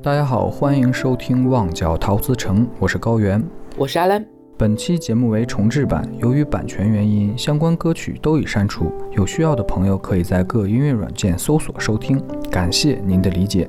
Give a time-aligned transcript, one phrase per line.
[0.00, 3.44] 大家好，欢迎收听《旺角陶瓷城》，我是高原，
[3.76, 4.24] 我是阿兰。
[4.56, 8.90] 本期节目为重制版，由于版权原因，相关歌曲都已删除。
[9.10, 12.20] 有需要的朋友可以在各音乐软件搜索收听，
[12.50, 13.68] 感谢您的理解。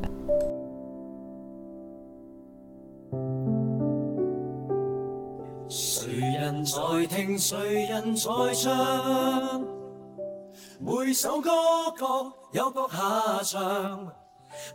[5.68, 7.38] 谁人在听？
[7.38, 9.62] 谁人在唱？
[10.80, 11.50] 每首歌
[11.98, 14.23] 各有各下场。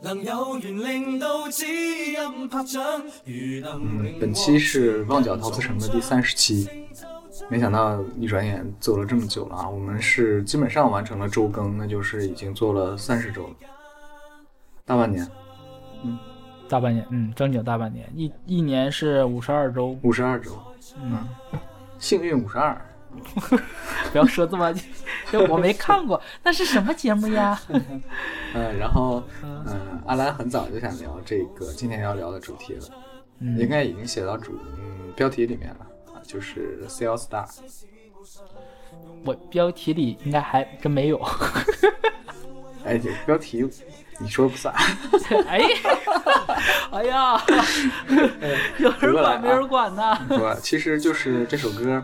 [0.00, 2.82] 能有缘令到知音拍掌。
[3.24, 6.68] 嗯，本期是旺角陶瓷城的第三十期，
[7.50, 9.68] 没想到一转眼做了这么久了啊！
[9.68, 13.54] 我们是基本上完成了周更，那就是已经做了三十周了，
[14.84, 15.26] 大半年。
[16.04, 16.18] 嗯，
[16.68, 20.52] 大半年，嗯，正经大半年，一一年是五十二周，五十二周，
[21.02, 21.26] 嗯，
[21.98, 22.80] 幸运五十二。
[24.12, 24.72] 不要说这么，
[25.30, 27.60] 就我没看过，那是什么节目呀？
[28.54, 32.86] 嗯，然后，嗯，阿兰很早就想聊这个今天要聊的主题了，
[33.58, 37.46] 应该已经写到主嗯标题里面了啊，就是 Sales Star。
[39.24, 41.20] 我标题里应该还真没有。
[42.84, 43.68] 哎，这标题
[44.18, 44.74] 你说不算。
[45.46, 45.60] 哎，
[46.92, 47.40] 哎呀，
[48.78, 50.16] 有人管没人管呢。
[50.28, 52.02] 不，其实就是这首歌。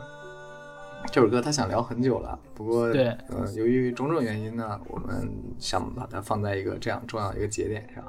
[1.13, 8.03] 这首歌他想聊很久了，不过对，呃，由于种种原因呢，我们想把它放在一个这样重要的一个节点上。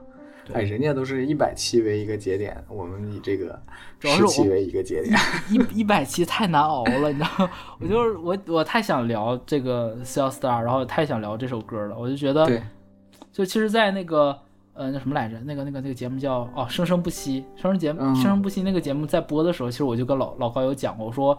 [0.53, 3.59] 哎，人家都是一百期为一个节点，我们以这个
[3.99, 5.17] 十期为一个节点。
[5.49, 7.49] 一一百期太难熬了，你知道吗？
[7.81, 11.97] 我就是我，我太想聊这个 c《Star》，然后太想聊这首歌了。
[11.97, 12.61] 我就觉得，对，
[13.31, 14.37] 就其实，在那个
[14.73, 15.39] 呃，那什么来着？
[15.39, 17.41] 那个那个那个节目叫哦，《生生不息》。
[17.59, 21.37] 生生节目，生生不息那个节目在播的时候，其实我就跟老老高有讲过，我说。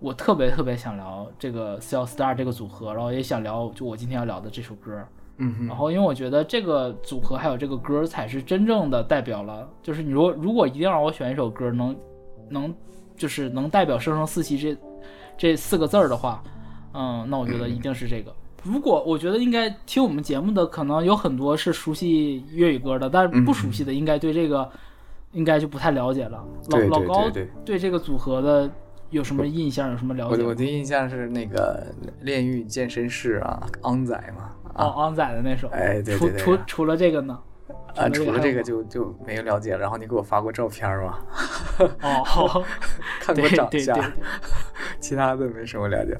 [0.00, 5.04] 我特别特别想聊这个 Cell Star 这个组合，然后也想聊就我今天要聊的这首歌，
[5.38, 11.96] 嗯，然后因为我觉得这个组合还有这个歌才是真正的代表了，就是你如果如果一定让我选一首歌能
[12.48, 12.72] 能
[13.16, 14.76] 就是能代表生生四期这
[15.36, 16.44] 这四个字儿的话，
[16.94, 18.32] 嗯，那我觉得一定是这个。
[18.62, 24.70] 如果我觉得应该听我们节目的可能有很多是熟悉粤语歌的，但是不熟悉的应该对这个
[25.32, 26.44] 应该就不太了解了。
[26.70, 27.28] 老老高
[27.64, 28.70] 对这个组合的。
[29.10, 29.90] 有什么印象？
[29.90, 30.42] 有什么了解？
[30.42, 31.86] 我我的印象是那个
[32.20, 34.52] 炼狱健身室啊，昂仔嘛。
[34.74, 35.68] 哦，昂仔的那首。
[35.68, 36.38] 哎，对对对。
[36.38, 37.38] 除除除了这个呢？
[37.96, 39.76] 啊，除了这个就就没有了解。
[39.76, 41.18] 然后你给我发过照片吗？
[42.02, 42.64] 哦，
[43.20, 43.98] 看过长相，
[45.00, 46.16] 其他的没什么了解。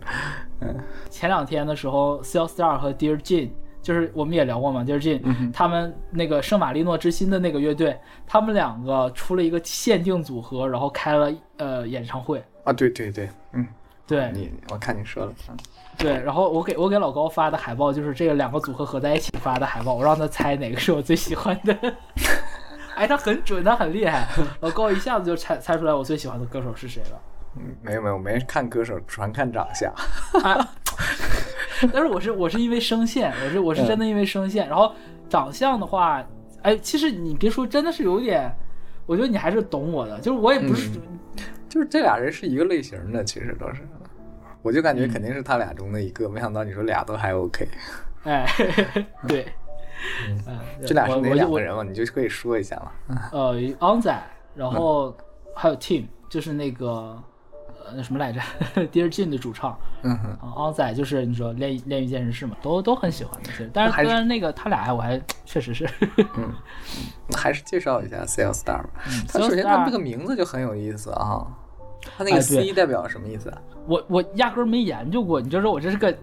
[0.61, 0.75] 嗯。
[1.09, 3.51] 前两天的时候，Cell Star 和 Dear Jane，
[3.81, 12.43] 就是我们也聊过嘛，Dear Jane，他们那个圣马力诺之心的那个乐队，他们两个出了一个限定组合，然后开了呃演唱会。
[12.69, 13.67] 啊，对对对，嗯，
[14.07, 14.31] 对。
[14.35, 15.57] 你，我看你说了，嗯，
[15.97, 21.75] 对，然后我给我给老高发的海报就是这个两个组合合在一起发的海报，我让他猜哪个是我最喜欢的，
[22.95, 24.29] 哎，他很准，他很厉害，
[24.61, 27.21] 老高一下子就猜猜出来我最喜欢的歌手是谁了。
[27.57, 29.91] 嗯，没有没有，没看歌手，纯看长相。
[31.91, 34.93] 但是我是我是因为声线，我是我是真的因为声线，然后
[35.31, 36.23] 长相的话，
[36.61, 38.55] 哎，其实你别说，真的是有点，
[39.07, 40.91] 我觉得你还是懂我的，就是我也不是。
[41.69, 43.87] 就是这俩人是一个类型的，其实都是，
[44.63, 47.69] 我就感觉肯定是他俩中的一个，没想到你说俩都还 OK，
[48.25, 48.47] 哎，
[49.29, 49.47] 对，
[50.47, 51.83] 嗯，这俩是哪两个人嘛？
[51.83, 52.93] 你就可以说一下嘛。
[53.33, 54.17] 呃，昂仔，
[54.55, 55.17] 然后
[55.55, 57.23] 还有 Tim，就是那个呃
[57.97, 58.41] 那什么来着
[58.75, 65.89] ，Dear Jane 的主唱，嗯哼，昂仔就是你说练练瑜健身室嘛，都都很喜欢那些，但是但是那个他俩我还确实是，
[66.37, 66.53] 嗯，
[67.37, 68.91] 还是介绍一下 Sales Star 吧。
[69.29, 71.47] 他首先他这个名字就很有意思啊。
[72.17, 73.53] 他那个 C 代表什么意思？
[73.87, 76.17] 我我压根儿没研究过，你就说我这是个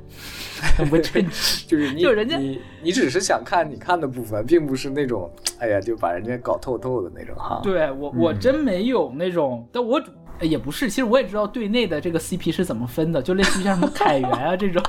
[0.90, 7.60] 不真实， 就是就人家你你只是想看你看的部分，并不是那种哎呀就把人家搞透透的那种哈。
[7.62, 10.02] 对我我真没有那种，但我
[10.42, 14.84] 也不是，其实我也知道队内的这个 CP 是怎么分的，就类似于像什么凯源啊这种，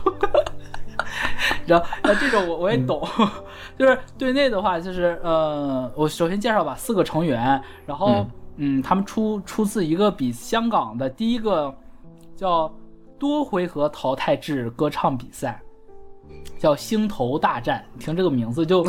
[1.67, 3.07] 然后那这种我我也懂，
[3.79, 8.27] 就是队内的话就是呃，我首先介绍吧，四个成员，然后。
[8.59, 11.71] 嗯，他们出出自一个比香港的第一个
[12.35, 12.75] 叫
[13.19, 15.61] 多回合淘汰制歌唱比赛，
[16.59, 17.85] 叫星头大战。
[17.99, 18.85] 听这个名字就，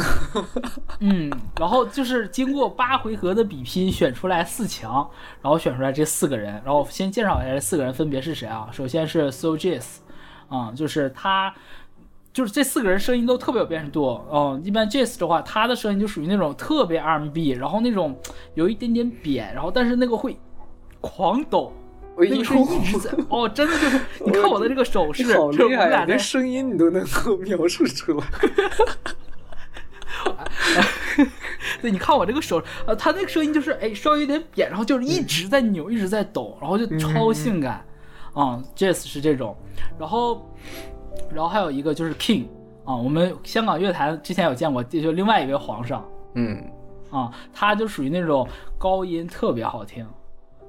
[0.99, 5.07] 嗯，然后就是经过八回合的比拼，选出来四强，
[5.41, 6.61] 然后选出来这四个人。
[6.65, 8.69] 然后先介绍一下这四个人分别是谁啊？
[8.71, 9.97] 首先是 So Jazz，
[10.49, 11.53] 啊，就是他。
[12.33, 18.15] 就是这四个人声音都特别有辨识度，嗯，一般 Jazz 的话，他的声音就属于那种特别 R&B，然后那种
[18.53, 20.37] 有一点点扁，然后但是那个会
[21.01, 21.73] 狂抖，
[22.17, 28.25] 那个声音一直在，哦，真的就是， 你看我的这个手势，好厉害，连声音你都能够 描述出来。
[31.81, 37.83] 对，你看我这个手，呃，他那个声音就是哎稍微有点扁，然后就是一直在扭，一直在抖，然后就超性感。
[38.33, 39.55] 啊、j a z z 是这种，
[39.97, 40.47] 然后
[41.33, 42.45] 然后还有一个就是 King
[42.85, 46.07] 啊，我们香港乐坛之前有见过，就另外一位皇上。
[46.35, 46.63] 嗯，
[47.09, 48.47] 啊，他就属于那种
[48.77, 50.05] 高音特别好听，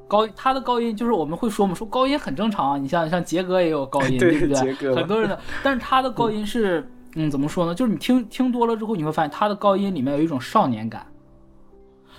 [0.08, 4.94] 高他的高音就是我们会说嘛，说高音很正常啊，你像像杰哥也有高音， 对不对？
[4.94, 7.74] 很多人的， 但是他的高音是，嗯，怎么说呢？
[7.74, 11.06] 就是你听听多了之后，你会发现他的高音里面有一种少年感。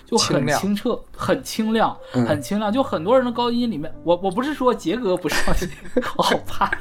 [0.06, 2.74] 就很清澈，很清亮，嗯很清亮。
[2.74, 5.69] 就很多人的高音里面，我我不是说杰哥不少年，
[6.18, 6.71] 我 好怕。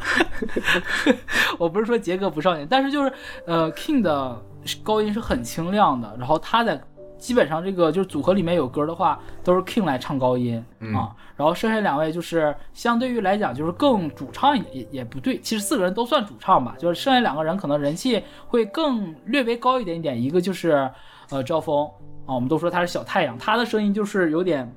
[1.59, 3.13] 我不是说杰哥不少年，但是就是
[3.45, 4.43] 呃，King 的
[4.83, 6.83] 高音是很清亮的，然后他在
[7.19, 20.91] 基本上这个就是组合里面有歌的话，都是 King 来唱高音、嗯啊，然后剩下两位就是相对于来讲就是更主唱也也不对，其实四个人都算主唱吧，就是剩下两个人可能人气会更略微高一点点，一个就是
[21.31, 21.85] 呃赵峰
[22.27, 24.73] 啊，我们都说他是小太阳，他的声音就是有点。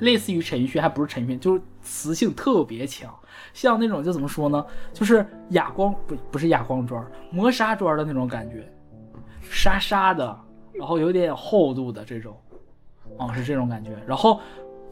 [0.00, 3.12] 类似于陈奕迅，还不是陈奕迅，就是磁性特别强，
[3.54, 4.62] 像那种就怎么说呢，
[4.92, 8.70] 就是哑光不不是哑光砖，磨砂砖的那种感觉，
[9.40, 10.38] 沙沙的，
[10.78, 12.36] 然后有点厚度的这种，
[13.16, 13.90] 哦是这种感觉。
[14.06, 14.40] 然后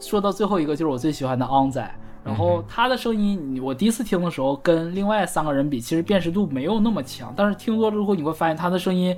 [0.01, 1.89] 说到最后一个就是我最喜欢的昂仔，
[2.25, 9.17] 然后他的声音，你我第一次听的时候跟另外三个人比，其实辨识度没有那么强，但是听多了之后你会发现他的声音。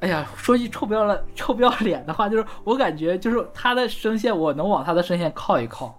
[0.00, 5.94] 哎呀，说句臭不要脸、臭不要脸的话，就是我感觉就是他的声线，我能往他的声线靠一靠，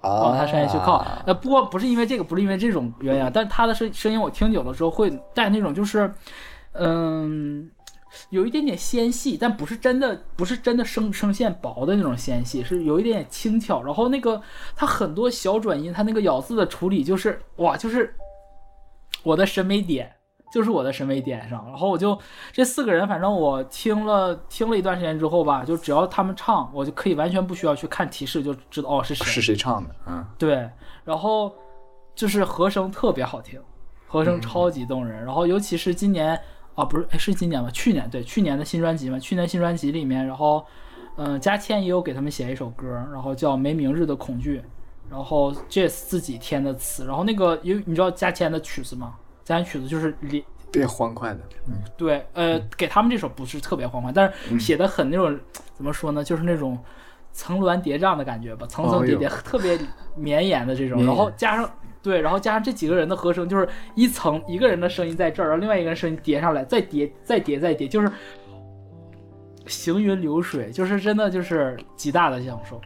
[0.00, 1.04] 往他声线去靠。
[1.42, 6.10] 不过不是因为这个，不是因为这种原因啊，但是他的声声音我听久了之后会带那种就是，
[6.72, 7.70] 嗯，
[8.30, 13.82] 有一点点纤细，但不是真的不是真的声声线薄的那种纤细，是有一点点轻巧。
[13.82, 14.40] 然后那个
[14.74, 18.14] 他很多小转音，他那个咬字的处理就是哇，就是
[19.22, 20.10] 我的审美点。
[20.52, 22.16] 就是我的审美点上，然后我就
[22.52, 29.26] 这四个人，反正我听了听了一段时间之后吧，就只要他们唱，我就可以完全不需要去看提示就知道哦是谁。
[29.26, 29.92] 是谁唱的？
[30.06, 30.70] 嗯，对，
[31.02, 31.52] 然后
[32.14, 33.60] 就是和声特别好听，
[34.06, 35.24] 和声超级动人。
[35.24, 36.40] 然后尤其是今年
[36.74, 37.70] 啊，不是哎是今年吧？
[37.70, 40.64] 去年对，去年的新专辑嘛，去年新专辑里面，然后
[41.16, 44.58] 嗯，嘉谦也有给他们写一首歌，然后叫《没明日的恐惧》，
[45.08, 49.14] 然后 Jazz 自己填的词，然后那个因为你知道嘉谦的曲子吗？
[49.44, 50.42] 嘉谦曲子就是连
[50.72, 55.38] 别欢快的，嗯对，呃，给他们这首不是特别欢快，但是写的很那种、
[55.74, 56.76] 怎么说呢，就是那种
[57.32, 59.78] 层峦叠嶂的感觉吧，层层叠叠，特别
[60.16, 61.70] 绵延的这种，然后加上
[62.04, 68.12] 对，然后加上这几个人的和声，就是一层一个人的声音在这儿，然后另外一个人声音叠上来，再叠再叠再叠，就是
[69.66, 72.78] 行云流水，就是真的就是极大的享受。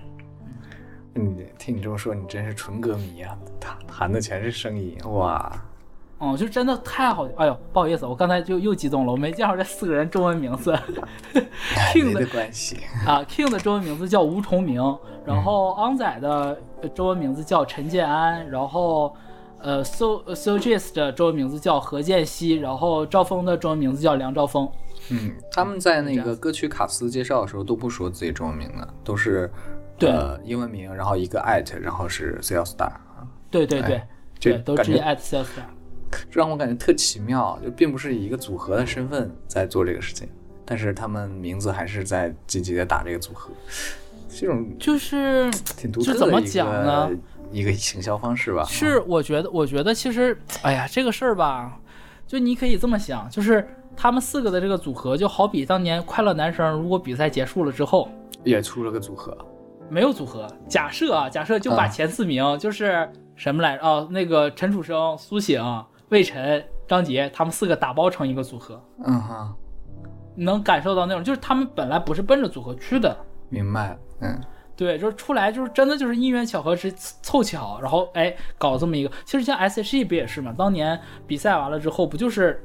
[1.16, 3.36] 嗯，听你这么说，你真是纯歌迷啊！
[3.58, 5.52] 弹弹的全是声音，哇！
[6.18, 10.76] 哦、就真的太好，哎呦，不好意思，我刚才就又激动了，我没介绍这四个人中文名字。
[11.94, 14.82] King 的的关系，啊，King 的中文名字叫吴崇明，
[15.24, 16.56] 然后昂仔的呃
[16.94, 19.14] 中文名字叫陈建安，然后
[19.60, 24.70] 呃 So So Jazz 的中文名字叫何建熙，然后赵峰的中文名字叫梁兆峰。
[25.10, 29.50] 嗯，他们在那个歌曲卡斯介绍的时候都不说自己中文名的，都是
[29.98, 30.10] 对。
[30.10, 34.08] 呃英文名，然后一个 at，然后是 C L Star 啊，对对对、哎
[34.38, 35.62] 就对，都直接 at sales 的。
[36.30, 40.28] 让我感觉特奇妙，就并不是以一个组合的身份在做这个事情，
[40.64, 43.50] 但是他们名字还是在积极的打这个组合，
[44.28, 47.10] 这种就是挺独就怎么讲呢
[47.50, 48.62] 一个行销方式吧。
[48.64, 51.80] 是，我觉得，我觉得其实，哎呀，这个事儿吧，
[52.26, 58.08] 就你可以这么想，就是他们四个的这个组合，就好比当年快乐男声，如果比赛结束了之后，
[58.44, 59.34] 也出了个组合，
[59.88, 60.46] 没有组合。
[60.68, 63.82] 假设啊，假设就把啊前四名、就是什么来着？
[63.82, 65.62] 哦，那个陈楚生、苏醒、
[66.10, 69.54] 魏晨、张杰他们四个打包成一个组合，嗯哈，
[70.36, 73.16] 你能感受到那种，就是他们本来不是奔着组合去的。
[73.48, 74.40] 明白，嗯
[74.76, 79.10] 对，就是出来就是真的就是因缘巧合之凑巧，然后哎搞这么一个。
[79.24, 80.54] 其实像 S.H.E 不也是嘛？
[80.56, 82.62] 当年比赛完了之后，不就是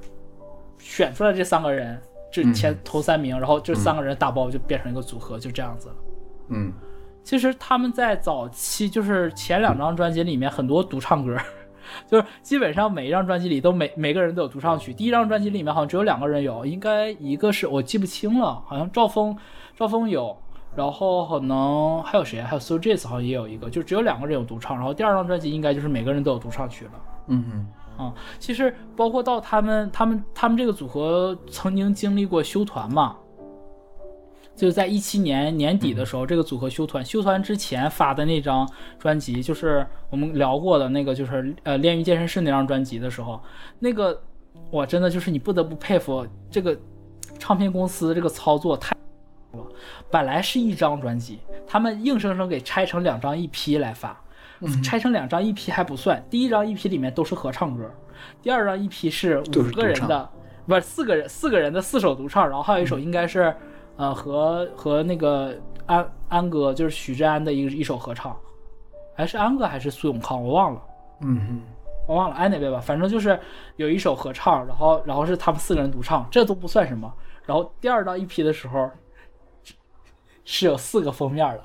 [0.78, 2.00] 选出来这三个人，
[2.32, 5.96] 这前嗯头三名，然后这三个人打包就变成一个组合，就这样子了。
[6.50, 6.72] 嗯
[7.24, 11.38] 其实他们在早期就是前两张专辑里面很多独唱歌，
[12.06, 14.94] 就是基本上每一张专辑里都每每个人都有独唱曲。
[14.94, 19.36] 第一张专辑里面好像只有两个人有，应该一个是我记不清了，好像赵峰
[19.76, 20.38] 赵峰有，
[20.76, 22.42] 然后可能还有谁？
[22.42, 24.76] 还有 So Jazz 好像也有一个，就只有两个人有独唱。
[24.78, 26.92] 然后第二张专辑应该就是每个人都有独唱曲了。
[27.28, 33.16] 嗯嗯啊、其实包括到他们他们他们这个组合曾经经历过休团嘛，
[34.56, 37.06] 就是在一七年年底的时候，这个组合休团。
[37.06, 43.40] 休团之前发的那张专辑，就是我们聊过的那个，就是呃《炼狱健身室》那张专辑的时候，
[43.78, 44.20] 那个
[44.72, 46.76] 我，真的就是你不得不佩服这个
[47.38, 48.93] 唱片公司这个操作太了，
[50.10, 54.20] 本来是一张专辑，他们硬生生给拆成两张一批来发，
[54.84, 57.90] 拆成两张一批还不算，第一张一批里面都是合唱歌，
[58.42, 60.30] 第二张一批是五个人的，
[60.68, 63.56] 不是四个人四个人的四首独唱，然后还有一首应该是
[63.98, 65.56] 呃和和那个
[65.86, 68.36] 安安哥就是许志安的一个一首合唱，
[69.16, 70.44] 还是安哥还是苏永康？
[70.44, 70.82] 我忘了。
[71.22, 71.62] 嗯
[72.06, 73.40] 我忘了安哪位吧，反正就是
[73.78, 77.10] 有一首合唱，然后然后是他们四个人独唱，这都不算什么。
[77.46, 78.92] 然后第二张一批的时候
[80.46, 81.64] 是有四个封面的，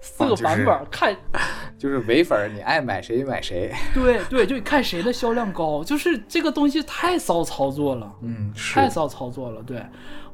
[0.00, 1.16] 四个就是版本，看
[1.78, 3.72] 就是唯粉，你爱买谁买谁。
[3.94, 8.12] 对对，就看谁的销量高，就是这个东西太骚操作了。
[8.22, 9.62] 嗯，是太骚操作了。
[9.62, 9.82] 对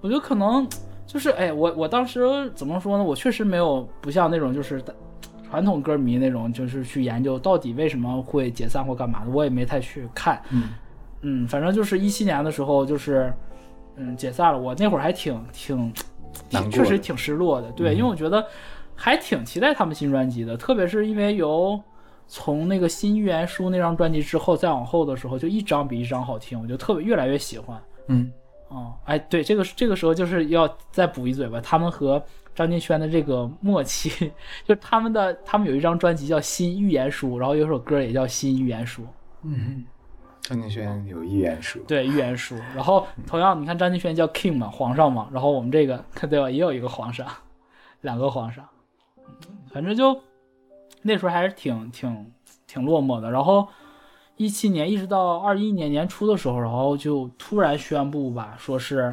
[0.01, 0.69] 我觉得可能
[1.07, 3.03] 就是哎，我我当时怎么说呢？
[3.05, 4.83] 我确实没有不像那种就是
[5.51, 10.41] 传统歌迷那种，就是去研究到底为什么会解散或干嘛的，我也没太去看。
[10.51, 10.75] 嗯
[11.23, 13.33] 嗯，反正就是一七年的时候，就是
[13.97, 14.59] 嗯解散了。
[14.59, 15.93] 我那会儿还挺挺
[16.71, 17.71] 确实挺失落的。
[17.73, 18.47] 对，因为我觉得
[18.95, 21.81] 还挺期待他们新专辑的，特别是因为由
[22.27, 27.81] 从那个新预言书那张专辑之后，再往后的时候，就一张比一张好听，我就特别越来越喜欢。
[28.09, 28.31] 嗯
[28.69, 31.59] 哦，哎，对，这个这个时候就是要再补一嘴吧。
[31.59, 32.23] 他们和
[32.55, 34.11] 张敬轩的这个默契，
[34.63, 39.03] 就是他们的他们有一张专辑叫《新预言书》，然后有首歌也叫《新预言书》。
[39.43, 39.85] 嗯，
[40.49, 41.79] 张敬轩有一言书。
[41.87, 42.57] 对，预言书。
[42.75, 47.27] 然后同样，你看张敬轩叫 King 嘛，皇上嘛，然后我们这个 对吧，也有一个皇上，
[48.01, 48.67] 两个皇上，
[49.71, 50.19] 反正就
[51.03, 52.33] 那时候还是挺挺
[52.67, 53.31] 挺落寞的。
[53.31, 53.69] 然后
[54.37, 59.11] 一七年一直到二一年年初的时候，然后就突然宣布吧，说是，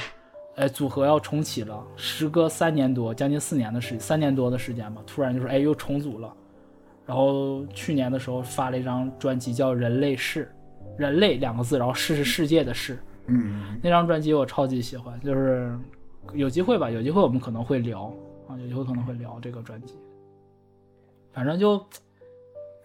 [0.56, 6.34] 哎，组合要重启了，时隔三年多，将近四年的时三年多的时间吧，突然就是哎又重组了。
[7.06, 10.52] 然后去年的时候发了一张专辑叫《人类世》，
[10.98, 12.98] 人类两个字，然后世是世界的世。
[13.28, 15.76] 嗯那张专辑我超级喜欢，就是
[16.34, 18.14] 有机会吧，有机会我们可能会聊
[18.48, 19.96] 啊，有机会可能会聊这个专辑。
[21.34, 21.78] 反正就，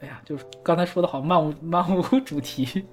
[0.01, 2.85] 哎呀，就是刚才说的好漫无 漫无主题。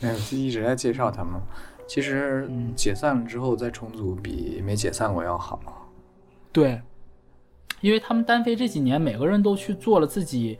[0.00, 1.40] 没有，就一直在介绍他们。
[1.86, 5.60] 其实嗯解散了之后再重组，比没解散过要好。
[6.52, 6.80] 对，
[7.80, 10.58] 因为他们单飞这几年，每个人都去做了自己，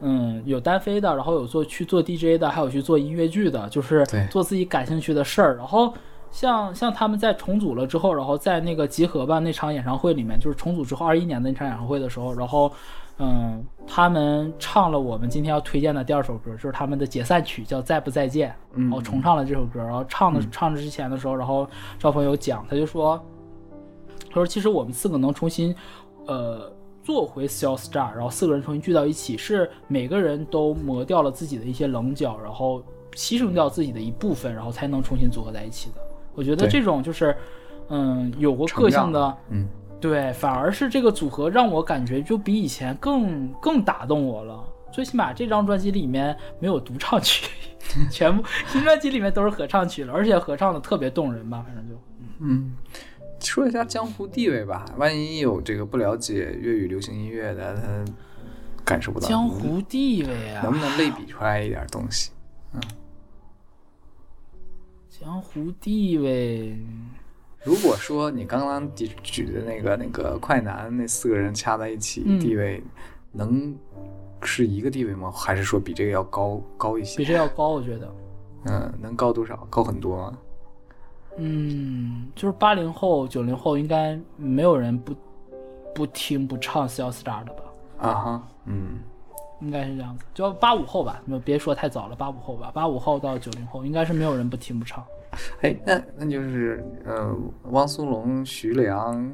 [0.00, 5.56] 嗯，有单飞的，然后有做去做 DJ 的，还有去做音乐剧的，就是做自己感兴趣的事儿。
[5.56, 5.92] 然后
[6.30, 12.72] 像像他们在重组了之后，然后在那个集合吧那场演唱会里面，就是重组之后二一年的那场演唱会的时候，然后。
[13.20, 18.50] 嗯，他们唱了我们今天要推荐的第二首歌，就是他们的解散曲，叫《再不再见》。
[18.74, 23.20] 嗯然后重唱了这首歌，然后唱的唱之前的时候，然后赵鹏有讲，他就说，
[24.28, 25.74] 他说其实我们四个能重新，
[26.28, 26.72] 呃，
[27.08, 32.84] 做回 Still Star，然后四个人重新聚到一起，是每个人都磨掉了自己的一些棱角，然后
[33.14, 36.02] 牺牲掉自己的一部分，然后才能重新组合在一起的。
[36.34, 37.34] 我觉得这种就是，
[37.88, 39.66] 嗯，有过个性的，嗯，
[39.98, 44.62] 对，反而是这个组合让我感觉就比以前更更打动我了。
[44.92, 47.48] 最起码这张专辑里面没有独唱曲，
[48.12, 51.94] 全部新专辑里面都是合唱曲了，而且合唱的特别动人吧，反正就
[52.40, 52.76] 嗯，
[53.40, 54.84] 说一下江湖地位吧。
[54.96, 58.12] 万一有这个不了解粤语流行音乐的，他
[58.84, 62.30] 感受不到江湖地位啊，能不能类比出来一点东西？
[62.74, 62.80] 嗯
[65.20, 66.78] 江湖地位，
[67.64, 72.80] 如果说你刚刚举举的那个那个快男那四个人掐在一起，嗯地位
[73.32, 73.76] 能
[74.42, 75.28] 是一个地位吗？
[75.32, 77.24] 还是说比这个要高高一比些？
[77.24, 78.14] 这要高，我觉得。
[78.66, 79.66] 嗯，能高多少？
[79.68, 80.38] 高很多吗？
[81.38, 85.14] 嗯，就是八零后、九零后应该没有人不
[85.94, 87.62] 不听不唱《Still Star》的吧？
[87.98, 88.98] 啊哈，嗯，
[89.60, 95.02] 应该是这样子，就八五后吧，没有别说太早了，八五后吧，八五后到九零后应该是没有人不听不唱。
[95.60, 97.34] 哎，那那就是呃，
[97.70, 99.30] 汪苏泷、徐良，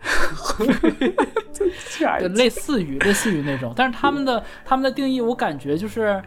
[2.34, 6.22] 类似于类似于那种，但是他们的他们的定义，我感觉就是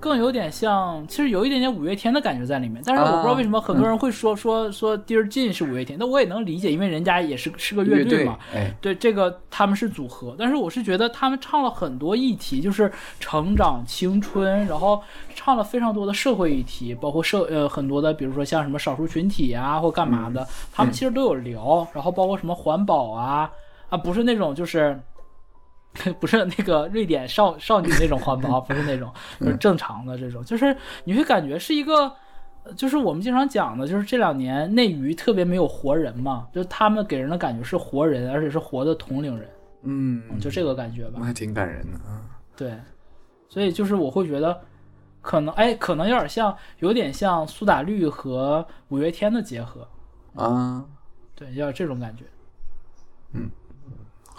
[0.00, 2.82] 更有点像，其实有一点点五月天的感觉在里面。
[2.86, 12.90] 但是我不知道为什么很多人会说、说说 Dear Jane 是五月天，那我也能理解，因为人家也是是个乐乐队队嘛。，哎，对这个他们是组合，但是我是觉得他们唱了很多议题，就是
[13.20, 15.02] 成长、青春，然后
[15.34, 23.50] 唱了非常多的社会议题，包括社呃很多的，比如说像什么少数群体啊或干嘛的，他们其实都有聊，然后包括什么环保啊
[23.90, 24.98] 啊，不是那种就是。
[26.20, 32.12] 不是那个瑞典少少女那种环保，不是那种，就是正常的这种，就是你会感觉是一个，
[32.62, 39.48] 呃就是我们经常讲的，就是这两年内娱特别没有活人嘛，就他们给人的感觉是活人，而且是活的同龄人，
[39.82, 41.24] 嗯，就这个感觉吧那。
[41.24, 42.22] 还挺感人的啊。
[42.56, 42.72] 对，
[43.48, 44.60] 所以就是我会觉得，
[45.20, 49.86] 可能哎，可能有点像，有点像苏打绿和五月天的结合。
[50.36, 50.84] 啊，
[51.34, 52.24] 对，有点这种感觉。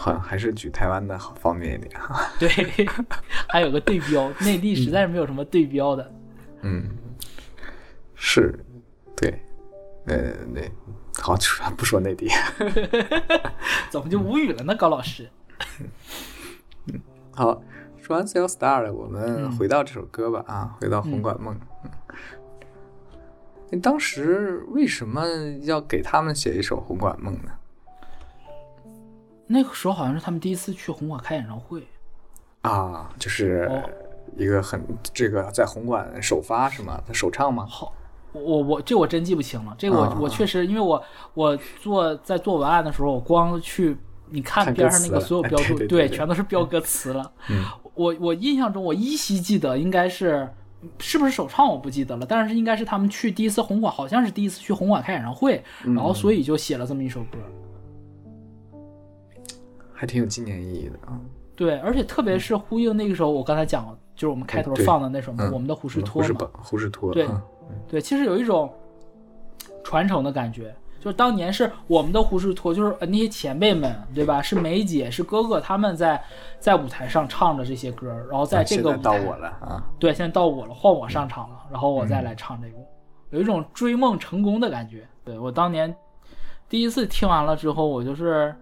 [0.01, 2.27] 好像还是举台湾的好方便一点哈。
[2.39, 2.49] 对，
[3.47, 6.11] 还有个对标， 内地实在是没有什么对标的。
[6.61, 6.89] 嗯，
[8.15, 8.57] 是，
[9.15, 9.39] 对，
[10.07, 10.61] 呃，那，
[11.21, 11.35] 好，
[11.77, 12.27] 不说内地。
[13.91, 15.29] 怎么就无语了呢，高老师？
[16.87, 16.99] 嗯
[17.31, 17.61] 好，
[18.01, 20.43] 说完《Cell Star》了，我们嗯回到这首歌吧。
[20.47, 21.53] 啊，回到《红馆梦》。
[21.83, 21.91] 嗯
[23.73, 25.23] 你当时为什么
[25.61, 27.51] 要给他们写一首《红馆梦》呢？
[29.51, 31.85] 那个时候好像是他们第一次去红馆开演唱会，
[32.61, 33.83] 啊，就是哦
[34.37, 34.81] 一个很
[35.13, 37.01] 这个在红馆首发是吗？
[37.05, 37.65] 他首唱吗？
[37.69, 37.93] 好，
[38.31, 39.75] 我我这我真记不清了。
[39.77, 41.03] 这个我、啊我确实，因为我
[41.33, 43.97] 我做在做文案的时候，我光去
[44.29, 47.31] 你看边上那个所有标注，对对对对全都是标歌词了。
[47.49, 50.47] 嗯我我印象中，我依稀记得应该是
[50.97, 57.37] 是不是首唱我不记得了，但是应该是他们去第一次红馆，好像是第一次去红馆开演唱会，嗯然后所以就写了这么一首歌。
[60.01, 61.21] 还挺有纪念意义的啊。
[61.55, 66.23] 对，而且特别是呼应那个时候，我刚才讲，就是我们开头放的那首我们的胡适托
[66.63, 67.39] 胡士托，对嗯
[67.87, 68.73] 对，其实有一种
[69.83, 74.41] 传承的感觉，就是当年是我们的胡适托，就是呃那些前辈们，对吧？
[74.41, 76.19] 是梅姐，是哥哥，他们在
[76.59, 79.85] 在舞台上唱着这些歌，然后在这个舞台我了啊。
[79.99, 82.77] 对，现在到我了，换我上场了，然后我再来唱这个，
[83.29, 85.07] 有一种追梦成功的感觉。
[85.23, 85.95] 对我当年
[86.67, 88.55] 第一次听完了之后，我就是，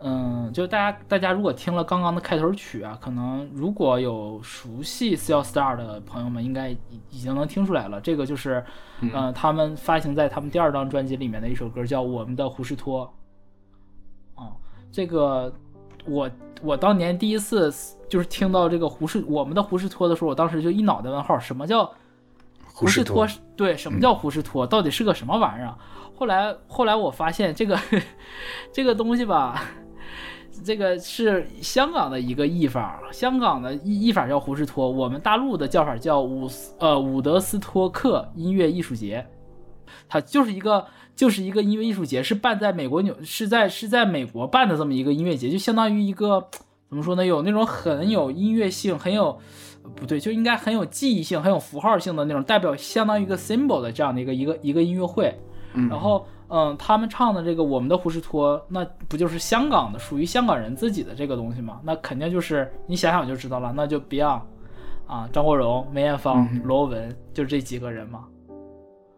[0.00, 6.78] 嗯，就大家大家如果听了刚刚的开头曲啊，可能如果有熟悉 s e l l Star 的朋友们，应该已
[7.10, 8.64] 已经能听出来了，这个就是，
[9.00, 13.12] 嗯、他们发行在他们第二张专辑里面的一首歌，叫《我们的胡士托》。
[14.40, 14.54] 啊、
[14.92, 15.52] 这个
[16.04, 16.30] 我
[16.62, 17.68] 我当年第一次
[18.08, 21.92] 就是听到这个胡士我们的胡士托的时候，我当时就一脑袋问号，什么叫
[22.72, 23.26] 胡士托？
[23.56, 24.64] 对，什么叫胡士托？
[24.64, 25.78] 到底是个什么玩意儿啊？
[26.16, 27.76] 后来后来我发现这个
[28.72, 29.60] 这个东西吧。
[30.64, 39.26] 这个是香港的一个译法，香港的译译法叫胡士托，我们大陆的叫法叫伍斯呃伍德斯托克音乐艺术节，
[40.08, 46.48] 它就是一个就是一个音乐艺术节，是办在美国纽是在是在美国办的这么一个音乐节，就相当于一个
[46.88, 49.38] 怎么说呢，有那种很有音乐性，很有
[49.94, 55.34] 不对，就应该很有记忆性、很有符号性的那种代表，相当于一个 symbol 的这样的一个一个一个音乐会。
[55.74, 56.37] 嗯然后，嗯，
[56.78, 61.78] 他们唱的这个《我们的胡士托》，那不就是香港的，属于香港人自己的这个东西吗？
[61.84, 64.40] 那肯定就是你想想就知道了，那就 Beyond
[65.06, 68.24] 啊，张国荣、梅艳芳、嗯罗文，就这几个人嘛。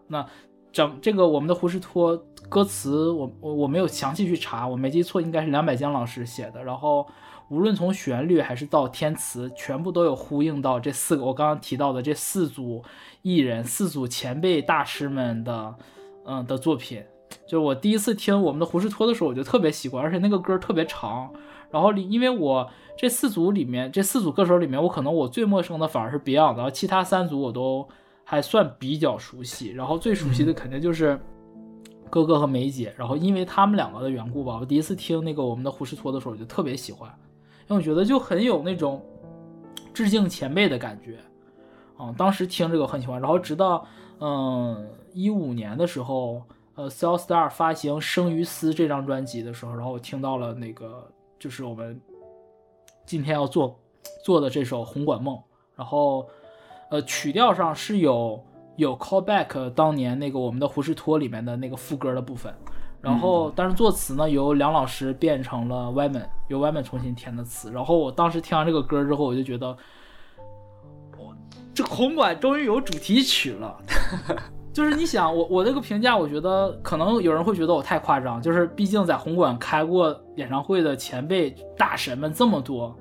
[0.08, 0.26] 那
[0.72, 6.64] 整这个《我们的胡士托》歌词我，我我没有详细去查，我没记错，应该是梁百江老师写的。
[6.64, 7.06] 然后，
[7.48, 12.82] 无论从旋律还是到填词，全部都有呼应到这四个我刚刚提到的这四组
[13.22, 15.76] 艺人、四组前辈大师们的。
[16.26, 17.02] 嗯的作品，
[17.46, 21.32] 就是我第一次听我们的胡士托的时候，我就特别喜欢，而且那个歌特别长。
[21.70, 27.88] 然后里，因为我这四组里面，这四组歌手里面，我可能我最陌生的反而是 Beyond，然后其他三组我都
[28.24, 29.70] 还算比较熟悉。
[29.70, 31.20] 然后最熟悉的肯定就是
[32.10, 32.92] 哥哥和梅姐。
[32.96, 37.08] 然后因为他们两个的缘故吧，我第一次听那个我们的胡士托的时候，我就特别喜欢，
[37.68, 39.00] 因为我觉得就很有那种
[39.94, 41.18] 致敬前辈的感觉。
[41.96, 43.86] 啊、当时听这个很喜欢，然后直到
[44.20, 46.42] 嗯一五年的时候，
[46.80, 51.06] 呃，Cell Star 发行《生于斯》这张专辑的时候，然后我听到了那个
[51.38, 52.00] 就是我们
[53.04, 53.78] 今天要做
[54.24, 55.36] 做的这首《红馆梦》，
[55.76, 56.26] 然后
[56.90, 58.42] 呃曲调上是有
[58.76, 62.50] 有 callback 当年那个我们的胡士托里面的那个副歌的部分，
[63.02, 69.76] 然后但是作词呢由梁老师变成了 Wyman，由 Wyman 重新填的词，然后我当时听完这个歌之后，我就觉得。
[71.72, 73.78] 这红馆终于有主题曲了，
[74.72, 82.96] 就是你想我我这个评价，我觉得可能有人会觉得我太夸张，就是毕竟在红馆开过演唱会的前辈大神们这么多，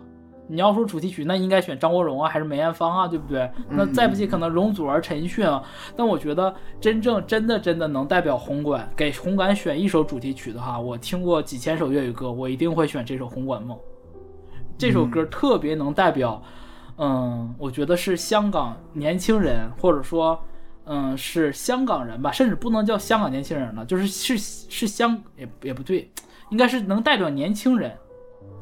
[0.47, 3.47] 你要说主题曲，那应该选张国荣啊，还是梅艳芳啊，对不对？
[3.69, 5.63] 那再不济可能容祖儿、陈奕迅啊。
[5.95, 6.51] 但我觉得
[6.81, 13.77] 真正真的真的能代表红馆，给红馆选一首主题曲的话，我听过几千首粤语歌，我一定会选这首《红馆梦》。
[14.75, 16.41] 这首歌特别能代表。
[16.97, 20.37] 嗯，我觉得是香港年轻人，或者说，
[20.91, 26.09] 嗯，是香港人吧，甚至不能叫香港年轻人了，就是是是香也也不对，
[26.49, 27.95] 应该是能代表年轻人，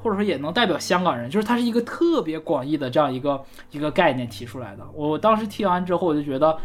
[0.03, 4.85] 或者说也能代表香港人，就是它是一个特别广义的这样一个一个概念提出来的。
[4.93, 6.57] 我当时听完之后，我就觉得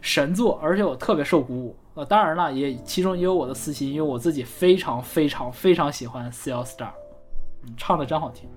[0.00, 1.76] 神作，而且我特别受鼓舞。
[1.92, 6.92] 呃，当然了，也其中也有我的私心，因为我自己非常非常非常喜欢 Cell Star，
[7.64, 8.48] 嗯，唱的真好听。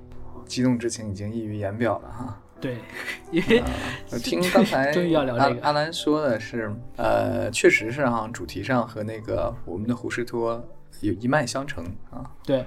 [0.45, 2.41] 激动之情已经溢于言表了哈。
[2.61, 2.77] 对，
[3.31, 3.63] 因为
[4.11, 10.63] 我听刚才终于要聊这个阿阿兰说的是，呃，确实是哈，主题上和那个我们的胡适托
[11.01, 12.29] 有一脉相承啊。
[12.43, 12.65] 对，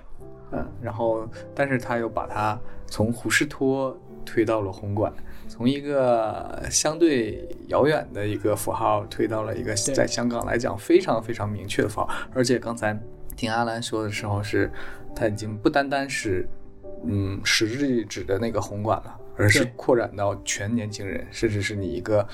[0.52, 5.12] 嗯，然后但是他又把它从胡适托推到了红馆，
[5.48, 12.08] 从一个相对遥远的一个符号推到了一个在香港来讲非常非常明确的符号。
[12.34, 12.96] 而且刚才
[13.36, 14.70] 听阿兰说的时候是，
[15.16, 16.46] 他已经不单单是
[17.04, 22.28] 嗯实质指的那个红馆了，而是扩展到全年轻人，甚至是你一个。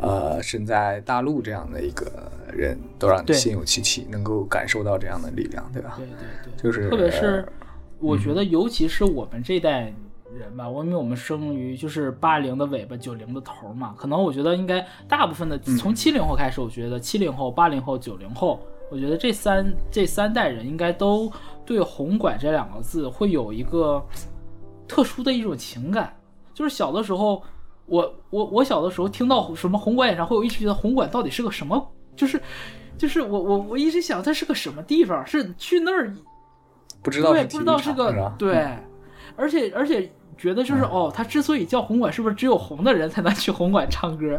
[0.00, 5.94] 呃，身在大陆这样的一个人，都让你心有戚戚，能够感受到这样的力量，对吧？
[5.96, 6.62] 对对对。
[6.62, 7.44] 就是特别是
[7.98, 9.92] 我觉嗯得，尤其是我们这代
[10.32, 18.60] 人吧，因为我们生于就是八零的尾巴，九零的头嘛，可能我觉得应该大部分的嗯从七零后开始，我觉得七零后、八零后、九零后，
[18.92, 21.28] 我觉得这三这三代人应该都
[21.66, 24.00] 对“红馆”这两个字会有一个
[24.86, 26.14] 特殊的一种情感，
[26.58, 27.40] 就是小的时候。
[27.90, 32.38] 我我我小的时候听到什么红馆演唱会，我一直觉得红馆到底是个什么，就是
[32.98, 36.20] 就是我我我一直想它是个什么地方，是去那儿对，
[37.02, 38.30] 不知道不知道是个？
[38.36, 38.76] 对，
[39.36, 44.38] 而且而且觉得就是、嗯哦，他之所以叫红馆，是不是只有红的人才能去红馆唱歌，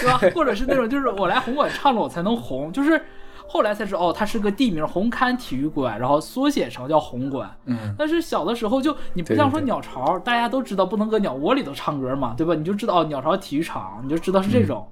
[0.00, 0.18] 对吧？
[0.34, 2.98] 或者是那种就是我来红馆唱了我才能红，就是
[3.46, 7.48] 后来才知道哦，它是个地名红磡体育馆，然后缩写成叫红馆。
[7.66, 12.54] 嗯，但是小的时候就你不像说对鸟巢，大家都知道不能搁鸟窝里头唱歌嘛，对吧？
[12.54, 14.86] 你就知道哦，鸟巢体育场，你就知道是嗯这种。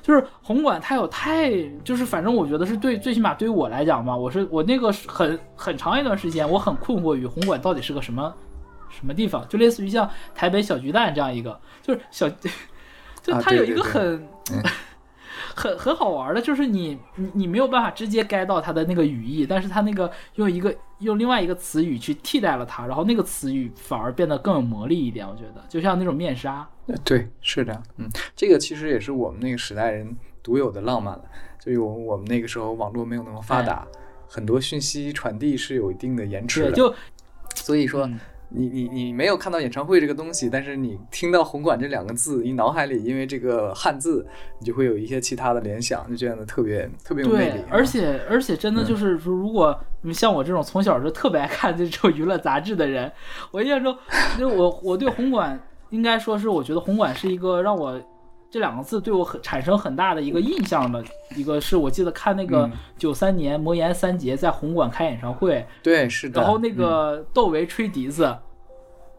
[0.00, 1.50] 就是红馆，它有太
[1.84, 8.32] 就是，反正我觉得是对，最起码对于我来讲吧，我是我那个是很很长一段时间，我很困惑于红馆到底是个什么
[8.88, 12.26] 什么地方，就类似于像台北小巨蛋这样一个，就是小，
[13.20, 14.70] 就啊它有一个对对对
[15.58, 27.82] 很、很很好玩的，就是你你你没有办法直接 get 到它的那个语义，但是它那个用一个用另外一个词语去替代了它，然后那个词语反而变得更有魔力一点，我觉得就像那种面纱，呃对，是这样。
[27.96, 31.24] 嗯，这个其实也是我们那个时代人独有的浪漫了。
[31.60, 33.84] 就有我们那个时候网络没有那么发达，
[34.28, 36.76] 很多讯息传递是有一定的延迟对，的。
[36.76, 36.94] 就
[37.56, 44.26] 所以说，嗯你你你没有看到演唱会这个东西，但是你听到红馆这两个字，你脑海里因为这个汉字，
[44.58, 47.60] 你就会有一些其他的联想，就觉得特别特别有魅力。
[47.70, 53.10] 而且而且真的就是说，如果你像我这种从小就特别爱看这种娱乐杂志的人，
[53.50, 53.96] 我印象中，
[54.38, 58.00] 就我我对红馆应该说是，我觉得红馆是一个让我
[58.50, 61.04] 这两个字对我很产生很大的一个印象的
[61.36, 62.72] 一个，是我记得看那个嗯。
[62.96, 66.40] 九三年魔岩三杰在红馆开演唱会，对，是的。
[66.40, 66.76] 然后那嗯。
[66.76, 68.34] 个窦唯吹笛子，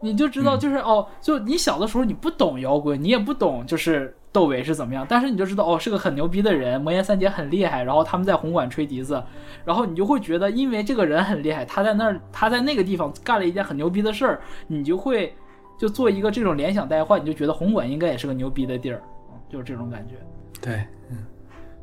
[0.01, 9.21] 你就知道就是、哦，就你小的时候你不懂摇滚，你也不懂就是窦唯是怎么样，但是你就知道哦是个很牛逼的人，魔岩三杰很厉害，然后他们在红馆吹笛子，
[9.63, 15.35] 然后你就会觉得因为这个人很厉害，他在那儿他在那个地方干了一件很牛逼的事儿，你就会
[15.77, 19.01] 就做一个这种联想代换，你就觉得红馆应该也是个牛逼的地儿，
[19.49, 20.15] 就是这种感觉。
[20.61, 21.17] 对，嗯，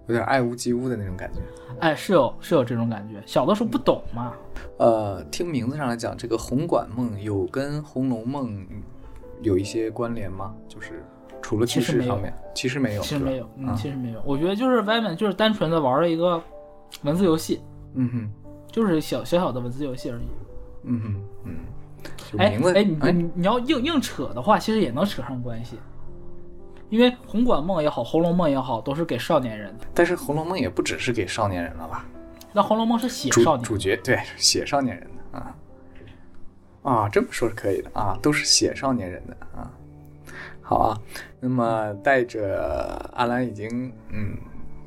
[0.06, 1.40] 有点爱屋及乌的那种感觉。
[1.80, 4.32] 哎，是有是有这种感觉，小的时候不懂嘛，
[4.78, 8.50] 呃，听名字上来讲，这个红馆梦有跟《红楼梦》
[9.42, 10.54] 有一些关联吗？
[10.68, 11.02] 就是
[11.42, 14.22] 除了其实没有叙事方面，其实没有，其实没有，其实没有。
[14.24, 16.42] 我觉得就是外面就是单纯的玩了一个
[17.02, 17.60] 文字游戏，
[17.94, 18.30] 嗯哼，
[18.70, 20.26] 就是小小小的文字游戏而已。
[20.84, 21.56] 嗯哼，嗯，
[22.32, 25.76] 就哎哎，你你你要硬硬扯的话，其实也能扯上关系，
[26.88, 29.86] 因为红馆梦也好，红楼梦也好，都是给少年人的。
[29.92, 32.04] 但是《红楼梦》也不只是给少年人了吧？
[32.52, 35.56] 那红楼梦是写少年主角对写少年人的啊
[36.82, 39.70] 啊，这么说是可以的啊，都是写少年人的啊。
[40.62, 40.98] 好啊，
[41.38, 44.36] 那么带着阿兰已经嗯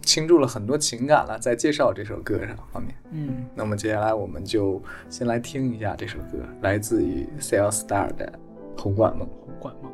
[0.01, 2.95] 倾注了很多情感了，在介绍这首歌上方面。
[3.11, 8.31] 嗯，那么接下来我们就先来听一下这首歌，来自于 Cell Star 的
[8.81, 9.27] 《红馆梦》。
[9.45, 9.91] 红馆梦。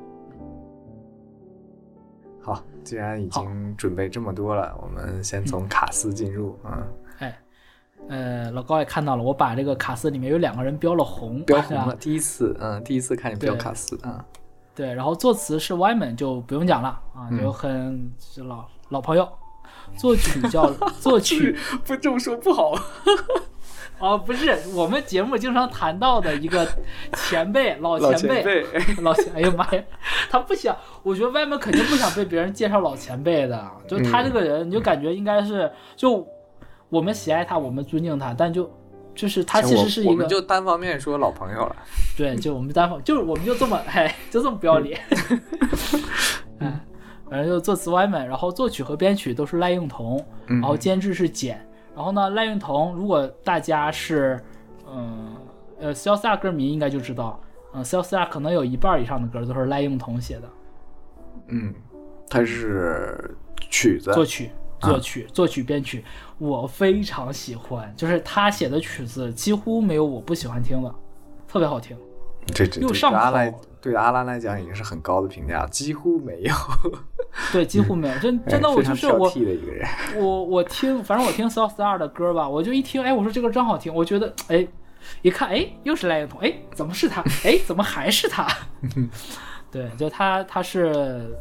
[2.46, 6.86] 好，既然已经准备这么多了，我们先从卡斯进入啊，
[7.18, 7.36] 哎，
[8.08, 14.24] 呃，老高也看到了，我把这个卡斯里面有两个人标了红，标红了，第一次，嗯，第一次看你标卡斯啊，
[14.76, 17.42] 对，然后作词是 Wyman 就不用讲了啊，嗯。
[17.42, 19.28] 就很是老老朋友。
[19.98, 21.56] 作曲叫作曲
[21.86, 22.74] 不这么说不好。
[24.00, 26.68] 哦，不是我们节目经常谈到的一个
[27.14, 28.66] 前辈，老老前前辈，
[29.02, 29.84] 老前，哎呀妈呀，
[30.30, 36.28] 他不想，我觉得外面肯定不想被别人介绍老前辈的，就他这个人，你就感觉应该是，就
[36.90, 38.70] 我们喜爱他，我们尊敬他，但就
[39.16, 41.76] 就是他其实是一个我我们，就单方面说老朋友了。
[42.18, 45.00] 对，就我们单方，就是我们就这么，哎，就这么不要脸，
[46.60, 46.80] 哎，
[47.30, 50.60] 反正就作词 Wyman，然后作曲和编曲都是赖应彤，嗯。
[50.60, 54.40] 然后监制是简，然后呢，赖运彤，如果大家是，
[54.86, 55.36] 嗯，
[55.80, 57.40] 呃 e s a 歌迷应该就知道，
[57.74, 60.50] 嗯 e s a 可能有一半以上的歌都是赖运彤写的，
[61.48, 61.74] 嗯，
[62.30, 63.36] 他是
[63.70, 64.12] 曲子。
[64.14, 64.90] 作曲，啊。
[64.90, 66.04] 作曲、作曲编曲，
[66.38, 70.94] 我非常喜欢，就是他写的曲子几乎没有我不喜欢听的，
[71.48, 71.98] 特别好听。
[72.54, 76.54] 这这又上口对阿兰来讲已经是很高的评价，几乎没有。
[77.54, 79.32] 对，几乎没有，真真的，我就是我。
[80.18, 84.68] 我我听，反正我听 South Star 的歌吧，我就一听，哎，我说这歌真好听，我觉得，哎，
[85.22, 87.22] 一看，哎，又是赖永彤，哎，怎么是他？
[87.44, 88.48] 哎，怎么还是他？
[89.70, 91.38] 对，就他，他是，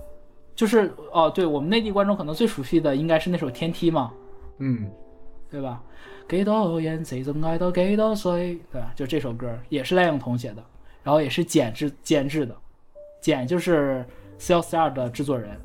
[0.54, 4.12] 就是哦，对我们内地观众可能最熟悉的应该是那首《天梯》嘛，
[4.59, 4.90] 嗯，
[5.50, 5.80] 对吧？
[6.28, 8.92] 给多人誰仲愛到幾多岁，对吧？
[8.94, 10.62] 就这首歌也是赖永彤写的，
[11.05, 12.57] 然后也是简制监制的，
[13.21, 14.05] 简就是
[14.38, 15.57] C L Star 的制作人，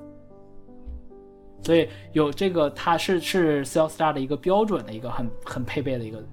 [1.63, 6.23] 所以有这个他是是 C L Star 的一个标准的一个很很配备的一个，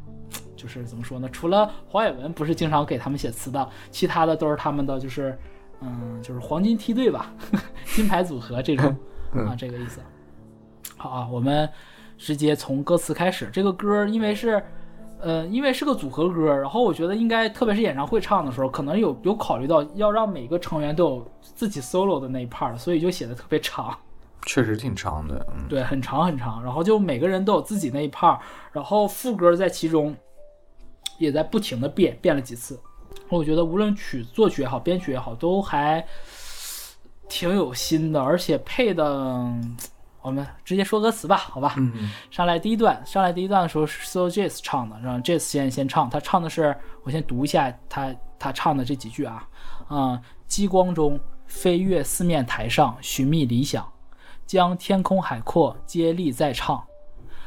[0.55, 1.27] 就是怎么说呢？
[1.31, 5.39] 除了黄伟文不是经常给他们写词的，其他的都是他们的就是
[5.81, 7.33] 嗯就是黄金梯队吧，
[7.95, 8.95] 金牌组合这种
[9.33, 10.01] 啊这个意思。
[10.97, 11.67] 好啊，我们。
[12.19, 14.65] 直接从歌词开始，这个歌因为是，
[15.21, 23.97] 呃，因为是个组合歌，然后我觉得应该，特别是演唱会唱的时候，可能有有考虑到要让每个成员都有自己 solo 的那一 part，所以就写的特别长。
[24.45, 28.39] 确实挺长的，嗯，對，很长很长，然后就每个人都有自己那一 part，
[28.73, 30.15] 然后副歌在其中
[31.19, 32.79] 也在不停的变，变了几次。
[33.29, 36.07] 我觉得无论曲作曲也好，编曲也好，都还
[37.29, 39.53] 挺有心的，而且配的。
[40.27, 41.75] 我们直接说歌词吧，好吧。
[41.77, 49.49] 嗯，上来第一段，上来第一段的时候是 So Jazz 唱的，让 Jazz 先先唱，他唱的是，我先读一下他他唱的这几句啊，
[49.89, 53.89] 嗯，激光中飞越四面台上，寻觅理想，
[54.45, 56.85] 将天空海阔接力再唱，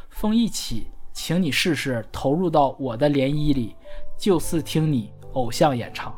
[0.10, 3.76] 风一起，请你试试投入到我的涟漪里，
[4.18, 6.18] 就似听你偶像演唱。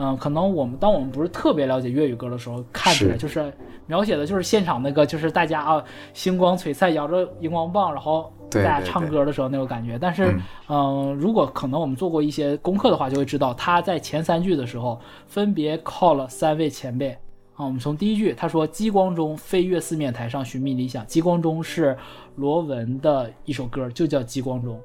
[0.00, 3.52] 嗯，可能我们当我们不是特别了解粤语歌的时候，看起来就是
[3.86, 5.84] 描写的就是现场那个，就是大家啊
[6.14, 9.98] 星光璀璨，摇着荧光棒，然后大家唱歌的时候那种感觉。
[9.98, 10.32] 但是，
[10.68, 17.10] 嗯，如果可能我们做过一些功课的话，就会知道他在前三句的时候分别 call 了三位前辈
[17.56, 17.66] 啊。
[17.66, 21.98] 我们从第一句，他说激光中飞越四面台上寻觅理想，激光中是
[22.36, 24.80] 罗文的一首歌，就叫激光中。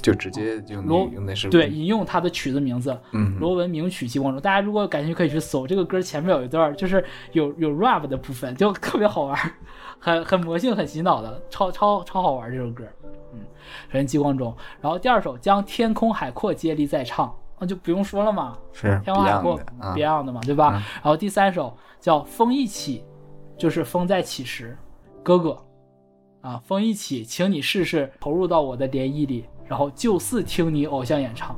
[0.00, 1.08] 就直接用罗
[1.50, 9.38] 对引用他的曲子名字，嗯，罗文名曲《激光中》，大家如果感兴趣可以去搜这个歌，前面有一段就是有有 rap 的部分，就特别好玩，
[9.98, 12.84] 很很魔性、很洗脑的，超超超好玩这首歌。
[13.32, 13.40] 嗯，
[13.88, 20.70] 首先《激光中》，然后第二首将天空海阔接力再唱，那就不用说了嘛，是天空海阔 Beyond 的嘛，对吧？
[20.70, 23.04] 嗯然后第三首叫《风一起》，
[23.60, 24.76] 就是风在起时，
[25.22, 25.56] 哥哥
[26.40, 29.44] 啊，风一起，请你试试投入到我的涟漪裡。
[29.66, 31.56] 然后就似听你偶像演唱，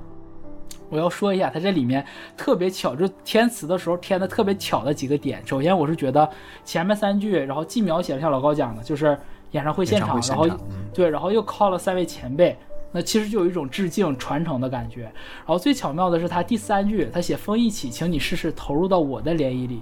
[0.89, 2.05] 我要说一下，它这里面
[2.37, 5.43] 特别巧，就填词的时候填的特别巧的几个点。
[5.45, 6.29] 首先，我是觉得
[6.65, 9.19] 前面三句，然后既描写了像老高讲的，就是
[9.51, 12.57] 演唱會現場，現場然后、嗯、對，然后又 call 了三位前辈，
[12.93, 15.03] 那其实就有一种致敬传承的感觉。
[15.03, 19.81] 然后最巧妙的是他第三句，他写“风一起，请你试试投入到我的涟漪里。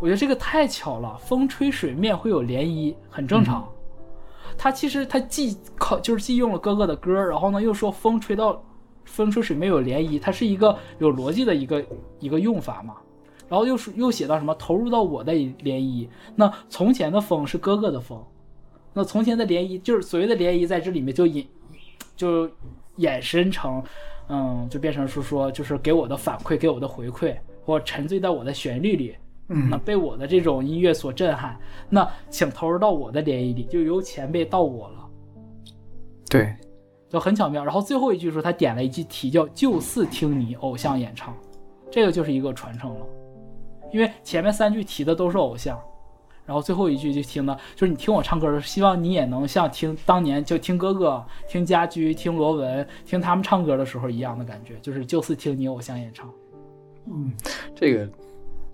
[0.00, 3.62] 我觉得这个太巧了，风吹水面会有涟漪，很正常。
[3.62, 3.75] 嗯
[4.58, 8.62] 他其实他既靠就是既用了哥哥的歌，然后呢又说风吹到
[9.04, 11.84] 风吹水面有涟漪，它是一个有逻辑的一个
[12.18, 12.96] 一个用法嘛。
[13.48, 18.20] 然后又是又写到什么投入到我的涟漪，那从前的风是哥哥的风，
[18.92, 21.46] 那从前的涟漪就是所谓的涟漪在这里面就引
[22.16, 22.50] 就
[22.98, 23.80] 衍生成，
[24.28, 29.14] 嗯，就变成是说就是给我的反馈，给我的回馈，或沉醉到我的旋律里。
[29.48, 31.56] 嗯，那被我的这种音乐所震撼，
[31.88, 35.08] 那请投入到我的涟漪里，就由前辈到我了。
[36.28, 36.52] 对，
[37.08, 37.64] 就很巧妙。
[37.64, 41.32] 然后最后一句说他点了一句题叫“就似听你偶像演唱”，
[41.92, 43.06] 这个就是一个传承了。
[43.92, 45.80] 因为前面三句提的都是偶像，
[46.44, 56.28] 然后最后一句就听的，就是你听我唱歌的时候，希望你也能像听当年就听哥哥、听家居、听罗文、听他们唱歌的时候一样的感觉，就是就似听你偶像演唱。
[57.06, 57.32] 嗯，
[57.76, 58.08] 這個。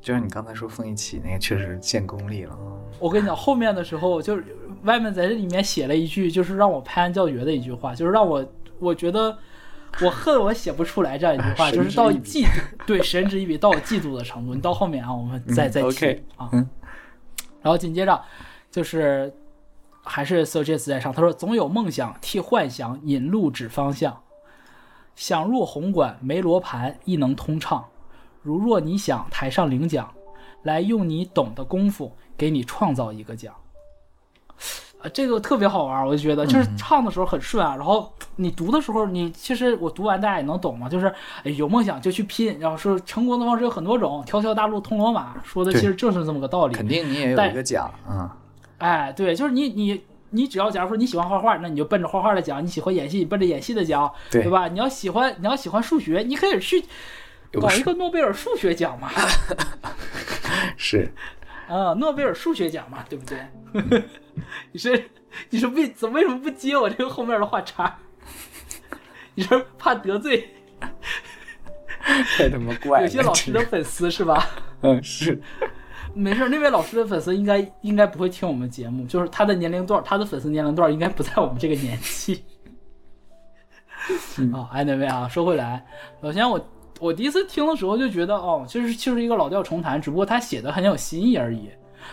[0.03, 2.59] 就像你刚才说风一起那个，确实见功力了。
[2.99, 4.45] 我跟你讲，后面的时候就是
[4.83, 8.45] 外面在这里面写了一句，就是让我拍案叫绝的一句话，就是让我
[8.81, 9.38] 我觉得
[10.03, 12.49] 我恨我写不出来这样一句话，就是到嫉妒，
[12.85, 14.57] 对，神之一笔到我嫉妒的程度。
[14.57, 16.49] 你到后面啊，我们再再提、嗯 okay, 啊。
[16.53, 16.69] 嗯。
[17.62, 18.21] 然后紧接着
[18.73, 19.33] 就是
[20.03, 24.21] 还是 s o j e s 在上，他说总有梦想替幻想引路指方向，
[25.15, 27.85] 想入红馆没罗盘亦能通暢。
[28.43, 30.13] 如若你想台上领奖，
[30.63, 33.55] 来用你懂的功夫给你创造一个奖。
[35.03, 37.75] 啊，这个特别好玩，我就觉得，就是唱的时候很顺啊。
[37.75, 46.75] 然后你读的时候，你其实我读完大家也能懂嘛，就是哎有梦想就去拼，然后说成功的方式有很多种，条条大路通罗马，说的其实正是这么个道理。
[46.75, 48.37] 肯定你也有一个奖啊。
[48.79, 54.69] 哎，对，就是你你你只要假如说你喜欢画画，那你就奔着画画的讲；你喜欢演戏，你奔着演戏的讲，对对吧？
[54.69, 56.85] 你要喜欢你要喜欢数学，你可以去
[57.61, 59.11] 搞一个诺贝尔数学奖嘛，
[60.77, 61.11] 是
[61.69, 63.38] 啊，诺贝尔数学奖嘛，对不对？
[64.73, 65.11] 你是
[65.51, 67.97] 你是为怎么为什么不接我这个后面的话茬？
[69.35, 70.49] 你是怕得罪
[72.37, 73.07] 太他妈怪了。
[73.07, 74.49] 有些老师的粉丝是吧？
[74.83, 75.41] 嗯是
[76.15, 82.45] 没事，那位老师的粉丝应该应该不会听我们节目，就是他的年龄段，他的粉丝年龄段应该不在我们这个年纪。
[84.53, 85.83] 啊、a n y w a y 啊，说回来，
[86.21, 86.59] 首先我
[87.03, 91.69] 我第一次听的时候就觉得，哦，其实就是一个老调重弹，只不过他写的很有新意而已。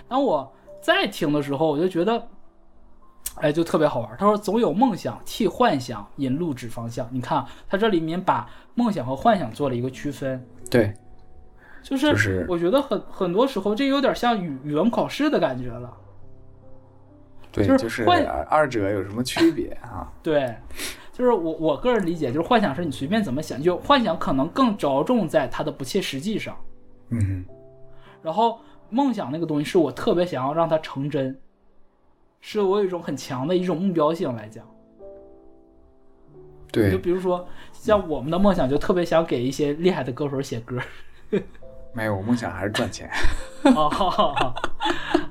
[0.07, 2.27] 当我再听的时候，我就觉得，
[3.35, 4.09] 哎，就特别好玩。
[4.17, 7.07] 他说，总有梦想替幻想引路指方向。
[7.11, 10.43] 你看啊，他这里面把梦想和幻想做了一个区分。
[10.71, 10.91] 对，
[11.83, 15.95] 就是就是我觉得很很多时候这有点像语语文考试的感觉了。
[17.51, 20.11] 对，就是就是幻二者有什么区别啊？
[20.23, 20.55] 对，
[21.19, 26.55] 就是我我个人理解，就是幻想是你随便怎么想，就幻想可能更着重在它的不切实际上，
[27.09, 27.43] 嗯
[28.21, 31.37] 然后梦想那个东西是我特别想要让它成真，
[32.39, 34.65] 是我有一种很强的一种目标性来讲。
[36.71, 40.79] 对就，比如说像我们的梦想，就特别想给一些厉害的歌手写歌。
[41.91, 43.09] 没有，我梦想还是赚钱。
[43.75, 44.55] 哦，好好好，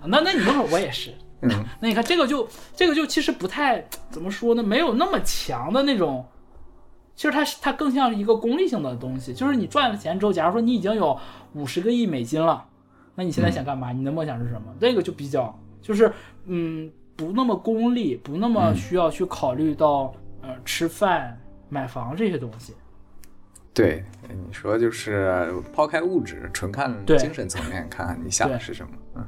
[0.04, 1.14] 那那你那会儿我也是。
[1.42, 6.24] 嗯， 那你看这个就这个就其实不太怎么说呢，没有那么强的那种，
[7.14, 11.18] 其实它是它更像是一个功利性的东西，就是你赚了钱之后，假如说你已经有
[11.54, 12.64] 五十个亿美金了，
[13.14, 13.92] 那你现在想干嘛？
[13.92, 14.74] 你的梦想是什么？
[14.80, 16.12] 这个就比较就是
[16.46, 21.36] 嗯不那么功利，不那么需要去考虑到、呃吃饭、
[21.68, 22.74] 买房这些东西。
[23.74, 28.92] 对，你说就是抛开物质，纯看精神层面，看看你想的是什么。
[29.14, 29.24] 嗯，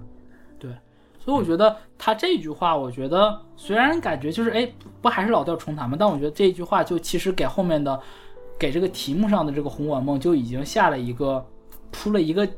[1.22, 4.68] 所以我觉得他这句话，我觉得虽然感觉就是哎，
[5.02, 5.96] 不还是老调重弹吗？
[6.00, 8.00] 但我觉得这句话就其实给后面的，
[8.58, 11.46] 给这个题目上的这个红馆梦就已经下了一个
[11.90, 12.48] 铺了一个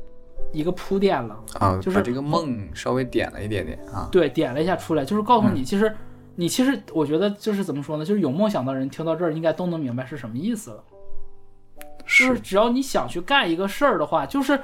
[0.53, 1.37] 一个铺垫了。
[1.59, 4.07] 啊，就是把这个梦稍微点了一点点啊。
[4.11, 5.93] 对，点了一下出来，就是告诉你，其实
[6.35, 8.05] 你其实我觉得就是怎么说呢？
[8.05, 10.83] 就是有梦想的人听到这儿应该都能明白是什么意思了。
[12.05, 14.59] 就是只要你想去干一个事儿的话，就是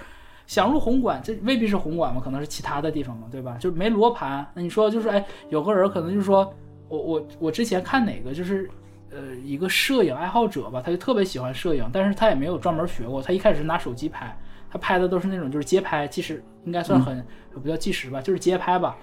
[0.50, 3.56] 想入红馆，这未必是红馆嘛，可能是其他的地方嘛，对吧？
[3.60, 6.52] 就是没罗盘，那你说就是哎，有个人可能就是说
[6.88, 8.68] 我我我之前看哪个就是
[9.12, 14.36] 呃一个摄影爱好者吧，他就特别喜欢摄影，但是他也没有专门学过，他一开始是拿手机拍，
[14.72, 18.98] 他拍的都是那种就是街拍，即使应该算很、不叫纪实吧，就是街拍吧。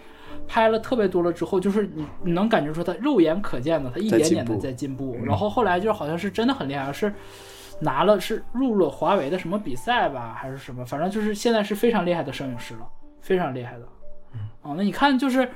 [0.49, 5.17] 拍了特别多了之后，就是你你能感觉出他肉眼可见的，他一点点的进步在进步。
[5.25, 7.13] 然后后来就是好像是真的很厉害，是
[7.81, 12.89] 拿了是入了华为的什么比赛吧，还是什么，反正就是现在是非常厉害的摄影师了，
[13.21, 13.89] 非常厉害的。
[14.35, 15.49] 嗯哦，那你看就是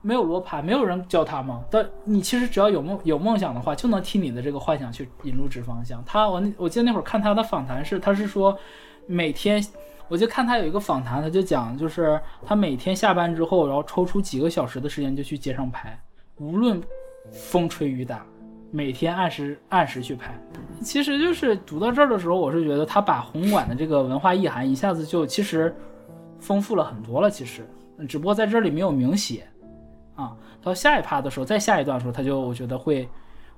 [0.00, 1.64] 没有罗盘，没有人教他吗？
[1.70, 6.02] 但你其实只要有梦有梦想的话，就能替你的这个幻想去引路指方向。
[6.04, 8.58] 他我那我记得那会儿看他的访谈是，他是说
[9.06, 9.62] 每天。
[10.08, 15.98] 我就看他有一个访谈，他就讲，就是他每天下班之后，然后抽出几个小时的时间就去街上拍，
[16.36, 16.82] 无论
[17.32, 18.26] 风吹雨打，
[18.72, 20.36] 每天按时按时去拍。
[20.80, 25.72] 其实就是读到这儿的时候，我是觉得他把红馆的这个文化意涵一下子就其实
[26.40, 27.30] 丰富了很多了。
[27.30, 27.64] 其实，
[28.08, 29.46] 只不过在这里没有明写
[30.16, 30.36] 啊。
[30.60, 33.08] 到下一趴的时候，再下一段的时候，他就我觉得会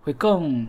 [0.02, 0.66] 会更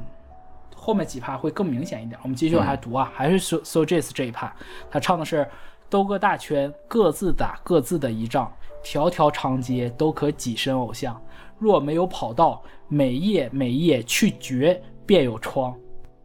[0.74, 2.18] 后面几趴会更明显一点。
[2.24, 4.56] 我们继续往下读啊，还是 so so j a s 这一趴，
[4.90, 5.46] 他唱的是。
[5.88, 8.52] 兜个大圈，各自打各自的一仗，
[8.84, 11.22] 条条长街都可跻身偶像。
[11.58, 15.76] 若没有跑道，每夜每夜去掘便有窗。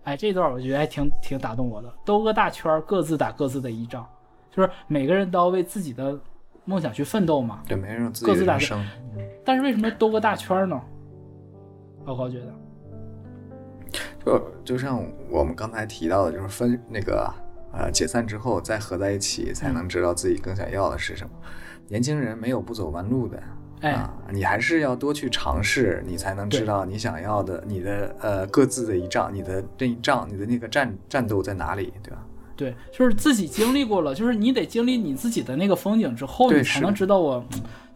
[0.05, 1.93] 哎，这段我觉得还挺挺打动我的。
[2.05, 4.07] 兜个大圈，各自打各自的一仗，
[4.51, 6.19] 就是每个人都要为自己的
[6.65, 7.63] 梦想去奋斗嘛。
[7.69, 8.87] 对，每个人各自打己的人生。
[9.45, 10.81] 但是为什么兜个大圈呢？
[12.07, 12.55] 老高觉得，
[14.25, 17.33] 就就像我们刚才提到的，就是分那个
[17.73, 21.31] 呃解散之后再合在一起，才能知道自己更想要的是什么。
[21.89, 23.41] 年轻人没有不走弯路的。
[23.81, 32.19] 哎，啊，你还是要多去尝试，你才能知道你想要的，你的呃各自的一仗，你的这一仗，你的那个战战斗在哪里，对吧？
[32.57, 37.43] 对，就是自己经历过了，就是你得经历你自己的那个风景之后，你才能知道我，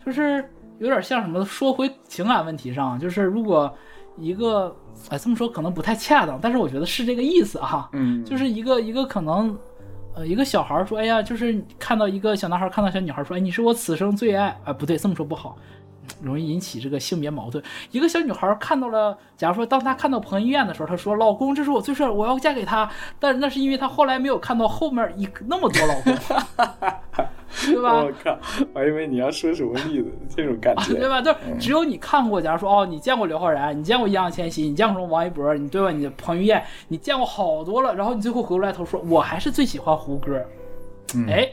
[0.05, 0.43] 就是
[0.79, 1.45] 有点像什么。
[1.45, 3.71] 说回情感问题上，就是如果
[4.17, 4.75] 一个，
[5.11, 7.91] 哎，这么说可能不太恰当，但是我觉得是这个意思哈。
[7.93, 9.55] 嗯就是一个一个可能，
[10.15, 15.57] 呃，一个小孩说，哎呀，就是看到一个小男孩看到小女孩说，哎，你是我此生最爱，啊、不对，这么说不好。
[16.25, 17.63] 容易引起这个性别矛盾。
[17.91, 26.15] 一个小女孩看到了，假如说当她看到彭于晏的时候，她说：“老公，这是我最帅，我要嫁给他。”但是那是因为她后来没有看到后面一那么多老公。
[27.67, 28.03] 对吧？
[28.03, 28.37] 我靠，
[28.75, 31.23] 我还以为你要说什么例子，这种感觉， 对吧？
[31.23, 35.93] 就是只有你看过，假如说哦，你见过刘昊然，你见过易烊千玺，你见过什么王一博，你对吧？
[35.93, 40.45] 你彭于晏，你见过好多了，然后你最后回过来头说，我还是最喜欢胡歌。
[41.15, 41.49] 嗯哎，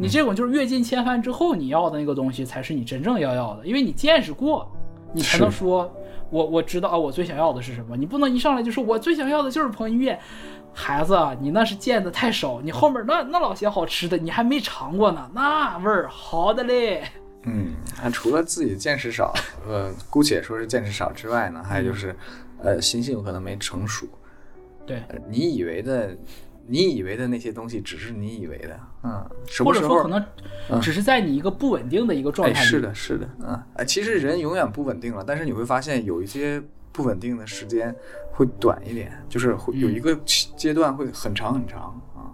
[0.00, 4.66] 你这种就是阅尽千帆之后，你要的那个东西才是你真正要要的，因为你见识过，
[5.12, 5.94] 你才能说，
[6.30, 7.94] 我我知道啊，我最想要的是什么。
[7.96, 10.18] 你不能一上来就说我最想要的就是彭于晏。
[10.72, 17.02] 孩子啊，你那是见的太少，你后面那那老些好吃的，你还没尝过呢，那味儿好的嘞。
[17.42, 19.34] 嗯，他除了自己见识少，
[19.68, 22.14] 呃，姑且说是见识少之外呢，还有就是，
[22.62, 24.06] 呃，心性可能没成熟。
[24.86, 26.16] 对，呃你以为的，
[26.70, 32.66] 你以为的那些东西，只是你以为的，嗯，什或么时候者说可能只是在你一个不稳定的一个状哎，态里。
[32.66, 36.62] 是的，是的，嗯，哎，其实人永远不稳定了，但是你会发现有一些
[36.92, 37.94] 不稳定的时间
[38.32, 42.30] 会短一点，就是会有一个阶段会很长很长啊，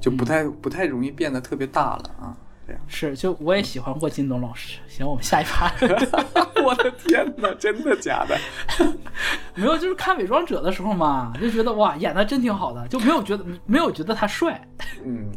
[0.00, 2.82] 就不太不太容易变得特别大了啊，这样。
[2.86, 4.78] 是，就我也喜欢过靳东老师。
[4.88, 5.70] 行，我们下一趴。
[6.64, 8.38] 我的天哪，真的假的？
[9.54, 14.60] 没有，就是看《伪装者》的时候嘛，就觉得哇，演的真挺好的，就没有觉得没有觉得他帅。
[15.04, 15.30] 嗯，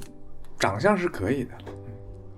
[0.57, 1.51] 长相是可以的，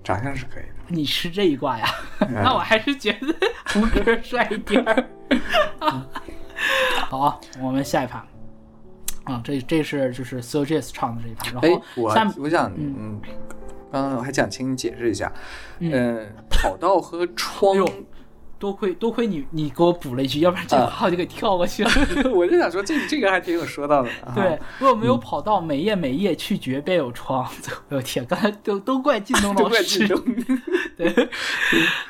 [0.02, 0.74] 长相是可以的。
[0.88, 1.86] 你吃这一卦呀？
[2.28, 3.34] 那我还是觉得
[3.72, 5.06] 胡歌帅一点儿。
[7.08, 8.26] 好，我们下一趴。
[9.24, 13.20] 啊，这这是就是 So Jazz 唱的这一趴，然哎后，我下面我想，嗯，
[13.90, 15.32] 刚刚我还想请你解释一下，
[15.80, 17.76] 嗯，跑道和窗
[18.60, 21.90] 多亏多亏你你给我补了一句，要不然这啊话我就给跳过去了。
[22.30, 24.10] 我就想说这这个还挺有说道的。
[24.36, 27.42] 对，如果没有跑道，每夜每夜去绝便有窗。
[27.88, 30.06] 哎呦天，刚才都都怪靳东 都怪老师。
[30.98, 31.28] 对，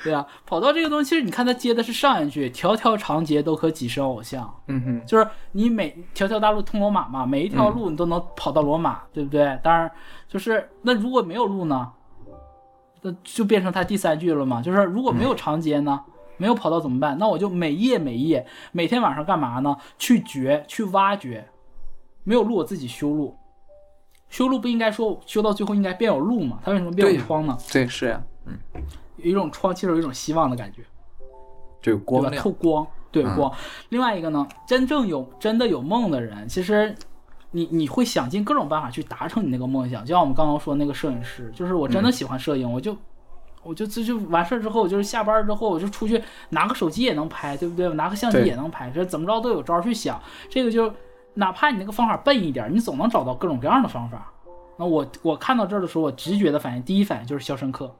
[0.02, 9.56] 对啊，跑道这个东西，其实你看他接的是上一句“条条长街都可跻身偶像”，嗯哼，就是你每条条大路通罗马嘛，每一条路你都能跑到罗马，对不对？
[9.62, 9.88] 当然，
[10.28, 11.88] 就是那如果没有路呢，
[13.02, 16.00] 那就变成他第三句了嘛，就是如果没有长街呢，
[16.40, 17.18] 没有跑道怎么办？
[17.18, 19.76] 那我就每夜每夜，每天晚上干嘛呢？
[19.98, 21.46] 去掘，去挖掘，
[22.24, 23.36] 没有路我自己修路。
[24.30, 26.58] 修路不应该说修到最后应该变有路吗？
[26.64, 27.58] 它为什么变有窗呢？
[27.70, 28.58] 对，是呀、嗯
[29.18, 30.82] 有一种窗，其实有一种希望的感觉。
[31.82, 32.00] 对吧？
[32.06, 32.50] 光透。
[32.50, 33.52] 光，对嗯光。
[33.90, 36.94] 另外一个呢，真正有真的有梦的人，其实
[37.50, 40.02] 你你会想尽各种办法去达成你那个梦想。
[40.04, 42.96] 就像我们刚刚说那个摄影师，就是我嗯真的喜欢摄影，我就
[43.62, 47.88] 我就这就完事儿之后，就是下班之后我就出去拿个手机也能拍，对不对？
[47.88, 50.20] 我拿个相机也能拍，这怎么着都有招儿去想。
[50.48, 50.92] 这个就
[51.34, 54.32] 哪怕你那个方法笨一点儿，你总能找到各种各样的方法。
[54.78, 57.94] 那我我看到这儿的时候，我直觉的反应，第一反应就是《肖申克》，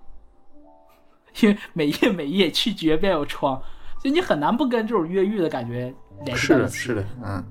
[1.45, 3.61] 因为 每夜每夜去绝便有窗，
[4.01, 5.95] 所以你很难不跟这种越狱的感觉
[6.25, 7.45] 联系是的，在一起，是的，嗯，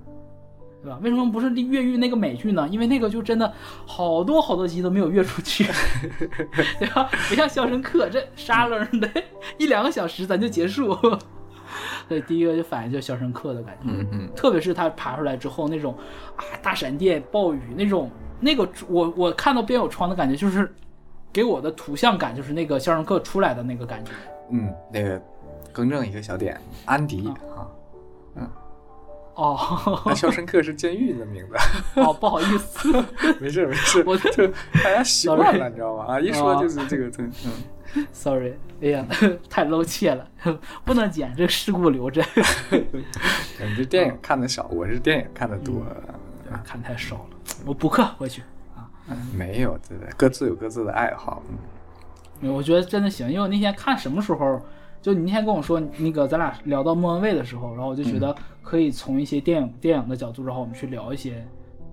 [0.81, 0.97] 对吧？
[1.01, 2.67] 为什么不是越狱那个美剧呢？
[2.69, 3.51] 因为那个就真的
[3.85, 5.65] 好多好多集都没有越出去，
[6.79, 7.09] 对吧？
[7.27, 9.09] 不像《肖申克》这沙楞的
[9.57, 10.97] 一两个小时咱就结束。
[12.07, 15.95] 所以第一个就反应就《肖申克》的感觉，嗯嗯，特别是他爬出来之后那种
[16.35, 18.09] 啊大闪电、暴雨那种，
[18.39, 20.73] 那个我我看到边有窗的感觉，就是
[21.31, 24.11] 给我的图像感就是那个《肖申克》出来的那个感觉。
[24.49, 25.21] 嗯，那个
[25.71, 27.69] 更正一个小点，安迪啊，
[29.39, 31.55] 哦 那肖申克是监狱的名字，
[32.01, 32.91] 哦，不好意思，
[33.39, 34.47] 没 事没事，我就
[34.83, 36.05] 大家习惯了，你知道吗？
[36.07, 39.05] 啊，一说哦就是这个，嗯，Sorry，哎呀，
[39.49, 40.27] 太露怯了，
[40.83, 42.21] 不能剪，这个事故留着。
[42.69, 45.81] 你这电影看的少，我是电影看的多。
[46.63, 47.25] 看太少了，
[47.65, 48.41] 我补课回去
[48.75, 48.89] 啊。
[49.33, 51.41] 没有，对对，各自有各自的爱好。
[52.41, 54.61] 嗯我觉得真的行，因为我那天看什么时候，
[55.01, 61.45] 就你那天跟我说那个咱俩聊到莫文蔚的时候，然后我就觉得可以从一些电影电影的角度，然后我们去聊一些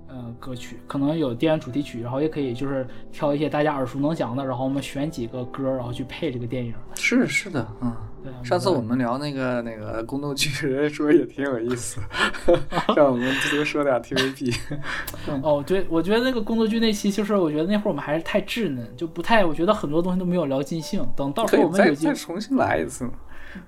[0.08, 6.74] 呃歌曲，可能有电影主题曲，然后也可以就是挑一些大家耳熟能详的，然后我们选几个歌，然后去配这个电影。
[6.94, 7.94] 是是的，嗯。
[8.42, 12.00] 上次我们聊那个那个宫斗剧，人家说也挺有意思，
[12.96, 14.56] 让我们多说点 TVB。
[15.42, 21.06] 哦，对，我觉得那个宫斗剧那期，就是我觉得那会儿我们还是太稚嫩，就不太，我觉得很多东西都没有聊尽兴。
[21.16, 23.08] 等到时候我们有机再重新来一次。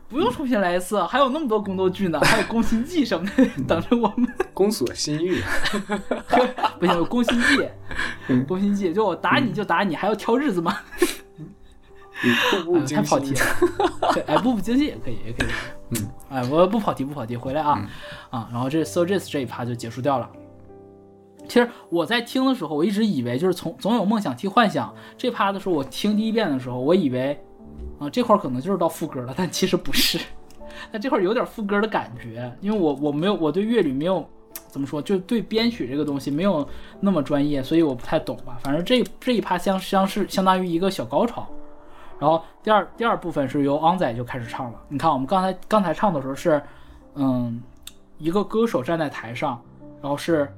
[0.07, 4.29] 不用重新来一次，还有那么多宫斗剧呢，还有宫心计什么的等着我们。
[4.53, 5.41] 宫锁心玉，
[6.79, 7.69] 不行，宫心计，
[8.29, 10.77] 嗯宫心计，就我打你就打你，还要挑日子吗？
[12.63, 13.35] 步步哎惊心太跑题。
[13.35, 13.41] 了。
[14.15, 15.49] 对，哎，步步惊心也可以，也可以。
[15.91, 17.89] 嗯，哎，我不跑题，不跑题，回来啊、
[18.31, 18.49] 啊！
[18.53, 20.29] 然后这 So Jazz 这一趴就结束掉了。
[21.49, 27.39] 其实我在听的时候，我一直以为就是从总有梦想替幻想这趴的时候，我听第一遍的时候，我以为
[27.99, 30.19] 啊这块儿可能就是到副歌了，但其实不是。
[30.93, 34.29] 但这块儿有点副歌的感觉，因为我我没有我对乐理没有
[34.69, 36.67] 怎么说，就对编曲这个东西没有
[37.01, 38.59] 那么专业，所以我不太懂吧。
[38.63, 41.49] 反正这这一趴相相是相当于一个小高潮，
[42.19, 44.81] 然后第二第二部分是由昂仔就开始唱了。
[44.89, 46.63] 你看，我们刚才刚才唱的时候是，
[47.15, 47.63] 嗯，
[48.19, 49.61] 一个歌手站在台上，
[50.03, 50.53] 然后是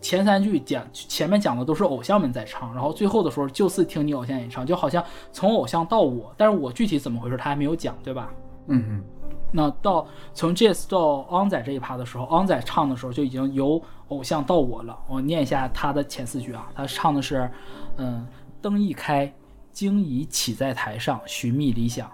[0.00, 5.02] 前三句讲前面讲的都是偶像们在唱，然后最后的时候就是听你偶像演唱，就好像
[5.32, 8.30] 从偶像到我，但是我具体怎么回事他还没有讲，对吧？
[8.68, 9.04] 嗯嗯，
[9.50, 14.98] 那到从 Jazz 到昂仔这一趴的时候，，On 仔唱的时候就已经由偶像到我了。
[15.08, 17.50] 我念一下他的前四句啊，他唱的是，
[17.96, 18.26] 嗯，
[18.60, 19.32] 灯一开，
[19.78, 22.10] 惊疑起在台上，寻觅理想。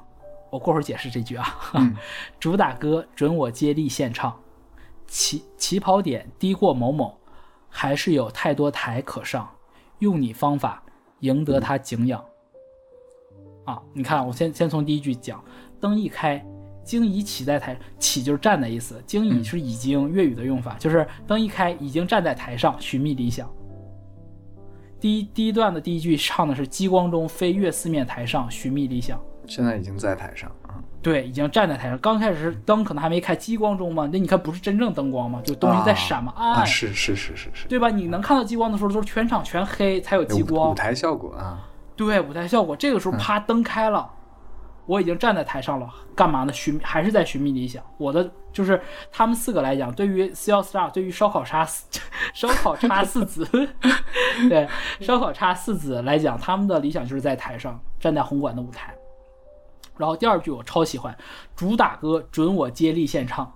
[0.51, 1.47] 我过会儿解释这句啊。
[1.73, 1.97] 嗯
[2.39, 4.39] 主打歌准我接力献唱，
[5.07, 7.19] 起起跑点低过某某，
[7.71, 9.51] 还是有太多台可上，
[10.01, 10.83] 用你方法
[11.21, 12.23] 赢得他敬仰。
[13.65, 15.43] 啊，你看，我先先从第一句讲，
[15.81, 16.45] 灯一开，
[16.85, 23.51] 经已起在台，起就是站的意思，经已是已经粤语的用法，就是灯一开，已经站在台上寻觅理想。
[25.05, 30.81] 第一第一段的第一句唱的是激光中飞越四面台上寻觅理想，现在已经在台上啊。
[31.03, 31.99] 对，已经站在台上。
[31.99, 37.91] 刚开始是灯可能还没开，激光中嘛，那你看不是真正灯光嘛，就东西在闪嘛，暗，啊，是是是是是，对吧？
[37.91, 42.75] 你能看到激光的时候，都是全场全黑才有激光舞，台效果啊，对，舞台效果。
[42.75, 44.11] 这个时候啪，灯开了，
[44.87, 46.53] 我已经站在台上了，干嘛呢？
[46.53, 47.83] 寻还是在寻觅理想。
[47.97, 48.81] 我的就是
[49.11, 51.67] 他们四个来讲，对于 s e l Star，对于烧烤叉
[52.33, 53.47] 烧烤叉四子，
[54.49, 54.69] 对
[55.01, 58.95] 烧烤叉四子来讲，他们的理想就是在台上站在红馆的舞台。
[59.97, 61.17] 然后第二句我超喜欢，
[61.55, 63.51] 主打歌准我接力献唱，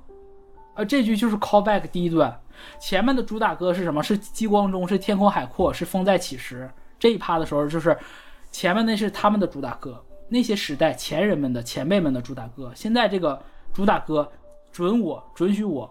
[0.75, 2.41] 呃，这句就是 callback 第一段，
[2.81, 4.03] 前面的主打歌是什么？
[4.03, 6.71] 是激光中，是天空海阔，是风在起时。
[6.99, 7.97] 这一趴的时候，就是
[8.51, 12.71] 前面那是他们的主打歌，那些时代前人们的前辈们的主打歌。
[12.75, 13.41] 现在这个
[13.73, 14.31] 主打歌
[14.71, 15.91] 准我准许我，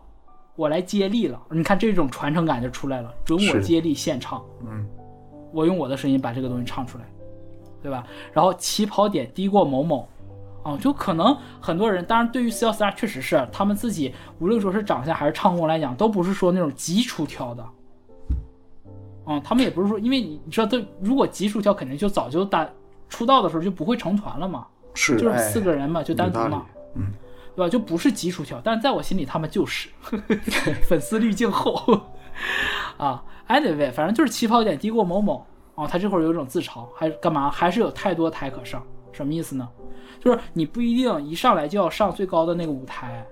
[0.56, 1.42] 我来接力了。
[1.50, 4.44] 你看这种传承感就出来了，准我接力现唱。
[4.66, 4.88] 嗯，
[5.52, 7.06] 我用我的声音把这个东西唱出来，
[7.82, 8.06] 对吧？
[8.32, 10.08] 然后起跑点低过某某，
[10.64, 17.66] 啊、就可能很多人，当然对于 C L Star 确实是他们自己，无论说是长相还是唱功来讲，都不是说那种极出挑的。
[19.26, 22.70] 嗯，他们也不是说，因为你你知道，他如果极出挑，肯定就早就单
[23.10, 27.12] 出道的时候就不会成团了嘛，是，就是哎四个人嘛，就单独嘛，嗯，
[27.56, 27.70] 对吧？
[27.70, 29.90] 就不是极出挑，但是在我心里他们就是
[30.88, 32.02] 粉丝滤镜厚
[32.98, 33.24] 啊。
[33.48, 35.46] Anyway，反正就是起跑点低过某某
[35.76, 37.50] 啊，他这会儿有一种自嘲，还干嘛？
[37.50, 38.84] 还是有太多台可上，
[39.14, 39.68] 什么意思呢？
[40.20, 43.26] 就是你不一定一上来就要上最高的那个舞台，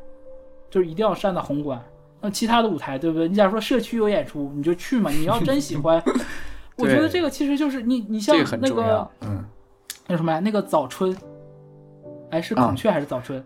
[0.69, 1.83] 就是一定要站在红馆。
[2.21, 3.27] 那其他的舞台，对不对？
[3.27, 5.11] 你假如说社区有演出，你就去嘛。
[5.11, 6.01] 你要真喜欢，
[6.77, 9.43] 我觉得这个其实就是你，你像那个，嗯，
[10.07, 11.15] 那什么呀，那个早春，
[12.29, 13.43] 哎，是啊孔雀还是早春？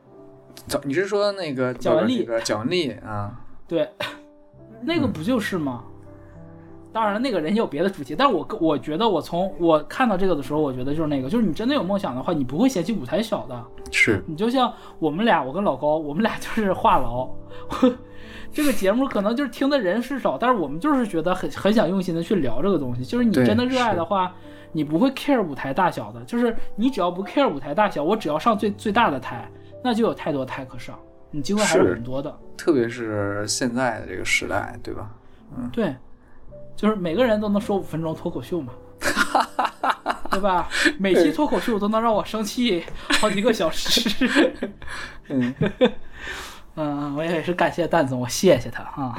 [0.68, 3.40] 早你是说那个蒋雯丽那个蒋雯丽啊？
[3.68, 3.90] 对，
[4.82, 5.84] 那个不就是吗？
[6.92, 13.64] 当然了，那个人也有别的主题，但是我我觉得我从我看到这个的时候，我觉得就是那个，就是你真的有梦想的话，你不会嫌弃舞台小的。
[13.92, 17.30] 是，你就像我们俩，我跟老高，我们俩就是话痨。
[18.52, 23.06] 这个节目可能就是听的人是少，但是我们就是觉得很很想用心的去聊这个东西。
[23.06, 24.34] 就是你真的热爱的话，
[24.72, 26.24] 你不会 care 舞台大小的。
[26.26, 29.50] 就是你只要不 care 舞台大小，我只要上最最大的台，
[29.84, 30.98] 那就有太多台可上，
[31.32, 32.36] 你机会还是是很多的。
[32.58, 35.10] 特别是现在的这个时代，对吧？
[35.58, 35.96] 嗯对，
[36.76, 38.74] 就是每个人都能说五分钟脱口秀嘛，
[40.30, 40.68] 对吧？
[41.00, 42.84] 每期脱口秀都能让我生气
[43.20, 44.62] 好几个小时。
[45.30, 45.56] 嗯，
[46.76, 49.16] 嗯，我也是感谢蛋总，我谢谢他啊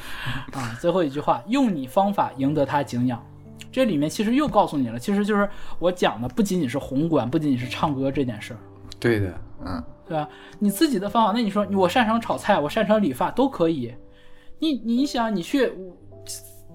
[0.54, 0.76] 啊！
[0.80, 3.22] 最后一句话，用你方法赢得他敬仰。
[3.74, 5.48] 这里面其实又告诉你了，其实就是
[5.80, 8.58] 我讲的，不仅仅是宏观，不仅仅是唱歌这件事儿，
[9.00, 9.34] 对的，
[9.66, 10.28] 嗯，对吧？
[10.60, 13.92] 你自己的方法，那你说我擅长炒菜，我擅长理发都可以。
[14.60, 15.72] 你你想，你去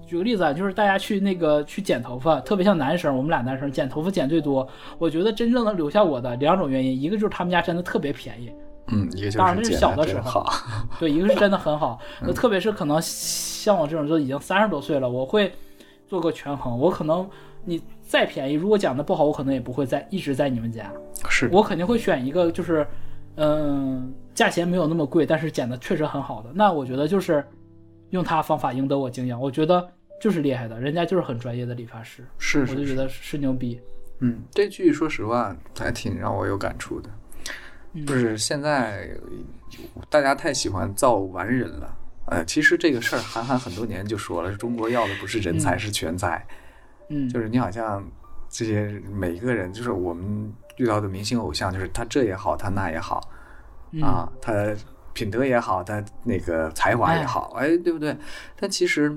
[0.06, 4.68] 举个例子啊，就是大家去那个去剪头发，特别像男生，我们俩男生剪头发剪最多。
[4.98, 8.52] 我觉得真正能留下我的两种原因，一个就是他们家真的特别便宜，
[8.88, 10.28] 嗯，一个就当然这是小的时候。
[10.30, 10.52] 好，
[10.98, 15.50] 对，一个是真的很好，那 特别是可能像我这种就已经三十多岁了，我会
[16.10, 17.30] 做个权衡，我可能
[17.64, 20.92] 你再便宜，如果讲的不好，我可能也不会在一直在你们家，
[21.28, 22.84] 是，我肯定会选一个就是，
[23.36, 27.46] 嗯，价钱没有那么贵，但是剪的确实很好的，那我觉得就是
[28.08, 29.88] 用他方法赢得我敬仰，我觉得
[30.20, 33.38] 就是厉害的，人家就是很专业的理发师，是是我就觉得是。
[33.38, 33.80] 牛逼，
[34.18, 37.08] 嗯，这句说实话还挺让我有感触的，
[37.92, 39.16] 嗯就是现在
[40.08, 41.96] 大家太喜欢造完人了。
[42.30, 46.46] 呃，其实这个事儿，韩寒很多年就说了，中国要的不是人才，嗯是全才。
[47.08, 48.08] 嗯，就是你好像
[48.48, 53.20] 这些每一个人，就是我们遇到的明星偶像，就是他这也好，他那也好，
[53.90, 54.52] 嗯啊，他
[55.12, 58.16] 品德也好，他那个才华也好，哎，对不对？
[58.56, 59.12] 但其实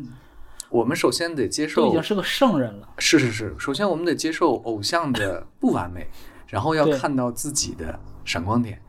[0.69, 2.89] 我们首先得接受已经，是个圣人了。
[2.97, 6.07] 是是是，首先我们得接受偶像的不完美，
[6.47, 8.81] 然后要看到自己的闪光点。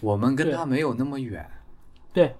[0.00, 1.46] 我们跟他没有那么远，
[2.10, 2.34] 对，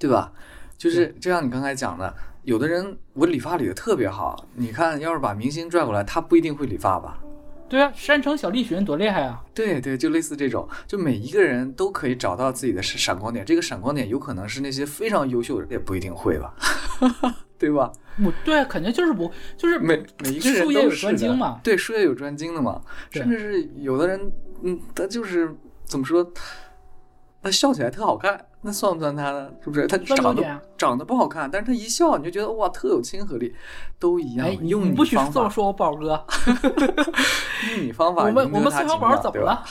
[0.00, 0.32] 对吧？
[0.76, 7.18] 就是就像你刚才讲的，有的人我理发理的特别好，你看，要是把明星拽过来，他不一定会理发吧？
[7.66, 9.42] 对啊，山城小栗旬多厉害啊！
[9.54, 13.44] 对对，就类似这种，就每一个人都可以找到自己的闪闪光点。
[13.44, 16.54] 这个闪光点有可能是那些非常优秀的人，也不一定会吧，
[17.58, 17.90] 对吧？
[18.22, 21.60] 我对啊，肯定就是不就是每每一个人术业有都是的专精嘛。
[21.64, 22.80] 对，术业有专精的嘛。
[23.10, 25.52] 甚至是有的人，嗯，他就是
[25.84, 26.30] 怎么说，
[27.42, 29.50] 他笑起来特好看，那算不算他呢？
[29.62, 29.86] 是不是？
[29.86, 33.54] 他长得长得不好看，但是他一笑，你就觉得哇，特有亲和力，
[33.98, 34.46] 都一样。
[34.46, 36.24] 哎，你用你不许这么说我宝哥，
[37.70, 39.62] 用你方法我们我们宋小宝怎么了？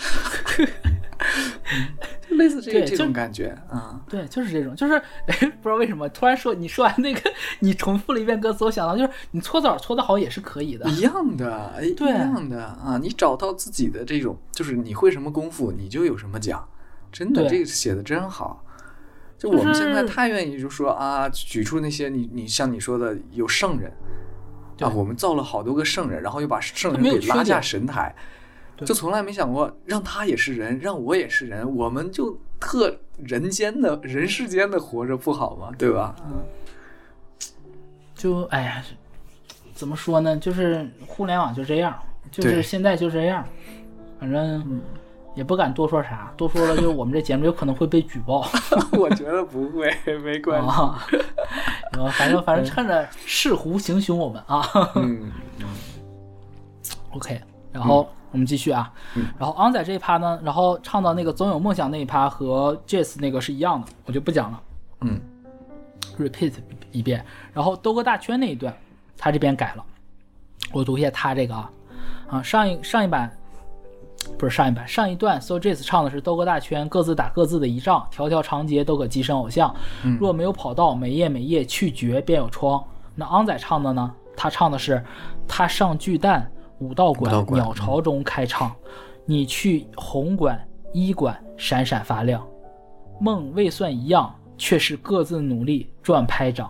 [2.30, 4.00] 就 类似这这种感觉啊。
[4.08, 4.94] 对，就是这种，就是
[5.26, 7.22] 哎，不知道为什么突然说你说完那个，
[7.62, 10.88] 你重复了一遍歌词，我想到就是你搓澡搓的好也是可以的。
[10.92, 13.00] 一样的，哎，对一样的啊！
[13.02, 16.64] 你找到自己的这种，就是你会什么功夫，你就有什么奖。
[17.12, 18.63] 真的，对这个写的真好。
[19.44, 23.92] 就就我们现在太愿意就说啊，举出那些你你像你说的有圣人
[24.78, 28.16] 对啊，我们造了好多个圣人，然后又把圣人给拉下神台，
[28.78, 35.72] 对就从来没想过让他也是人，让我也是人，我们就特人间的人世间的活着不好吗？
[35.78, 36.16] 对吧？
[36.26, 36.42] 嗯
[38.16, 38.82] 就哎呀，
[39.74, 40.38] 怎么说呢？
[40.38, 41.94] 就是互联网就这样，
[42.32, 43.46] 就是现在就这样，
[44.22, 44.82] 反正
[45.36, 48.48] 也不敢多说啥，多说了就是我们这节目有可能会被举报
[48.94, 50.68] 我觉得不会，没关系。
[50.70, 51.06] 啊。
[51.92, 54.64] 然后反正反正趁着是狐行凶我们啊。
[54.96, 55.32] 嗯
[57.12, 57.40] OK，
[57.72, 64.62] 然后我们继续啊，嗯然后昂仔这一趴呢，然后唱到那个总有梦想那一趴和 Jazz 那个是一样的，我就不讲了
[65.02, 65.20] 嗯
[66.20, 66.54] ，repeat
[66.92, 67.26] 一遍。
[67.54, 68.76] 然后兜个大圈那一段，
[69.18, 69.84] 他这边改了，
[70.72, 71.72] 我读一下他这个啊
[72.30, 73.32] 啊上一上一版。
[74.38, 79.74] 不是上一版，上一段 So Jazz 唱的是兜个大圈，各自打各自的一仗，条条长街都可跻身偶像。
[80.04, 82.84] 嗯若没有跑道，每夜每夜去绝便有窗。
[83.16, 84.14] 那昂仔唱的呢？
[84.36, 85.04] 他唱的是
[85.48, 88.72] 他上巨蛋，武道馆，武道馆鸟巢中开唱。
[89.26, 90.60] 你去红馆、
[90.92, 92.46] 医馆，闪闪发亮。
[93.22, 96.70] 梦未算一样，却是各自努力赚拍掌。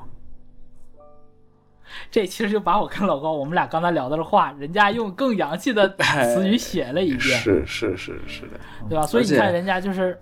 [2.11, 5.87] 这其实就把我跟老高我们俩刚才聊的话，人家用更洋气的
[6.33, 9.05] 词语写了一遍，是是是是的，对吧？
[9.05, 10.17] 所以你看人家就是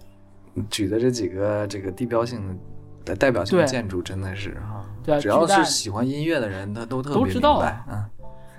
[0.69, 2.59] 举的这几个这个地标性
[3.05, 8.05] 的代表性的建筑，真的是哈，对啊只要是喜欢音乐的人，他都特别都知道明白，嗯，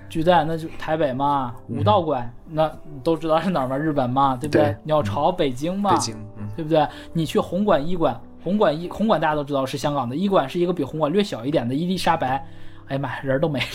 [0.08, 2.70] 巨蛋，那就台北嘛；武道馆，那
[3.02, 3.76] 都知道是哪儿吗？
[3.78, 4.62] 日本嘛，对不对？
[4.62, 6.86] 对鸟巢，北京嘛，北京，嗯，对不对？
[7.12, 12.44] 你去红馆、医馆，红馆医红馆大家都知道是香港的，医馆是一个比红馆略小一点的伊丽莎白。
[12.88, 13.66] 哎呀妈呀，人都没了，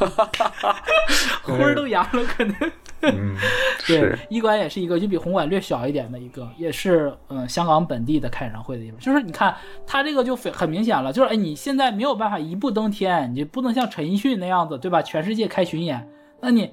[1.42, 2.54] 魂儿都扬了，可能。
[3.00, 3.36] 嗯，
[3.86, 8.98] 对是，，医馆也是一个就比红馆略小一点的一个，也是嗯香港本地的开演唱会的地方。
[8.98, 9.54] 就是你看
[9.86, 15.00] 他这个就非很明显了，就是哎你现在没有办法一步登天，你不能像陈奕迅那样子，对吧？
[15.00, 16.08] 全世界开巡演，
[16.40, 16.72] 那你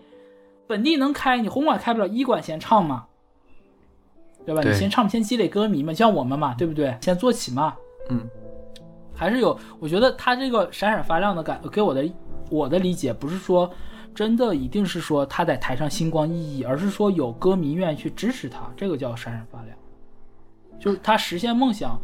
[0.65, 3.05] 本地能开，你红馆开不了，医馆先唱嘛，
[4.47, 4.63] 对吧？
[4.63, 6.97] 对你先唱，先积累歌迷嘛，像我们嘛，对不对？
[7.01, 7.75] 先做起嘛，
[8.09, 8.27] 嗯，
[9.15, 12.05] 还是有，我觉得他这个闪闪发亮的感，给我的
[12.49, 13.71] 我的理解不是说
[14.13, 19.77] 真的一定是说他在台上星光熠熠，而是说有歌迷愿意去支持他，这个叫闪闪发亮，
[20.79, 21.99] 就是他实现梦想。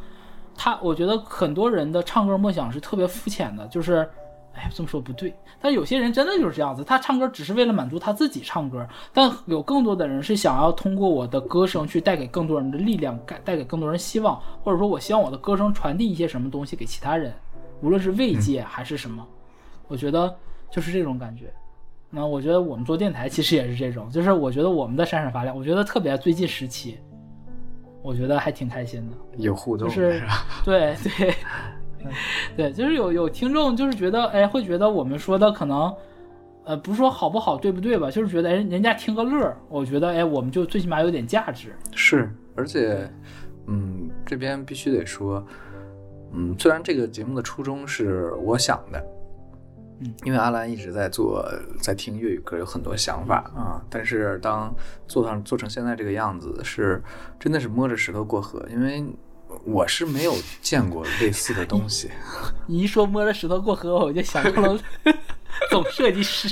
[0.53, 4.07] 他我觉得很多人的唱歌梦想是特别肤浅的，就是，
[4.53, 17.33] 哎，这么说不对，但有些人真的就是这样子，他唱歌只是为了满足他自己唱歌，但有更多的人是想要通过我的歌声去带给更多人的力量，带带给更多人希望，或者说我希望我的歌声传递一些什么东西给其他人，
[17.81, 19.25] 无论是慰藉还是什么，
[19.87, 20.35] 我觉得
[20.69, 21.51] 就是这种感觉。
[22.09, 26.97] 那我觉得我们做电台其实也是这种，就是我觉得我们的闪闪发亮，我觉得特别最近时期，
[28.03, 29.15] 我觉得还挺开心的。
[29.37, 30.45] 有互动就是吧？
[30.65, 31.33] 对对
[32.55, 35.93] 对，就是有有听众就是觉得，哎，会觉得我们说的可能，
[36.63, 38.09] 呃，不是说好不好，对不对吧？
[38.11, 41.73] 就是觉得，哎，人家听个乐儿，我觉得，哎，我们就最起码有点价值。
[41.93, 43.09] 是，而且，
[43.67, 45.45] 嗯，这边必须得说，
[46.33, 49.03] 嗯，虽然这个节目的初衷是我想的，
[49.99, 51.45] 嗯，因为阿兰一直在做，
[51.79, 54.73] 在听粤语歌，有很多想法啊，但是当
[55.07, 57.01] 做上做成现在这个样子，是
[57.39, 59.03] 真的是摸着石头过河，因为
[59.65, 62.09] 我是没有见过类似的东西，
[62.67, 64.79] 你一说摸着石头过河，我就想到了
[65.69, 66.47] 总设计师，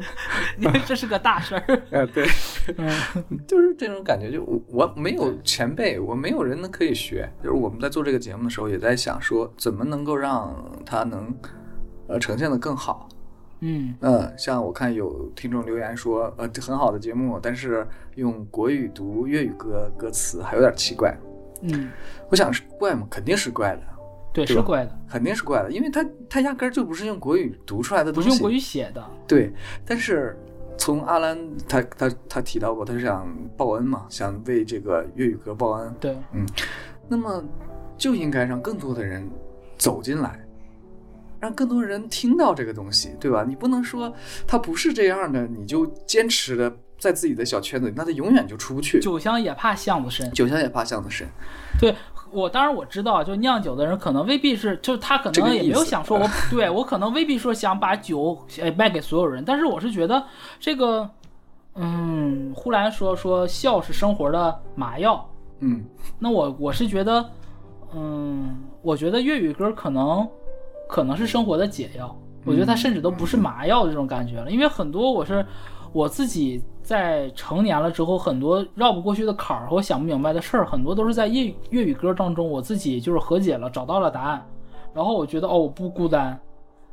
[0.56, 1.60] 你看这是个大事儿。
[1.90, 2.26] 啊，对，
[2.76, 2.90] 嗯，
[3.46, 7.28] 就是这种感觉，就我我没有前辈，我没有人能可以学。
[7.42, 11.34] 就是我们在做这个节目的时候，也在想说，怎么能够让它能
[12.06, 13.08] 呃呈现的更好。
[13.60, 17.86] 嗯嗯，像我看有听众留言说，呃，很好的节目，但是
[18.16, 21.16] 用国语读粤语歌歌词还有点奇怪。
[21.64, 21.90] 嗯，
[22.28, 23.06] 我想是怪吗？
[23.10, 23.82] 肯定是怪的，
[24.32, 28.28] 对，对是怪的，肯定是怪的，因为他他压根儿就不是用国语读出来的东西。
[28.28, 29.02] 不是用国语写的。
[29.26, 29.52] 对，
[29.84, 30.38] 但是
[30.76, 31.38] 从阿兰
[31.68, 35.94] 他他他提到过，他是想报恩嘛，想为这个粤语歌报恩。
[35.98, 36.46] 对，嗯
[37.08, 37.42] 那么
[37.96, 39.28] 就应该让更多的人
[39.78, 40.44] 走进来，
[41.38, 43.44] 让更多人听到这个东西，对吧？
[43.46, 44.12] 你不能说
[44.46, 46.74] 他不是这样的，你就坚持的
[47.04, 48.98] 在自己的小圈子里，那他永远就出不去。
[48.98, 50.30] 酒香也怕巷子深。
[50.32, 51.28] 酒香也怕巷子深，
[51.78, 51.94] 对
[52.30, 60.24] 我，当然我知道，就酿酒的人可能未必是，就是他可能也没有想说我，对我可能未必说想把酒哎卖给所有人，但是我是觉得
[60.58, 61.08] 这个，
[61.74, 65.28] 嗯，呼兰说说笑是生活的麻药，
[65.60, 65.84] 嗯。
[66.18, 67.30] 那我我是觉得，
[67.94, 70.26] 嗯，我觉得粤语歌可能
[70.88, 75.44] 可能是生活的解药，我觉得它甚至都不是麻药这种感觉了，因为很多我是
[75.94, 84.44] 我自己在成年了之后，很多绕不过去的坎儿和我想不明白的事儿，很多都是在粤语粤语歌当中，我自己就是和解了，找到了答案，
[84.92, 86.38] 然后我觉得哦，我不孤单。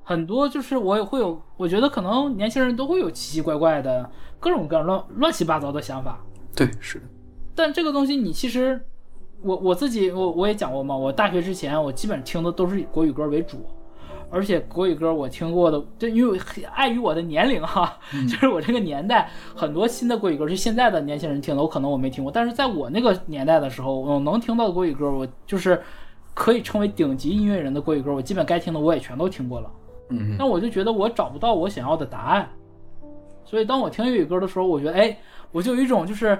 [0.04, 4.08] 很多就是我也会有，我觉得可能年轻人都会有奇奇怪怪的
[4.39, 6.20] 各种各样乱乱七八糟的想法，
[6.56, 7.06] 对，是的，
[7.56, 8.80] 但这个东西你其实，
[9.41, 13.66] 我我自己我我也讲过嘛，我大学之前我基本听的都是以国语歌为主，
[14.32, 16.40] 而且国语歌我听过的，这因为
[16.74, 17.98] 碍于我的年龄哈，
[18.30, 25.82] 就是我这个年代很多新的国语歌是现在的年轻人听的，我可能我没听过，但是在我那个年代的时候，我能听到的国语歌，我就是
[26.34, 29.70] 可以称为顶级音乐人的国语歌，我基本该听的我也全都听过了。
[30.10, 32.50] 嗯那我就觉得我找不到我想要的答案，
[33.46, 35.18] 所以当我听粤语歌的时候，我觉得哎，
[35.52, 36.38] 我就有一种就是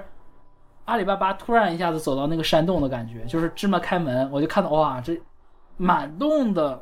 [0.84, 5.18] 阿里巴巴突然一下子走到那个山洞的感觉，就是芝麻开门，我就看到哇，这
[5.76, 6.80] 满洞的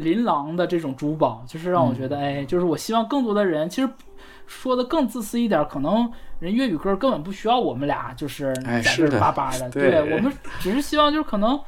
[0.00, 3.88] 琳琅的这种珠宝，就是让我觉得哎，就是我希望更多的人，其实
[4.46, 11.60] 说的更自私一点，可能人粤语歌根本不需要我们俩就是哎在这叭叭的，对我们只是希望就是可能。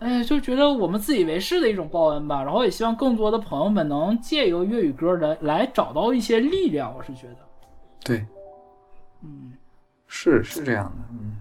[0.00, 6.92] 哎，就觉得我们自以为是的一种报恩吧，然后也希望更多的朋友们能借由粤语歌来来找到一些力量。
[6.94, 7.36] 我是觉得，
[8.04, 8.26] 对，
[9.22, 9.54] 嗯，
[10.06, 11.36] 是是这样的，嗯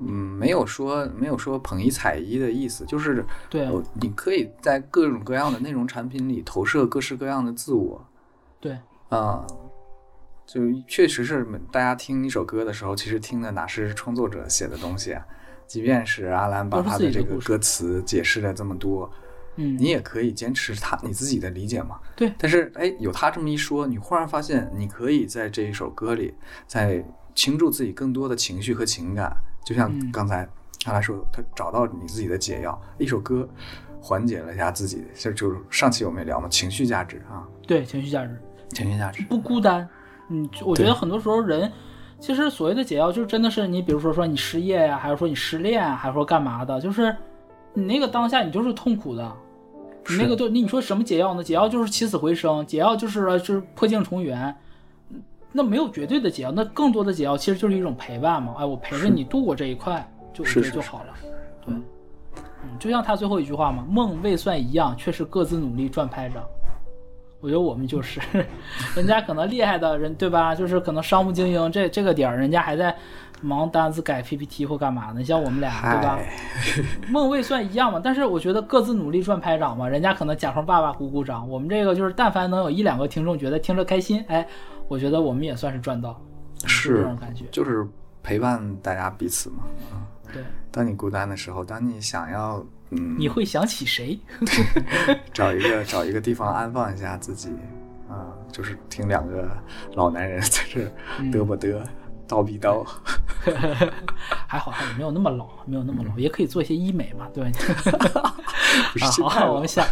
[0.00, 8.04] 嗯，没有说没有说捧一踩一的意思，就是对呃你可以在各种各样的内容产品里投射各式各样的自我，
[8.60, 8.78] 对，
[9.08, 9.46] 啊、
[10.44, 15.24] 就确实是大家听一首歌的时候，其实听的哪是创作者写的东西啊？
[15.66, 19.10] 即便是阿兰把他的这个歌词解释了这么多，
[19.56, 21.98] 嗯，你也可以坚持他你自己的理解嘛。
[22.14, 26.34] 对但是哎，有他这么一说，你忽然发现你可以在这一首歌里，
[26.66, 27.02] 在
[27.34, 29.34] 倾注自己更多的情绪和情感，
[29.64, 30.46] 就像嗯刚才
[30.84, 33.48] 阿来说，他找到你自己的解药，一首歌
[34.00, 38.38] 缓解了一下自己，就就是上期我们也聊嘛，情绪价值啊，对情绪价值
[38.70, 39.22] 情绪价值。
[39.24, 39.88] 不孤单。
[40.28, 41.70] 嗯，我觉得很多时候人
[42.18, 47.14] 其实所谓的解药，就真的是你比如说说你失业呀、还是说你失恋啊，还是说干嘛的，就是
[47.72, 49.32] 你那个当下你就是痛苦的。
[50.08, 51.42] 你那个就你你说什么解药呢？
[51.42, 54.54] 解药就是起死回生，解药就是呃就是破镜重圆。
[55.56, 58.56] 那没有绝对的解药，那更多的解药其实就是一种陪伴嘛。
[58.58, 61.14] 哎，我陪着你度过这一块，就我觉得是是就好了。
[61.64, 61.74] 对，
[62.36, 66.42] 嗯，就像他最后一句话嘛，梦未算一样，却是各自努力赚拍掌。
[67.40, 68.20] 我觉得我们就是，
[68.96, 70.54] 人家可能厉害的人，对吧？
[70.54, 72.96] 就是可能商务精英这这个点儿，人家还在
[73.42, 75.16] 忙单子改 PPT 或干嘛呢？
[75.18, 76.18] 你像我们俩，对吧？
[77.10, 84.48] 梦未算一样嘛，但是我觉得各自努力赚拍掌嘛，人家可能假装爸爸鼓鼓掌，我们这个就是但凡能有一两个听众觉得听着开心，哎，
[84.88, 86.20] 我觉得我们也算是赚到，
[86.66, 87.44] 是这种感觉。
[87.50, 87.86] 就是
[88.22, 89.64] 陪伴大家彼此嘛。
[90.32, 94.18] 对，当你孤单的时候，当你想要嗯，你会想起谁？
[95.32, 97.50] 找一个找一个地方安放一下自己
[98.08, 99.48] 啊、就是听两个
[99.94, 100.80] 老男人在这
[101.32, 101.80] 嘚啵嘚，
[102.28, 102.84] 叨逼叨。
[104.46, 107.50] 还好，还没有那么老，没有那么老，也可以做一些医美嘛，对吧？
[109.00, 109.86] 好，心态了我们下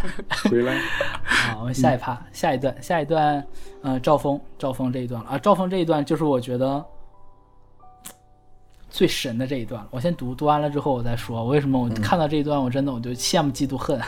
[0.45, 3.47] 回来，啊，我们下一趴，下一段，下一段，
[3.83, 6.85] 呃，赵峰，赵峰这一段了啊，赵峰这一段就是我觉得
[8.89, 9.89] 最神的这一段了。
[9.91, 14.01] 我先读，读完了之后我再说，为什么我看到这一段，我真的我就羡慕嫉妒恨。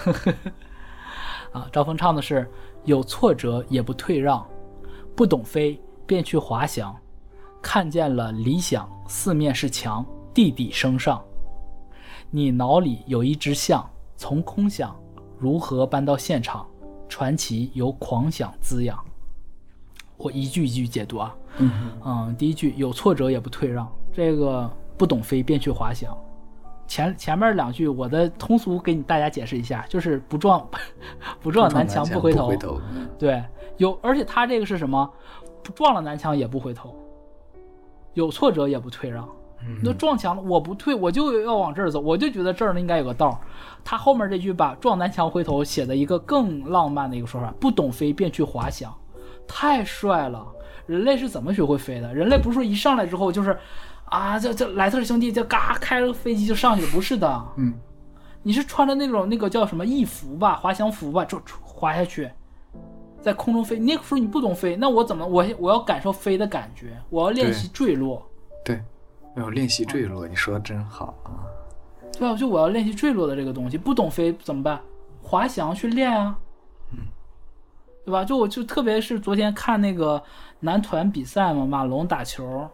[1.52, 2.50] 啊，赵峰唱的是
[2.84, 4.44] 有挫折也不退让，
[5.14, 6.96] 不懂飞便去滑翔，
[7.64, 10.04] 看见了理想，四面是墙，
[10.34, 11.20] 地底升上。
[12.30, 13.88] 你脑里有一只象，
[14.18, 14.94] 从空想
[15.38, 16.66] 如何搬到现场，
[17.08, 19.02] 传奇由狂想滋养。
[20.18, 26.14] 我一句一句解读啊，嗯嗯，第一句有挫折也不退让，这个不懂飞便去滑翔，
[26.86, 30.64] 前前面两句我的通俗给你大家解释一下，就是不撞
[31.40, 32.46] 不撞南墙不回头。
[32.46, 32.78] 回头。
[33.18, 33.42] 对，
[33.78, 35.10] 有而且他这个是什么？
[35.74, 36.94] 撞了南墙也不回头，
[38.14, 39.28] 有挫折也不退让。
[39.82, 43.40] 那撞墙了，我不退，我就要往这儿走，我就觉得这儿呢应该有个道。
[43.84, 48.92] 他后面这句把撞南墙回头写的一个更浪漫的一个说法：不懂飞便去滑翔，
[49.46, 50.46] 太帅了。
[50.86, 52.14] 人类是怎么学会飞的？
[52.14, 53.58] 人类不是说一上来之后就是。
[54.04, 57.72] 啊，这这莱特兄弟就嘎开了个飞机就上去了，不是的，嗯，
[58.42, 62.30] 你是穿着那种那个叫什么翼服吧，滑翔服吧，就滑下去，
[63.24, 63.78] 在空中飞。
[63.78, 66.96] 那个时候你不懂飞，那我怎么我我要感受飞的感觉？
[67.08, 68.22] 我要练习坠落。
[68.62, 68.80] 对，
[69.36, 70.28] 要练习坠落。
[70.28, 71.42] 你说的真好啊。
[72.18, 73.78] 对啊，就我要练习坠落的这个东西。
[73.78, 74.78] 不懂飞怎么办？
[75.22, 76.38] 滑翔去练啊。
[76.92, 76.98] 嗯，
[78.04, 78.24] 对吧？
[78.24, 80.22] 就我就特别是昨天看那个
[80.60, 82.68] 男团比赛嘛，马龙打球。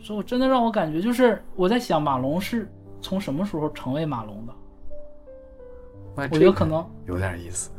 [0.00, 2.68] 所以，我真的让我感觉，就是我在想，马龙是
[3.00, 4.52] 从什么时候成为马龙的？
[6.16, 7.70] 我觉得可能有点意思，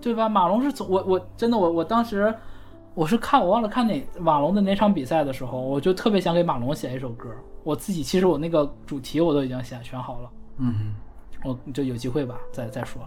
[0.00, 0.28] 对吧？
[0.28, 2.34] 马龙是从我，我真的，我我当时
[2.94, 7.28] 我是看，我忘了看哪马龙的哪场比赛的时候，我就特别想给马龙写一首歌。
[7.62, 10.94] 我自己其实我那个主题我都已经选选好了，嗯，
[11.44, 13.02] 我就有机会吧，再再说。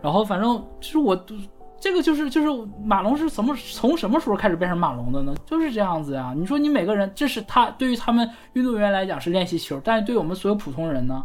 [0.00, 1.34] 然后反正就是我都。
[1.82, 5.34] 这个就是就是马龙是什么从什么时候开始变成马龙的呢？
[5.46, 6.34] 就是这样子呀。
[6.36, 11.24] 你说你每个人，这是他对于他们运动员来讲是练习球，但是对我们所有普通人呢，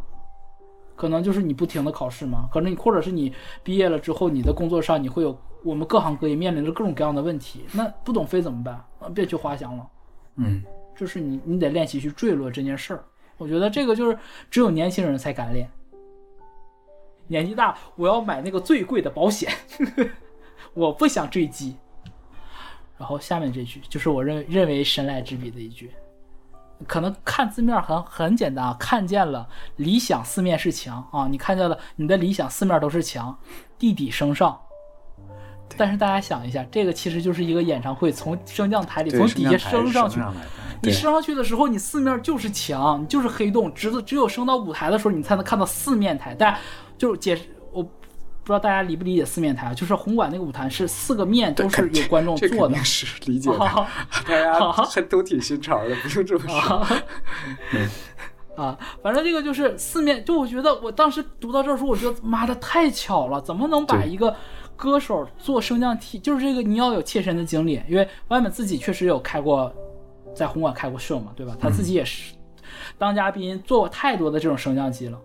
[0.96, 2.50] 可能就是你不停的考试嘛。
[2.52, 3.34] 可能你或者是你
[3.64, 7.66] 毕业了之后，你的工作上你会有我们各行各业面临着各种各样的问题。
[7.74, 8.84] 那不懂飞怎么办？
[9.14, 9.88] 别去滑翔了。
[10.38, 10.64] 嗯，
[10.96, 13.04] 就是你你得练习去坠落这件事儿。
[13.38, 14.18] 我觉得这个就是
[14.50, 15.70] 只有年轻人才敢练。
[17.28, 19.52] 年纪大，我要买那个最贵的保险。
[20.74, 21.76] 我不想坠机。
[22.98, 25.92] 然后下面这句就是我认认为神来之笔的一句，
[26.88, 29.48] 可能看字面很很简单啊，看见了
[29.78, 33.38] 理想四面是墙啊，你看见了你的理想四面都是墙，
[33.80, 34.60] 地底升上。
[35.78, 40.20] 但是大家想一下，这个其实就是一个演唱会，从升降台里从底下升上去，
[40.82, 46.36] 你升上去的时候，你四面就是墙，你就是黑洞，只只有升到舞台的时候，你才能看到四面台。
[46.38, 46.56] 但
[46.98, 47.55] 就是解释我。
[48.46, 49.74] 不知道大家理不理解四面台啊？
[49.74, 53.58] 就是红馆那个舞台是四个面都是有观众坐的，是理解的。
[54.28, 56.88] 大家还都挺新潮的，不用这么说。
[58.64, 64.34] 啊，反正这个就是四面，就我觉得我当时读到这儿时候，我觉得妈的太巧了，怎么能把一个
[64.76, 66.20] 歌手做升降梯？
[66.20, 69.74] 就是这个你要有切身的经历，因为外面自己确实有开过，
[70.36, 71.58] 在红馆开过秀嘛，对吧？
[71.60, 72.36] 他自己也是
[72.98, 75.20] 当嘉宾做过太多的这种升降机了。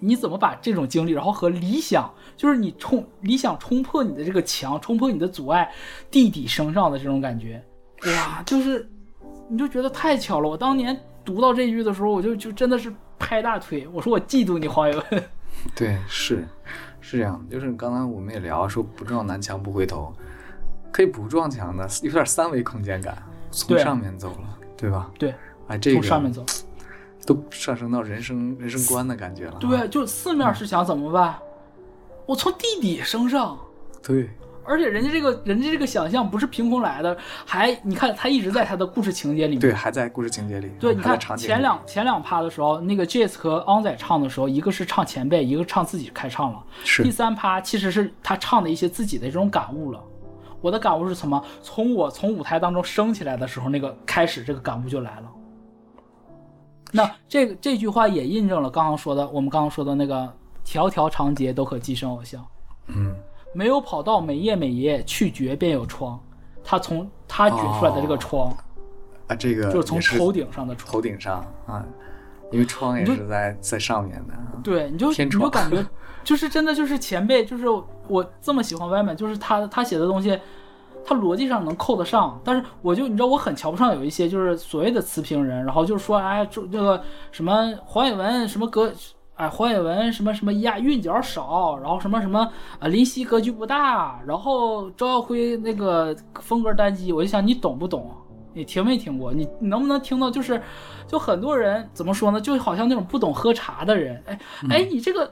[0.00, 5.70] 你怎么把这种经历，然后和理想，就是你冲理想冲破你的这个墙，冲破你的阻碍，
[6.10, 7.62] 地底升上的这种感觉，
[8.06, 8.88] 哇，就是
[9.48, 10.48] 你就觉得太巧了。
[10.48, 15.24] 我当年读到这句的时候，我就就真的是拍大腿，我说我嫉妒你黄伟文。
[15.74, 16.46] 对，是
[17.00, 20.12] 是这样，就是刚才我们也聊说不撞南墙不回头，
[20.92, 23.16] 可以不撞墙的，有点三维空间感，
[23.50, 25.10] 从上面走了，对吧？
[25.18, 25.34] 对，
[25.68, 26.44] 哎，这个从上面走。
[27.26, 29.56] 都上升到人生人生观的感觉了。
[29.60, 31.36] 对，就四面是墙怎么办？
[32.26, 33.58] 我从地底升上。
[34.02, 34.30] 对。
[34.66, 37.14] 而且人家这个人家这个想象不是凭空来的，
[37.44, 39.60] 还你看他一直在他的故事情节里面。
[39.60, 40.72] 对，还在故事情节里。
[40.80, 46.64] 对，你看前两前两趴的时候，那个 Jazz 和昂仔唱的时候，一个是唱前辈，一个唱自己开唱了。
[46.82, 47.02] 是。
[47.02, 50.02] 第三趴其实是他唱的一些自己的这种感悟了。
[50.62, 51.44] 我的感悟是什么？
[51.60, 55.30] 从我从舞台当中升起来的时候，那个开始这个感悟就来了。
[56.96, 60.32] 那这个这句话也印证了刚刚说的，我们刚刚说的那个
[60.62, 62.40] “条条长街都可寄生偶像”。
[62.86, 63.12] 嗯，
[63.52, 66.18] 没有跑道，每夜每夜去掘便有窗。
[66.62, 68.56] 他从他掘出来的这个窗
[69.26, 71.84] 啊，这个就是从头顶上的窗，头顶上啊，
[72.52, 74.34] 因为窗也是在在上面的。
[74.62, 75.84] 对，你就你就感觉
[76.22, 77.66] 就是真的就是前辈，就是
[78.06, 80.38] 我这么喜欢外面，就是他他写的东西。
[81.06, 88.92] 他逻辑上能扣得上，但是我就你知道我很瞧不上有一些就是所谓的词评人，然后就是说哎，这这个什么黄伟文什么格，
[89.34, 98.10] 哎黄伟文什么什么押韵脚少，然后什么什么啊林夕格局不大，然后周耀辉那个风格单机，我就想你懂不懂？
[98.52, 99.32] 你听没听过？
[99.32, 100.30] 你你能不能听到？
[100.30, 100.62] 就是
[101.08, 102.40] 就很多人怎么说呢？
[102.40, 104.38] 就好像那种不懂喝茶的人，哎
[104.70, 105.30] 哎，你这个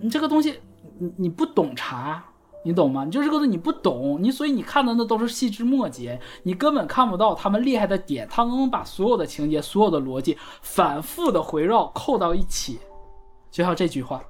[0.00, 0.60] 你这个东西
[0.98, 2.24] 你你不懂茶。
[2.66, 3.04] 你懂吗？
[3.04, 12.80] 你就这个东西你不懂，你所以你看的那都是细枝末节，你根本看不到他们厉害的点，他能把所有的情节、所有的逻辑反复的回绕扣到一起，
[13.52, 14.20] 就像这句话。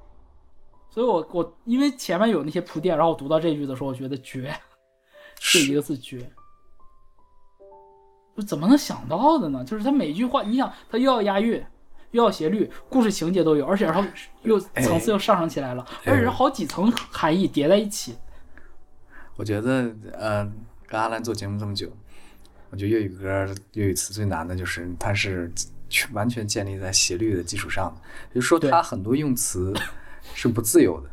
[0.89, 4.55] 所以我我因为前面有那些铺垫，然后我读到这句的时候，我觉得绝，
[5.39, 6.31] 就一个字绝。
[8.35, 9.63] 我怎么能想到的呢？
[9.63, 11.65] 就是他每句话，你想他又要押韵，
[12.11, 14.07] 又要斜律、故事情节都有，而且然后
[14.43, 18.15] 又层次又上升起来了，哎而且是好几层含义叠在一起。
[19.37, 20.51] 我觉得，呃，
[20.87, 21.89] 跟阿兰做节目这么久，
[22.71, 25.49] 我觉得粤语歌、粤语词最难的就是它是
[25.87, 29.73] 全完全建立在斜律的基础上的，也就是说，对它很多用词
[30.33, 31.09] 是不自由的。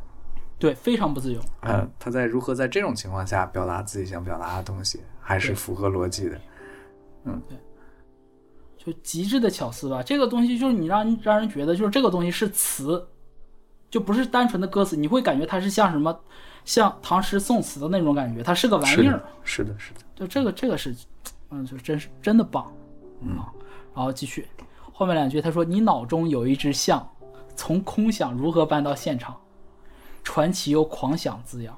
[0.59, 1.41] 对，非常不自由。
[1.61, 6.41] 呃，他在如何在这种情况下表达自己想表达的东西，还是符合逻辑的。
[7.25, 7.59] 嗯，对
[8.79, 10.03] 就极致的巧思吧。
[10.03, 13.07] 这个东西就是你让让人觉得，就是这个东西是词，
[13.91, 16.19] 就不是单纯的歌词，你会感觉它是像什么，
[16.65, 19.23] 像唐诗宋词的那种感觉，它是个玩意儿。
[19.45, 20.95] 是的。，是的，就这个这个是，
[21.51, 22.73] 嗯，就真是真的棒，
[23.21, 23.37] 嗯，
[23.95, 24.47] 然后继续。
[24.93, 27.09] 后面两句，他说你脑中有一只象，
[27.57, 29.37] 从空想如何搬到现场，
[30.23, 31.77] 传奇又狂想滋养，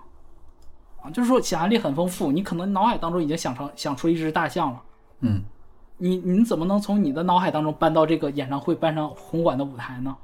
[1.03, 4.83] 啊，就是说想象力很丰富，你可能脑海当中已经想成想出一只大象了。
[5.21, 5.43] 嗯，
[5.97, 10.15] 你你怎么能从你的脑海当中搬到这个演唱会、搬上红馆的舞台呢？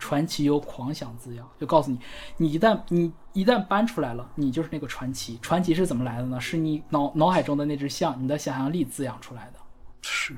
[0.00, 2.00] 传奇由狂想滋养，就告诉你，
[2.38, 5.38] 你一旦你一旦搬出来了，你就是那个传奇。
[5.40, 6.40] 传奇是怎么来的呢？
[6.40, 9.60] 是你脑脑海中的那只象，你的想象力滋养出来的，
[10.00, 10.34] 是。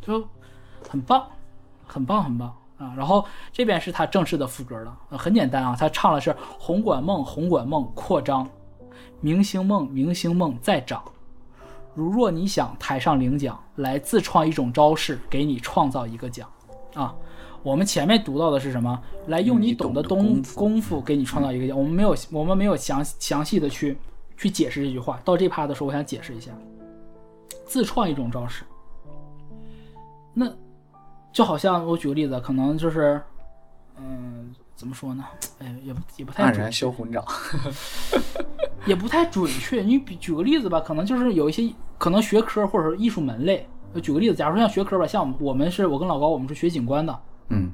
[0.00, 0.26] 就
[0.88, 1.26] 很棒，
[1.86, 2.94] 很棒，很棒啊！
[2.96, 8.48] 然后这边是他正式的副歌了，呃很简单啊，他唱的是红馆梦，红馆梦扩张，
[9.20, 11.02] 明星梦，明星梦再长。
[11.94, 16.48] 如若你想台上领奖，来自创一种招式，给你创造一个奖
[16.94, 17.14] 啊！
[17.62, 19.00] 我们前面读到的是什么？
[19.26, 21.74] 来用你懂的用你懂的功功夫给你创造一个。
[21.74, 23.98] 我们没有我们没有详详细的去
[24.36, 25.20] 去解释这句话。
[25.24, 26.52] 到这趴的时候，我想解释一下，
[27.66, 28.64] 自创一种招式。
[30.32, 30.50] 那
[31.32, 33.20] 就好像我举个例子，可能就是，
[33.96, 35.24] 嗯、怎么说呢？
[35.58, 37.24] 哎，也不也不太准黯然销魂掌。
[38.86, 39.82] 也不太准确。
[39.82, 43.68] 你比举个例子吧，可能就是有一些可能学科或者说艺术门类。
[44.02, 47.20] 举个例子，假如说像学科吧，像我们我们是我跟老高，我们是学景观的。
[47.50, 47.70] 嗯，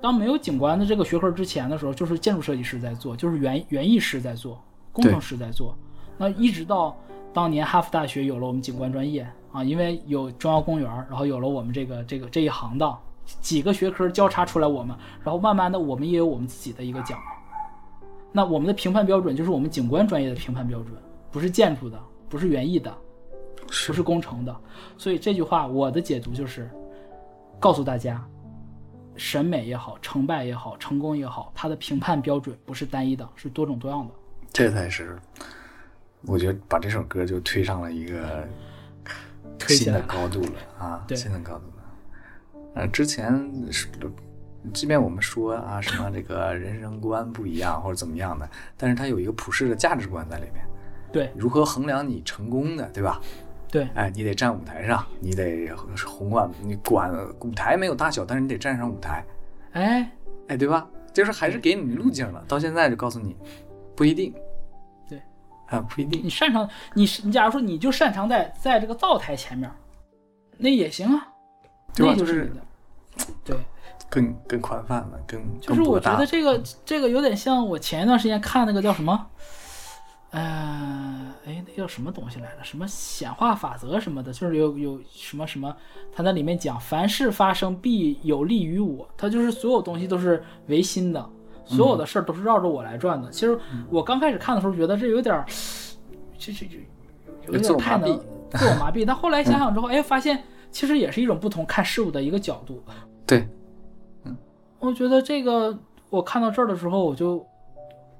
[0.00, 4.62] 当没有景观的这个学科之前的时候，就是建筑设计师在做，就是园园艺师在做，
[4.92, 5.76] 工程师在做。
[6.16, 6.96] 那一直到
[7.32, 12.98] 当年哈佛大学有了我们景观专业啊，因为有中央公园，然后有了我们这个这个这一行当，
[13.40, 17.18] 几个学科交叉出来我们，然后慢慢的我们也有我们自己的一个奖。
[18.32, 20.92] 那我们的评判标准就是我们景观专业的评判标准，
[21.30, 21.96] 不是建筑的，
[22.28, 22.92] 不是园艺的，
[23.86, 24.56] 不是工程的。
[24.98, 26.68] 所以这句话我的解读就是
[27.60, 28.24] 告诉大家，
[29.16, 34.14] 审美也好，成败也好，成功也好，它的评判标准不是单一的，是多种多样的。
[34.52, 35.18] 这才是，
[36.22, 38.46] 我觉得把这首歌就推上了一个
[39.68, 41.72] 新的高度了啊，对新的高度了。
[42.74, 43.88] 呃，之前是，
[44.72, 50.64] 即便我们说啊什么这个人生观不一样或者怎么样的，但是它有一个普世的价值观在里面。
[51.12, 53.20] 对如何衡量你成功的，对吧？
[53.74, 55.68] 对哎，你得站舞台上，你得
[56.06, 59.24] 红馆，你管舞台没有大小，但是你得站上舞台，
[59.72, 60.08] 哎，
[60.46, 60.86] 哎，对吧？
[61.12, 62.44] 就是还是给你路径了。
[62.46, 63.34] 到现在就告诉你，
[63.96, 64.32] 不一定。
[65.08, 65.20] 对，
[65.66, 66.30] 啊，不一定你。
[66.30, 69.68] 擅长，你你假如说你就擅长在在这个灶台前面，
[70.56, 71.26] 那也行啊，
[71.96, 73.34] 那对吧就是是你的。
[73.42, 73.56] 对，
[74.08, 79.26] 更更宽泛了，更就是我觉得这个这个有点像我前一段时间看那个叫什么，
[80.34, 82.64] 呃，哎，那叫什么东西来着？
[82.64, 85.72] 什么显化法则什么的，就是有有什么什么，
[86.12, 91.24] 他在里面讲，凡事发生必有利于我，他就是所有东西都是唯心的，
[91.64, 93.30] 所有的事儿都是绕着我来转的。
[93.30, 93.56] 其实
[93.88, 95.46] 我刚开始看的时候觉得这有点儿，
[96.36, 96.84] 这这这
[97.46, 98.18] 有点太能
[98.50, 102.82] 自我麻痹，但后来想想之后， 哎，发现其实也是一种不同看事物的一个角度。
[103.24, 103.48] 对，
[104.24, 104.36] 嗯
[104.80, 105.78] 我觉得这个
[106.10, 107.46] 我看到这儿的时候，我就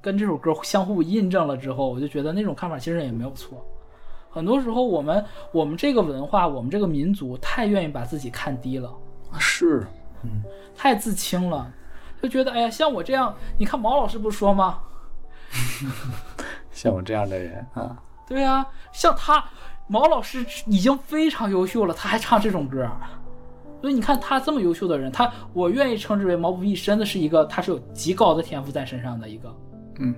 [0.04, 3.66] 跟这首歌相互印证了之后，我就觉得那种看法其实也没有错。
[4.28, 8.92] 很多时候，我们我们这个文化，我们这个民族太愿意把自己看低了，
[9.38, 9.86] 是，
[10.22, 10.42] 嗯
[10.76, 11.72] 太自轻了，
[12.22, 14.80] 就觉得哎呀，像我这样，你看毛老师不说吗？
[16.70, 17.96] 像我这样的人啊，
[18.28, 19.42] 对啊，像他
[19.86, 22.86] 毛老师已经非常优秀了，他还唱这种歌，
[23.80, 29.56] 所以你看他这么优秀的人，他我愿意称之为毛不易，真的是一个他是有极高的天赋在身上的一个。
[29.98, 30.14] 嗯，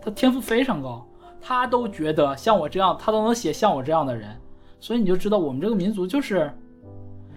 [0.00, 1.06] 他天赋非常高，
[1.40, 4.36] 他都觉得像我这样，他都能写像我这样的人，
[4.80, 6.52] 所以你就知道我们这个民族就是，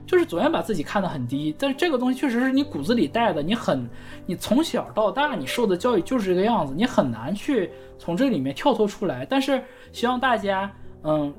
[0.06, 1.56] 就是总愿把自己看得很低。
[1.58, 3.88] 但是这个东西确实是你骨子里带的，你很，
[4.26, 9.26] 你从小到大你受的教育就是这个样子，你很难去从这里面跳脱出来。
[9.26, 10.72] 但是希望大家，
[11.04, 11.34] 嗯，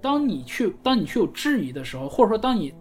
[0.00, 2.72] 当你去当你去有质疑的时候，或者说当你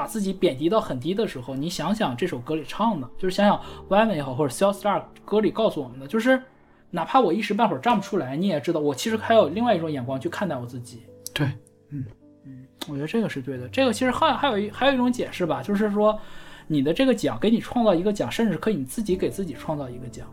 [0.00, 6.42] 把自己贬低到很低的时候，你想想这首歌里唱的，就是想想 Wyman 也好，或者 sell Star 歌里告诉我们的，就是
[6.90, 11.02] 哪怕我一时半会儿站不出来，你也知道我其实还有另外一种眼光去看待我自己。
[11.34, 11.46] 对，
[11.90, 12.02] 嗯
[12.46, 13.68] 嗯我觉得这个是对的。
[13.68, 16.18] 这个其实还还有一还有一种解释吧，就是说
[16.66, 20.26] 你的这个奖给你创造一个奖，甚至可以你自己给自己创造一个奖。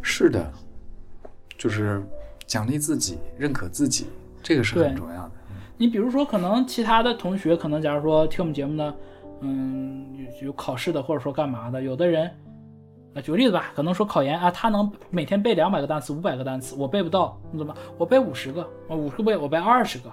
[0.00, 0.50] 是的，
[1.58, 2.02] 就是
[2.46, 4.06] 奖励自己，认可自己，
[4.42, 5.32] 这个是很重要的。
[5.82, 8.94] 你比如说，可能其他的同学，可能假如说听我们节目的，
[9.40, 12.30] 嗯，有有考试的，或者说干嘛的，有的人，
[13.16, 17.74] 啊，举个例子吧，可能说考研啊，他能每天背两百个单词、五百个单词，我背不到，你怎么？
[17.98, 20.08] 我背五十个，我五十个背，我背二十个，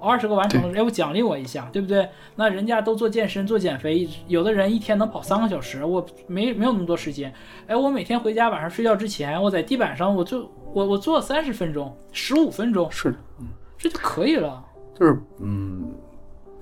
[0.00, 2.08] 二十个完成了，哎，我奖励我一下，对不对？
[2.34, 7.32] 那人家都做健身、做减肥，有的人一天能跑三个小时，我没没有那么多时间，
[7.68, 13.46] 哎，我每天回家晚上睡觉之前，我在地板上我就我我做三十分钟、十五分钟，是的，嗯
[13.78, 14.64] 这就可以了。
[14.98, 15.92] 就是嗯，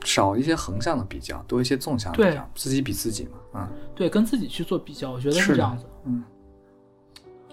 [0.05, 5.87] 少一些横向的比较，多一些纵向的比较，自己比自己嘛，嗯，对，跟自己去做比较，我觉得是这样子。
[6.05, 6.23] 嗯，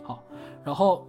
[0.03, 0.21] 好，
[0.63, 1.07] 然后，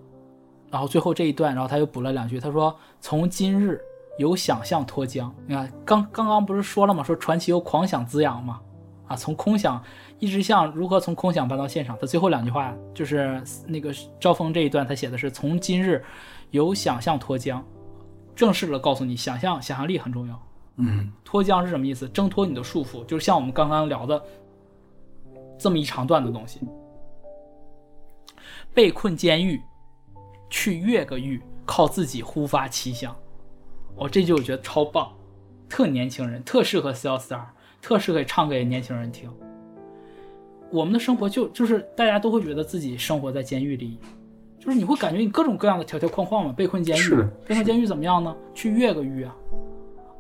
[0.71, 3.81] 然后最后这一段，然后他又补了两句，他说：“从今日
[4.19, 7.03] 由想象脱缰。”你看，刚刚刚不是说了吗？
[7.03, 8.61] 说传奇由狂想滋养嘛，
[9.09, 9.83] 啊，从空想
[10.21, 11.99] 一直向如何从空想搬到现场。
[12.01, 16.05] 他最后两句话就是那个招风这一段，他写的是：“从今日
[16.53, 17.61] 由想象脱缰。”
[18.35, 20.43] 正式的告诉你，想象想象力很重要。
[20.77, 22.09] 嗯，脱缰是什么意思？
[22.09, 24.23] 挣脱你的束缚，就是像我们刚刚聊的
[25.59, 26.61] 这么一长段的东西。
[28.73, 29.63] 被困监狱，
[30.51, 33.15] 去越个狱，靠自己忽发奇想。
[33.95, 35.13] 哦，这句我觉得超棒，
[35.69, 37.45] 特年轻人，特适合 Sales Star，
[37.81, 39.31] 特适合唱给年轻人听。
[40.73, 43.97] 我们的生活就就是大家都会觉得自己生活在监狱里，
[44.65, 48.35] 就是你会感觉你各种各样的条条框框嘛，被困监狱，被困监狱怎么样呢？
[48.55, 49.37] 去越个狱啊！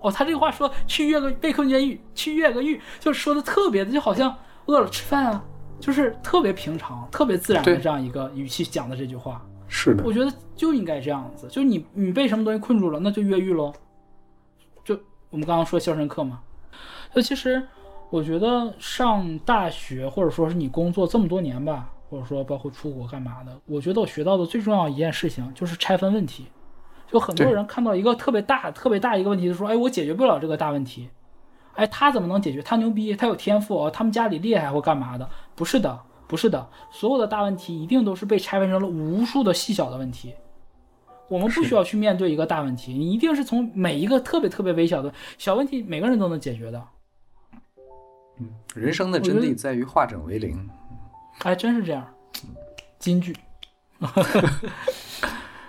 [0.02, 4.36] 哦，他这个话说去越个被困监狱，去越个狱，就说的特别的，就好像
[4.66, 5.42] 饿了吃饭啊，
[5.80, 9.42] 就是特别平常、特别自然的这样一个语气讲的这句话。
[9.66, 13.72] 是的我，觉得就应该这样子，就是你你被什么东西困住了，那就越狱喽。
[14.84, 14.94] 就
[15.30, 16.40] 我们刚刚说《肖申克》嘛，
[17.14, 17.66] 就其实
[18.10, 26.46] 我觉得上大学或者说是你工作这么多年吧，或者说包括出国干嘛的，我觉得我学到的最重要一件事情就是拆分问题。
[27.06, 31.08] 就很多人看到一个特别大、特别大一个问题，就说：“哎，我解决不了这个大问题。”
[31.74, 32.62] 哎，他怎么能解决？
[32.62, 35.28] 他牛逼，他有天赋哦，他们家里厉害或干嘛的？
[35.54, 40.34] 不是的，不是的，所有的大问题一定都是被拆分成了无数的细小的问题。
[41.28, 46.82] 我们不需要去面对一个大问题，你一定是从每一个特别特别微小的小问题，每个人都能解决的。
[48.38, 50.68] 嗯人生的真谛在于化整为零。
[51.34, 52.06] 还真是这样，
[52.98, 53.36] 金句。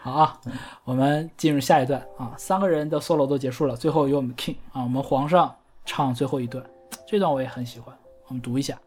[0.01, 0.39] 好啊，
[0.83, 6.63] 我们进入下一段啊，三个人的 solo 都结束了，最后由我们 King 啊，我们皇上唱最后一段，
[7.07, 7.97] 这段我也很喜欢，
[8.27, 8.77] 我们读一下。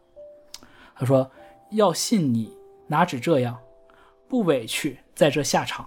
[0.94, 1.28] 他说
[1.70, 2.56] ：“要信你，
[2.86, 3.58] 哪止这样，
[4.28, 5.86] 不委屈在这下场。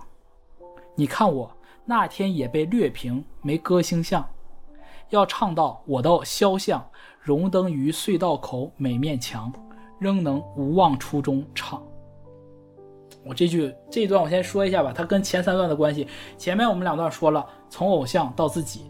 [0.96, 4.28] 你看我那天也被掠平，没歌星相。
[5.10, 6.90] 要唱到我的肖像
[7.20, 9.52] 荣登于隧道口每面墙。”
[10.02, 11.80] 仍能无忘初衷唱。
[13.24, 16.08] 我这句这一段我先说一下吧，它跟前三段的关系。
[16.40, 18.90] 前面我们两段说了，从偶像到自己，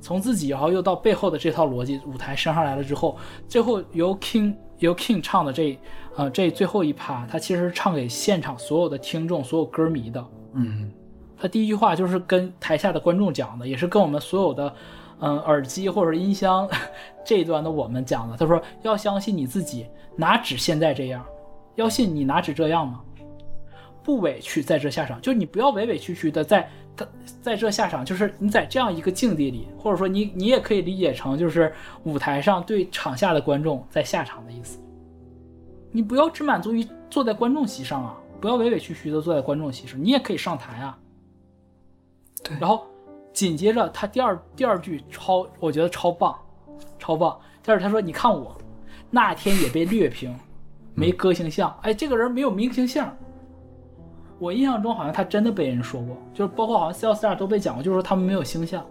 [0.00, 3.16] 从自己然后又到背后的这套逻辑，舞台升上来了之后，
[3.48, 5.76] 最后由 King 由 King 唱的这
[6.14, 10.24] 呃这最后一趴，他其实是唱给现场所有的听众、所有歌迷的。
[10.52, 10.92] 嗯，
[11.36, 14.72] 他第一句话就是跟台下的观众讲的，也是跟我们所有的
[15.18, 16.68] 嗯耳机或者音箱
[17.26, 18.36] 这一端的我们讲的。
[18.36, 19.86] 他说要相信你自己。
[20.16, 21.24] 哪止现在这样？
[21.76, 23.02] 要信你哪止这样吗？
[24.02, 27.04] 不委屈在这下场，就是你不要委委屈屈的在他
[27.42, 31.74] 在这下场，就是你在这样一个境地里，或者说你你也可以理解成就是
[32.04, 34.78] 舞台上对场下的观众在下场的意思。
[35.90, 40.96] 你不要只满足于坐在观众席上啊，不要委委屈屈的坐在观众席上，你也可以上台啊。
[42.42, 42.56] 对。
[42.60, 42.86] 然后
[43.32, 46.38] 紧接着他第二第二句超，我觉得超棒，
[46.98, 47.36] 超棒。
[47.64, 48.56] 但是他说：“你看我。”
[49.14, 50.36] 那天也被略评，
[50.92, 51.72] 没歌星相。
[51.82, 53.16] 哎，这个人没有明星相。
[54.40, 58.84] 我印象中好像他真的被人说过，就是包括好像 Sales Star 都被讲过，就是说他们没有星相。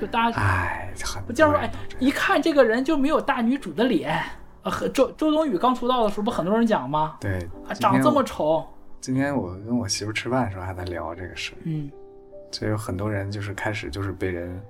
[0.00, 1.70] 就大家，哎，很我这样说，哎，
[2.00, 4.18] 一看这个人就没有大女主的脸。
[4.62, 7.18] 啊，和周周冬雨刚出道的时候，不很多人讲吗？
[7.20, 8.66] 对，啊，长这么丑。
[9.02, 11.90] 今天我跟我媳妇吃饭的时候还在聊这个事，嗯，
[12.50, 14.62] 所以有很多人就是开始就是被人，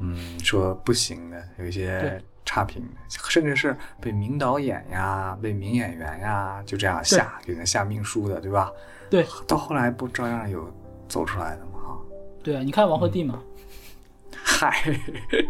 [0.00, 2.20] 嗯，说不行的，有一些。
[2.44, 8.70] 差评，甚至是被名导演呀、被名演员呀就这样下，给人下命书的，对吧？
[9.08, 9.24] 对。
[9.46, 10.68] 到后来不照样有
[11.08, 11.72] 走出来的吗？
[11.74, 11.98] 哈。
[12.42, 13.40] 对啊，你看王鹤棣嘛。
[14.32, 14.82] 嗨，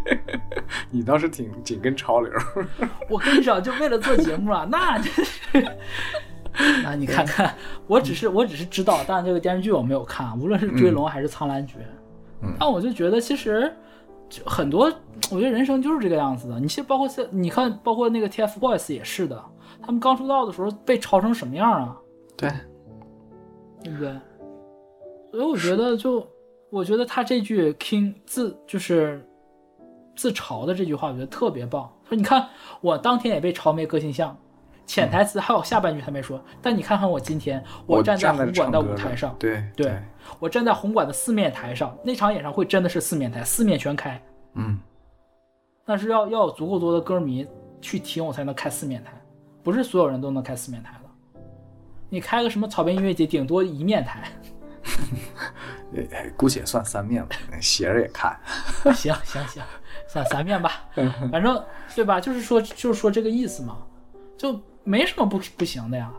[0.91, 2.31] 你倒是挺紧跟潮流。
[3.09, 5.65] 我跟你讲，就为了做节目啊， 那真是。
[6.85, 7.55] 啊，你看看，
[7.87, 11.77] 我只是我只是知道，但这个电视剧我没有看，无论是《追龙》还是《苍兰诀》，
[12.43, 13.73] 嗯，但我就觉得其实。
[14.31, 14.85] 就很多，
[15.29, 16.57] 我觉得人生就是这个样子的。
[16.57, 19.43] 你现包括现你看，包括那个 TFBOYS 也是的，
[19.81, 21.97] 他们刚出道的时候被嘲成什么样啊？
[22.37, 22.49] 对，
[23.83, 24.15] 对不对？
[25.31, 26.25] 所以我觉得就，
[26.69, 29.27] 我觉得他这句 King 自就是
[30.15, 31.91] 自嘲的这句话，我觉得特别棒。
[32.07, 32.47] 说你看
[32.79, 34.37] 我当天也被嘲没个性像，
[34.85, 39.97] 潜台词还有下半句他没说，但你看看我今天，我站在在红馆的舞台上，对对
[40.39, 44.21] 我站在红馆的四面台上，那场演唱会真的是四面台，四面全开，
[44.55, 44.77] 嗯，
[45.85, 47.47] 但是要要有足够多的歌迷
[47.81, 49.11] 去听，我才能开四面台，
[49.63, 51.09] 不是所有人都能开四面台的。
[52.09, 54.29] 你开个什么草莓音乐节，顶多一面台。
[55.93, 58.37] 呃姑且算三面吧，斜着也看。
[58.93, 59.63] 行行行，
[60.07, 60.83] 算三面吧，
[61.31, 61.63] 反正
[61.95, 62.19] 对吧？
[62.19, 63.77] 就是说，就是说这个意思嘛，
[64.37, 66.11] 就没什么不不行的呀。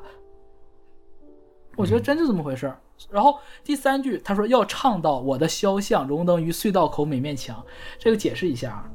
[1.76, 2.78] 我觉得真就这么回事儿。
[3.10, 7.64] 然后第三句他说要唱到我的肖像荣登于隧道口每面墙，
[7.98, 8.90] 这个解释一下啊，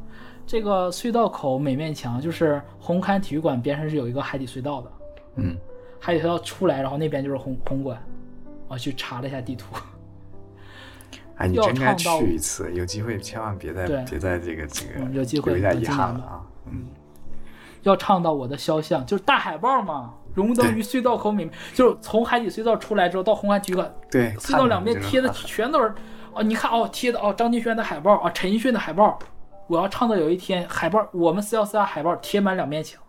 [0.45, 4.91] 这个隧道口每面墙就是红磡体育馆边上是有一个海底隧道的，
[5.35, 5.57] 嗯，
[5.99, 8.01] 海底隧道出来，然后那边就是红红馆，
[8.69, 9.75] 我去查了一下地图，
[11.35, 16.45] 哎，你要真该去一次，有机会千万别再别再这个这个嗯有机会留下遗憾了啊。
[17.89, 25.93] 要唱到我的肖像，就是大海报嘛，荣登于隧道口每，就是从海底隧道出来之后到红磡体育馆，对，隧道两边贴的全都是，
[26.33, 29.17] 哦，你看哦，贴的哦，张敬轩的海报啊，陈奕迅的海报，
[29.67, 33.01] 我要唱到有一天海报，我们四幺四二海报贴满两面墙，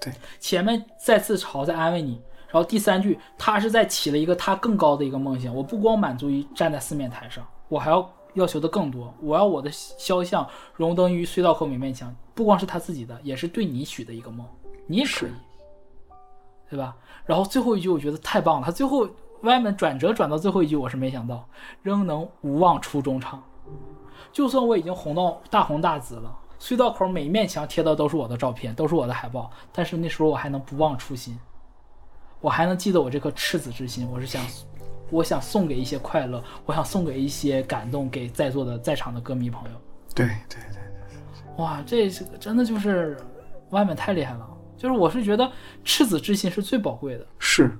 [0.00, 14.46] 对，前面再自嘲再安慰你，然后第三句他是在起了一个他更高的一个梦想，我不光满足于站在四面台上，我还要要求的更多，我要我的肖像荣登于隧道口每面墙，不光是他自己的，也是对你许的一个梦，
[14.86, 15.30] 你也可以，
[16.68, 16.96] 对吧？
[17.26, 19.08] 然后最后一句我觉得太棒了，他最后
[19.42, 21.48] 歪门转折转到最后一句，我是没想到，
[21.82, 23.42] 仍能无忘初衷唱。
[24.32, 31.38] 就算我已经红到大红大紫了，隧道口每一面墙贴的都是我的照片，都是我的海报，但是那时候我还能不忘初心，
[32.40, 34.44] 我还能记得我这颗赤子之心，我是想，
[35.10, 39.76] 我想送给一些快乐，我想送给一些感动给在座的在场的歌迷朋友。
[40.14, 40.80] 对对对
[41.10, 43.16] 对，哇，这是真的就是
[43.70, 45.50] 外面太厉害了，就是我是觉得
[45.84, 47.26] 赤子之心是最宝贵的。
[47.38, 47.70] 是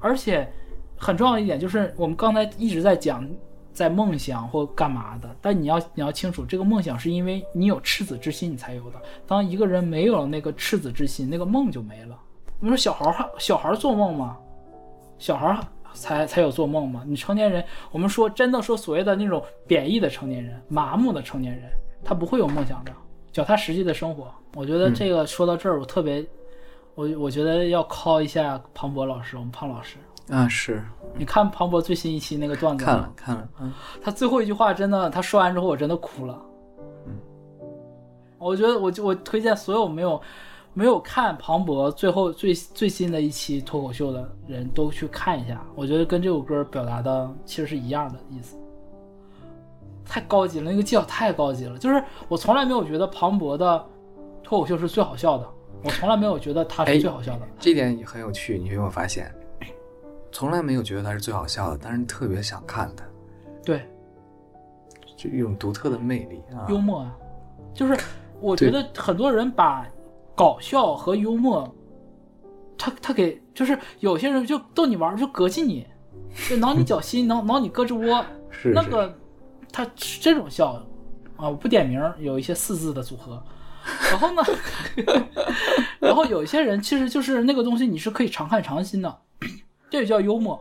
[0.00, 0.50] 而且
[0.96, 3.28] 很重要的一点就是，我们刚才一直在讲
[3.72, 9.00] 在梦想或干嘛的，但你要你要清楚，这个梦想是因为你有赤子之心你才有的。
[9.26, 12.18] 当一个人没有了那个赤子之心，那个梦就没了。
[12.60, 14.36] 你说小孩儿小孩儿做梦吗？
[15.16, 15.60] 小孩儿
[15.92, 17.02] 才才有做梦嘛？
[17.06, 21.70] 你成年人，我们说真的说所谓的那种贬义的成年人、麻木的成年人，
[22.04, 22.92] 他不会有梦想的，
[23.32, 24.32] 脚踏实地的生活。
[24.54, 26.24] 我觉得这个说到这儿，我特别，
[26.94, 29.96] 我我觉得要 call 一下庞博老师，我们胖老师。
[30.30, 30.84] 啊是，
[31.16, 36.38] 你看庞博最新一期那个段子吗看了看了，嗯，他最后一句话真的，他说完之后我真的哭了。
[37.06, 37.18] 嗯，
[38.36, 40.20] 我觉得我就我推荐所有没有
[40.78, 48.56] 没有看庞博最后最最新的一期脱口秀的人都去看一下，我觉得跟这首歌表达的其实是一样的意思。
[50.04, 53.84] 太高级了，那个技巧太高级了，就是我从来没有觉得庞博的
[54.40, 55.44] 脱口秀是最好笑的，
[55.82, 57.48] 我从来没有觉得他是哎最好笑的。
[57.58, 59.34] 这点也很有趣，你有没有发现？
[60.30, 63.04] 从来没有觉得他是最好笑的，但是特别想看他，
[63.64, 63.82] 对，
[65.16, 66.68] 就一种独特的魅力啊。
[66.68, 67.16] 幽默啊，
[67.74, 67.98] 就是
[68.40, 69.84] 我觉得很多人把
[70.38, 71.68] 搞笑和幽默，
[72.78, 75.84] 他他给就是有些人就逗你玩，就膈气你，
[76.48, 79.12] 就挠你脚心，挠挠你胳肢窝，是是那个
[79.72, 80.74] 他是这种笑
[81.36, 83.42] 啊，我不点名，有一些四字的组合。
[84.10, 84.42] 然后呢，
[85.98, 89.18] 然后有一些人其实就是那个东西，你是可以常看常新的，
[89.90, 90.60] 这也叫幽默。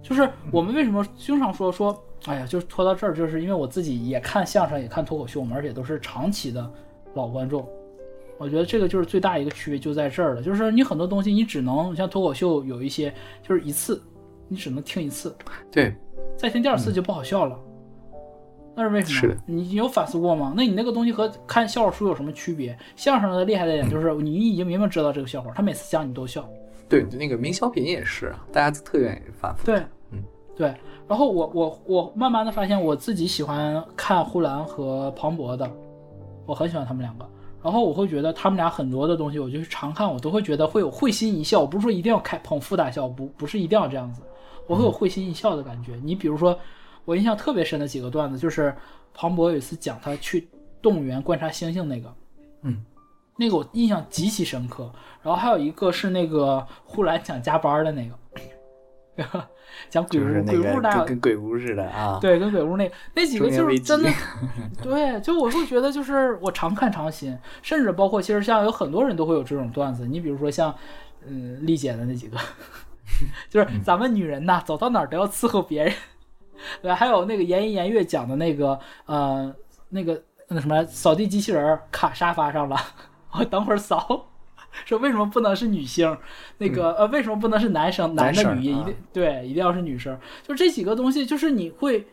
[0.00, 6.72] 就是我们为什么经常说说，哎呀，就是拖到这儿，就是因为我自己也看相声，也看脱口秀我们，而且都是长期的
[7.14, 7.68] 老观众。
[8.40, 13.12] 我觉得这个就是最大一个区别就在这儿了，就是你很多东西你只能像脱口秀有一些
[13.46, 14.02] 就是一次，
[14.48, 15.36] 你只能听一次，
[15.70, 15.94] 对，
[16.38, 17.58] 再听第二次就不好笑了。
[18.74, 19.20] 那是为什么？
[19.20, 20.54] 是的你有反思过吗？
[20.56, 22.74] 那你那个东西和看笑话书有什么区别？
[22.96, 26.48] 相声的厉害的点就是你已经明明知道这个笑话，他每次讲你都笑。
[26.88, 29.66] 对，那个明小品也是，啊大家特愿意反复。
[29.66, 30.24] 对，嗯，
[30.56, 30.74] 对。
[31.06, 35.70] 然后我我我慢慢的发现我自己喜欢看呼兰和庞博的，
[36.46, 37.28] 我很喜欢他们两个。
[37.62, 41.60] 然后我会觉得他们俩很多的东西，我就是常看，我都会觉得会有会心一笑。
[41.60, 44.22] 我不是说一定要开捧腹大笑，不不是一定要这样子，
[44.66, 45.94] 我会有会心一笑的感觉。
[46.02, 46.58] 你比如说，
[47.04, 48.74] 我印象特别深的几个段子，就是
[49.12, 50.48] 庞博有一次讲他去
[50.80, 52.14] 动物园观察猩猩那个，
[52.62, 52.84] 嗯，
[53.36, 54.90] 那个我印象极其深刻。
[55.22, 58.14] 然后还有一个是那个呼兰讲加班的那个？
[59.88, 62.18] 讲鬼屋，就是那个鬼屋哪有跟跟鬼屋似的啊。
[62.20, 64.10] 对，跟鬼屋那那几个就是真的，
[64.82, 70.74] 对，就我会觉得就是我常看常新，甚至包括其实像有很多人都会有这种段子，你比如说像
[71.26, 72.36] 嗯丽姐的那几个，
[73.48, 75.94] 就是咱们女人呐，走到哪儿都要伺候别人，
[76.82, 79.54] 对，还有那个言一言月讲的那个呃
[79.88, 82.76] 那个那什么扫地机器人卡沙发上了，
[83.32, 84.26] 我等会儿扫。
[84.84, 86.16] 说为什么不能是女星？
[86.58, 88.14] 那个、呃，为什么不能是男生？
[88.14, 90.18] 男的女也一定、对，一定要是女生。
[90.42, 92.06] 就这几个东西，就是你会，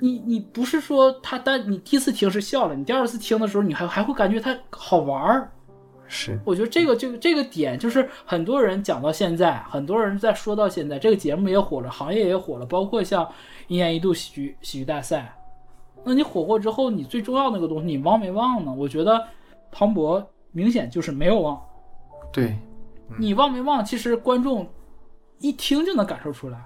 [0.00, 5.50] 你你不是说他但你第一次听是笑了，你第二次听的时候，你还还会感觉它好玩儿。
[6.08, 13.28] 是，我觉得这个这个这个点，就是很多人讲到现在，很多人在说到现在，这个节目也火了，行业也火了，包括像
[13.66, 15.36] 一年一度喜剧喜剧大赛。
[16.04, 18.72] 那你火过之后，你最重要那个东西，你忘没忘呢？
[18.72, 19.20] 我觉得
[19.72, 20.24] 庞博
[20.56, 21.60] 明显就是没有忘。
[22.32, 22.56] 对，
[23.18, 23.84] 你忘没忘？
[23.84, 24.66] 其实观众
[25.38, 26.58] 一听就能感受出来，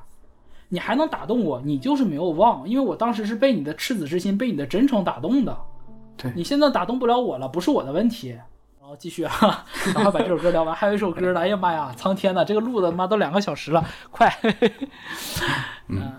[0.69, 5.57] 你还能打动我，你就是没有忘，因为我当时是被你的赤子之心，被你的真诚打动的。
[6.17, 8.31] 对你现在打动不了我了，不是我的问题。
[8.79, 14.33] 然后继续啊，然后把这首歌聊完，还有一首歌呢，哎呀妈呀，苍天呐，这个录的妈都两个小时了，快。
[15.89, 16.13] 嗯，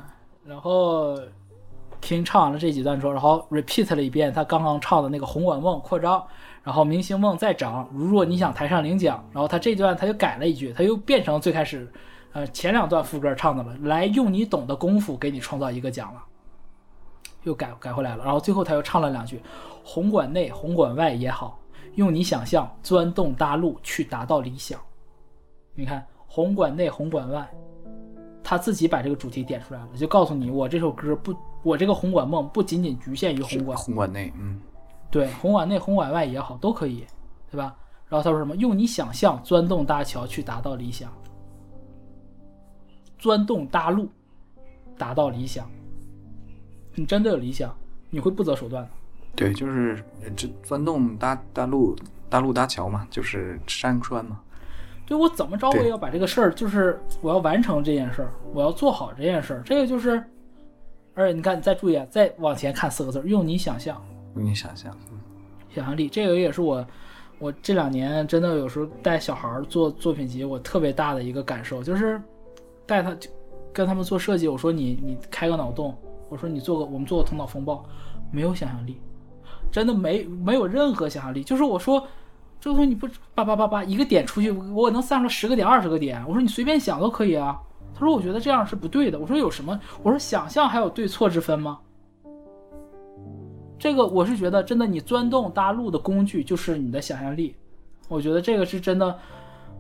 [0.45, 1.17] 然后
[2.01, 6.25] King 唱完了这几段之后，然后 repeat 了一遍他刚刚唱的那个红管梦扩张，
[6.63, 11.91] 然后明星梦再涨，如若你想台上领奖，然后他这段他就改了一句，他又变成最开始，
[12.33, 16.23] 呃前两段副歌唱的了，来用你懂的功夫给你创造一个奖了，
[17.43, 19.41] 又改改回来了，然后最后他又唱了两句，
[19.83, 21.59] 红馆内红馆外也好，
[21.95, 24.79] 用你想象钻洞搭路去达到理想。
[25.73, 27.49] 你看红馆内红馆外，
[28.43, 31.33] 他自己把这个主题点出来了，就告诉你我这首歌不，
[31.63, 34.61] 我这个红馆梦不仅仅局限于红馆，红馆内，嗯，
[35.11, 37.05] 对，红馆内、红馆外也好，都可以，
[37.51, 37.75] 对吧？
[38.07, 38.55] 然后他说什么？
[38.55, 41.11] 用你想象钻洞搭桥去达到理想，
[43.19, 44.09] 钻洞搭路，
[44.97, 45.69] 达到理想。
[46.95, 47.73] 你真的有理想，
[48.09, 48.89] 你会不择手段的。
[49.35, 51.95] 对，就是呃这钻洞搭搭路
[52.29, 54.39] 搭路搭桥嘛，就是山川嘛。
[55.05, 59.61] 对我怎么着，我也要把这个事儿，就是我要完成这件事儿，我要做好这件事儿。
[59.63, 60.23] 这个就是，
[61.13, 64.01] 而且你看，你再注意啊，再往前看四个字儿，用你想象。
[64.33, 65.17] 你想象，嗯
[65.69, 66.85] 想象力，这个也是我，
[67.39, 72.21] 我这两年真的有时候带小孩做作品集，我特别大的一个感受就是，
[72.85, 73.15] 带他
[73.71, 75.95] 跟他们做设计，我说你你开个脑洞，
[76.29, 77.85] 我说你做个我们做个头脑风暴，
[78.31, 78.99] 没有想象力，
[79.71, 82.05] 真的没没有任何想象力，就是我说。
[82.63, 86.23] 这个东西你不叭叭叭叭一个点出去，我能散出十个点、二十个点。
[86.27, 87.59] 我说你随便想都可以啊。
[87.95, 89.17] 他说我觉得这样是不对的。
[89.17, 89.79] 我说有什么？
[90.03, 91.79] 我说想象还有对错之分吗？
[93.81, 97.55] 这个我是觉得真的，你钻洞搭路的工具就是你的想象力，
[98.07, 99.19] 我觉得这个是真的，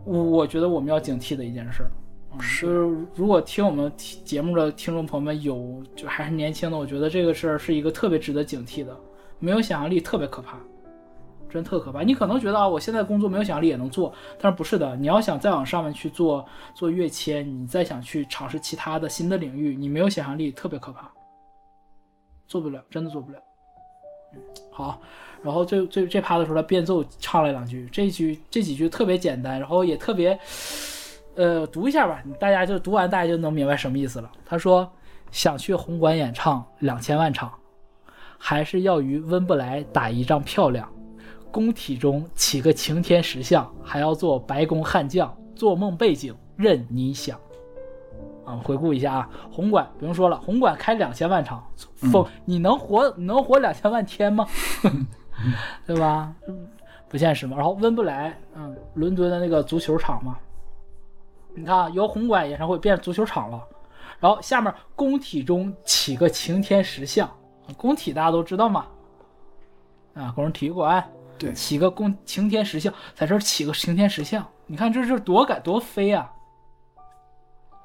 [0.05, 1.91] 我我觉得我们要警惕的一件事儿。
[2.33, 8.97] 嗯就是如果听我们听节目的听众朋友们有就还是年轻的，我觉得这个事儿是一个特别值得警惕的。
[9.37, 10.57] 没有想象力特别可怕，
[11.47, 12.01] 真特可怕。
[12.01, 14.95] 你可能觉得啊，我现在工作没有想象力也能做，但是不是的。
[14.95, 21.11] 你要想再往上面去做做跃迁，你再想去尝试其他的新的领域，你没有想象力特别可怕，
[22.47, 23.37] 做不了，真的做不了。
[24.71, 24.99] 好，
[25.43, 30.39] 然后这这这趴的时候，他变奏唱了两句，这句这几句特别简单，然后也特别，
[31.35, 34.31] 呃，读一下吧，大家就读完，大家就能明白什么意思了。
[34.45, 34.89] 他说
[35.31, 37.51] 想去红馆演唱两千万场，
[38.37, 40.89] 还是要与温布莱打一仗漂亮，
[41.51, 47.39] 宫体中起个擎天石像，还要做白宫悍将，做梦背景任你想。
[48.45, 51.63] 啊，回顾一下啊，红馆不用说了，红馆开两千万场，
[52.11, 54.47] 疯、你能活你能活两千万天吗？
[55.85, 56.33] 对吧？
[56.47, 56.67] 嗯
[57.07, 57.57] 不现实嘛。
[57.57, 60.37] 然后温布莱，嗯，伦敦的那个足球场嘛，
[61.53, 63.61] 你看啊，由红馆演唱会变足球场了。
[64.19, 67.29] 然后下面工体中起个擎天石像，
[67.75, 68.85] 工体大家都知道嘛，
[70.13, 71.03] 啊，工人体育馆
[71.37, 76.31] 对起个工擎天石像，在这儿起个擎天石像，你看这是多敢多飞啊！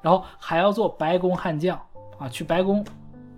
[0.07, 1.77] 然后还要做白宫悍将
[2.17, 2.81] 啊，去白宫，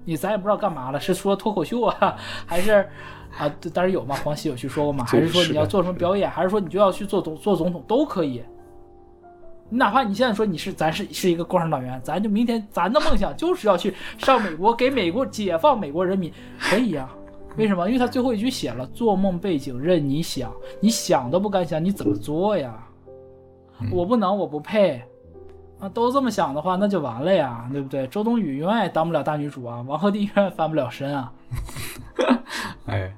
[0.06, 2.16] 你咱也不知道干嘛了，是说脱口秀啊，
[2.46, 2.88] 还是
[3.36, 3.52] 啊？
[3.74, 8.44] 当然有嘛，黄西有去说过嘛，还是说你要做什么表演，还是说你就要去做总做总统都可以。
[9.68, 17.10] 你哪怕你现在说你是咱是是一个共产党员，咱就明天咱的梦想就是要去上美国，给美国解放美国人民，可以呀、
[17.58, 17.88] 为什么？
[17.88, 22.78] 因为他最后一句写了“做梦背景任你想”，你想都不敢想，你怎么做呀？
[23.92, 25.02] 我不能，我不配
[25.80, 25.88] 啊！
[25.90, 28.06] 都这么想的话，那就完了呀，对不对？
[28.08, 31.32] 周冬雨永远也当不了大女主啊，王鹤棣永远翻不了身啊，
[32.88, 33.16] 哎，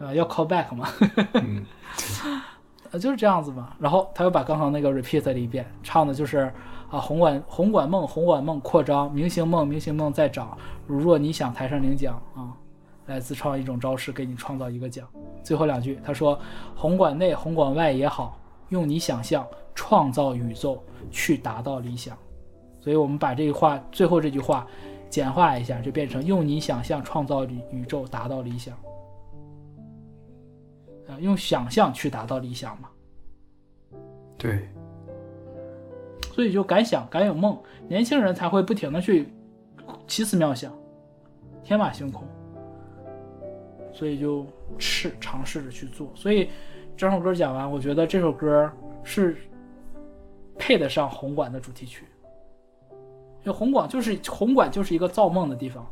[0.00, 0.88] 啊， 要 call back 嘛，
[1.34, 1.64] 嗯，
[2.90, 3.70] 呃，就是这样子嘛。
[3.78, 6.52] 然后他又把刚刚那个 repeat 了一遍，唱的就是
[6.90, 10.58] 啊，红馆红馆梦红馆梦扩张，明星梦明星梦在涨。
[10.86, 12.50] 如若你想台上领奖啊，
[13.06, 15.06] 来自创一种招式，给你创造一个奖。
[15.44, 16.36] 最后两句，他说：
[16.74, 18.36] 红馆内红馆外也好，
[18.70, 19.46] 用你想象
[19.80, 20.78] 创造宇宙，
[21.10, 22.14] 去达到理想。
[22.82, 24.66] 所以我们把这句话最后这句话
[25.08, 28.76] 简化一下，就变成用你想象创造宇宇宙，达到理想。
[31.08, 32.90] 啊，用想象去达到理想嘛。
[34.36, 34.68] 对，
[36.34, 37.58] 所以就敢想敢有梦，
[37.88, 39.28] 年轻人才会不停的去
[40.06, 40.70] 奇思妙想，
[41.64, 42.22] 天马行空。
[43.94, 44.46] 所以就
[44.78, 46.12] 试尝试着去做。
[46.14, 46.50] 所以
[46.98, 48.70] 整首歌讲完，我觉得这首歌
[49.02, 49.38] 是
[50.60, 52.04] 配得上红馆的主题曲。
[53.42, 55.84] 因为红馆就是红馆就是一个造梦的地方，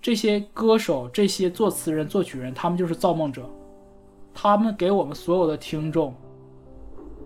[0.00, 3.50] 这些歌手、这些作词人、作曲人，他们就是造梦者，
[4.32, 6.14] 他们给我们所有的听众。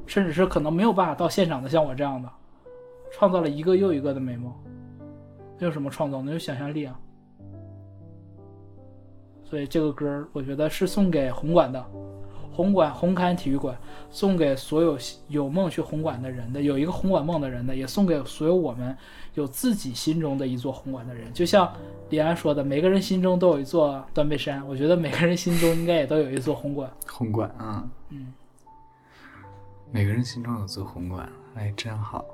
[0.06, 2.32] 甚至是可能没有办法到现场的，像我这样的，
[3.12, 4.50] 创造了一个又一个的美梦。
[5.58, 6.98] 没有什么创造，能有想象力啊。
[9.44, 11.84] 所以这个歌我觉得是送给红馆的，
[12.58, 13.78] 红馆红磡体育馆，
[14.10, 14.98] 送给所有
[15.28, 18.96] 有梦去红馆的人的，有一个红馆梦的人的，也送给所有我们
[19.34, 21.32] 有自己心中的一座红馆的人。
[21.32, 21.72] 就像
[22.10, 26.90] 李安说的，每个人心中都有一座断背山，我觉得每个人心中应该也都有一座红馆。
[27.06, 28.32] 红馆啊，嗯。
[29.92, 32.24] 每个人心中有座红馆，哎，真好。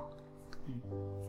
[0.65, 0.73] 嗯，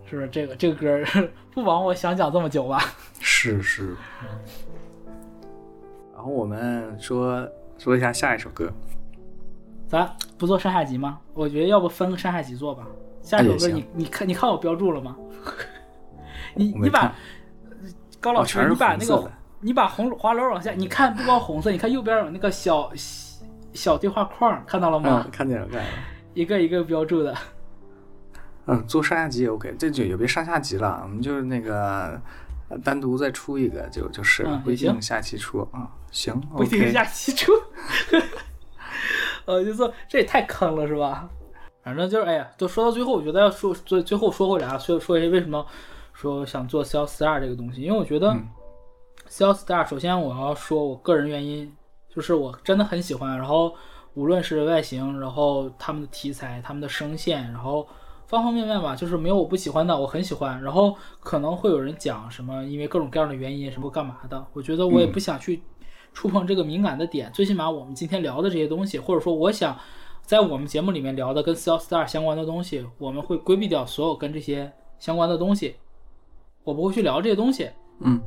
[0.09, 1.05] 是不是这个这个歌
[1.53, 2.81] 不枉我想讲这么久吧？
[3.21, 3.95] 是是。
[6.15, 7.47] 然后我们说
[7.79, 8.73] 说一下下一首歌，
[9.89, 11.21] 咱不做上下集吗？
[11.35, 12.87] 我觉得要不分个上下集做吧。
[13.23, 15.17] 下一首歌你你看你看我标注了吗？
[16.55, 17.13] 你你把
[18.21, 19.31] 高老师你把那个
[19.61, 22.91] 你把红滑轮往下，你看不光红色，你看右边有那个小
[23.73, 25.27] 小对话框，看到了吗？
[25.31, 25.89] 看见了，看见了。
[26.35, 27.35] 一个一个标注的，
[28.67, 32.21] 嗯，做上下集也 OK，这就也别上下集了，我们就是那个
[32.85, 37.53] 单独再出一个就就是了，不一定下期出啊，行，不一定下期出，
[39.47, 41.29] 呃，就说这也太坑了是吧？
[41.83, 45.65] 反正就是哎呀，就说到最后，我觉得要说最最后说回来啊，说说一下为什么
[46.13, 48.37] 说想做 Cell Star 这个东西，因为我觉得
[49.29, 51.73] Cell Star 首先我要说我个人原因，
[52.09, 53.75] 就是我真的很喜欢，然后。
[54.17, 57.87] 无论是外形，然后他们的题材、他们的声线，然后
[58.27, 60.61] 方方面面吧，就是没有我不喜欢的，我很喜欢。
[60.63, 64.47] 然后可能会有人讲什么，因为各种各样的原因，什么干嘛的？
[64.53, 65.63] 我觉得我也不想去
[66.13, 67.31] 触碰这个敏感的点。
[67.33, 69.79] 最起码我们今天聊的这些东西，或者说我想
[70.23, 75.77] 在我们节目里面聊的跟 Cell Star 相关的东西，我们会规避掉所有跟这些相关的东西，
[76.65, 77.71] 我不会去聊这些东西。
[78.01, 78.21] 嗯，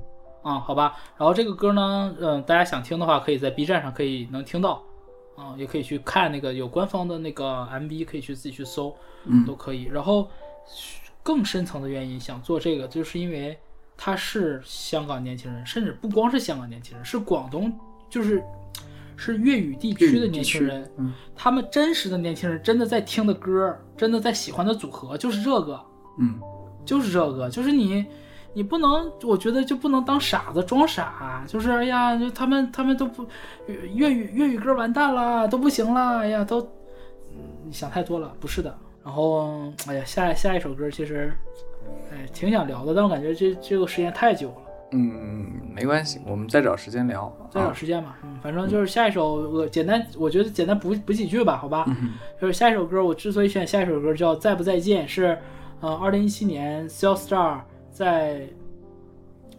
[0.43, 0.95] 啊，好吧。
[1.17, 4.81] 然后这个歌呢，嗯，大家想听的话，可以在 B 站上可以能听到。
[5.40, 8.94] 啊，也可以去看那个有官方的那个 MV，可以去自己去搜，
[9.24, 9.84] 嗯，都可以。
[9.86, 10.30] 然后
[11.24, 13.57] 更深层的原因想做这个，就是因为
[13.95, 17.74] 他是香港年轻人，甚至不光是香港年轻人，是广东，
[18.10, 18.44] 就是
[19.16, 25.82] 是粤语地区的年轻人，嗯，他们真实的年轻人真的在听的歌，真的在喜欢的组合就是这个，
[26.20, 26.38] 嗯，
[26.84, 28.06] 就是这个，就是你。
[28.60, 33.26] 你不能，我觉得就不能当傻子装傻，就是哎呀，就他们他们都不
[33.94, 36.60] 粤语粤语歌完蛋了，都不行了，哎呀，都
[37.64, 38.77] 你想太多了，不是的。
[39.02, 41.31] 然后哎呀，下下一首歌其实
[42.11, 44.56] 哎挺想聊的，但我感觉这这个时间太久了。
[44.91, 48.18] 嗯，没关系，我们再找时间聊，再找时间吧。
[48.23, 51.86] 嗯，反正就是下一首，我简单，我觉得简单补补几句吧，好吧。
[52.41, 55.38] 就是下一首歌，我之所以选下一首歌叫《再不再见》，是
[55.80, 57.61] 呃，二零一七年 s e l l Star。
[57.99, 58.47] 在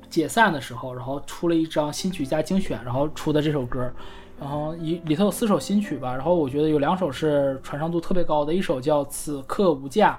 [0.09, 3.93] 解散的时候，然后出了一张新曲加精选，然后出的这首歌，
[4.41, 10.19] 然后一里头有四首新曲吧，然后我觉得有两首是传唱度特别高的，一首叫《此刻无价》，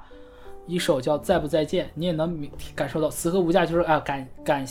[0.71, 4.63] 一首叫《再不再见》，你也能感受到《此刻无价》就是啊感感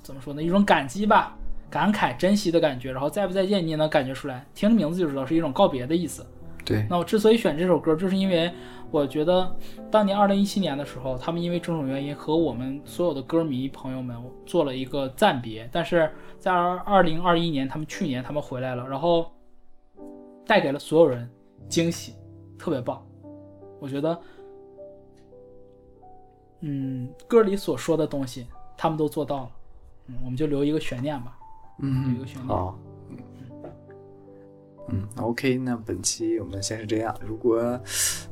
[0.00, 1.36] 怎么说呢，一种感激吧，
[1.68, 6.24] 感慨珍惜的感觉，然后《再不再见》你也能感觉出来，听着名字就知道是一种告别的意思。
[6.64, 8.52] 对，那我之所以选这首歌，就是因为。
[8.90, 9.56] 我觉得
[9.90, 14.16] 当年二零一七年的时候，他们因为种种原因和我们所有的歌迷朋友们
[14.46, 15.68] 做了一个暂别。
[15.72, 16.08] 但是
[16.38, 19.32] 在二零二一年，他们去年他们回来了，然后
[20.46, 21.28] 带给了所有人
[21.68, 22.14] 惊喜，
[22.56, 23.04] 特别棒。
[23.80, 24.16] 我觉得，
[26.60, 28.46] 嗯，歌里所说的东西
[28.76, 29.50] 他们都做到了。
[30.06, 31.36] 嗯，我们就留一个悬念吧。
[31.80, 32.56] 嗯，留一个悬念。
[34.88, 37.14] 嗯，OK，那本期我们先是这样。
[37.26, 37.58] 如果，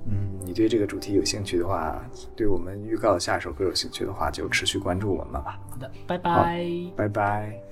[0.06, 2.02] 嗯，你对这个主题有兴趣的话，
[2.36, 5.58] 对我们预告下一首歌有兴趣的话，就持续关注我们吧。
[5.70, 6.66] 好的，拜拜，
[6.96, 7.71] 拜拜。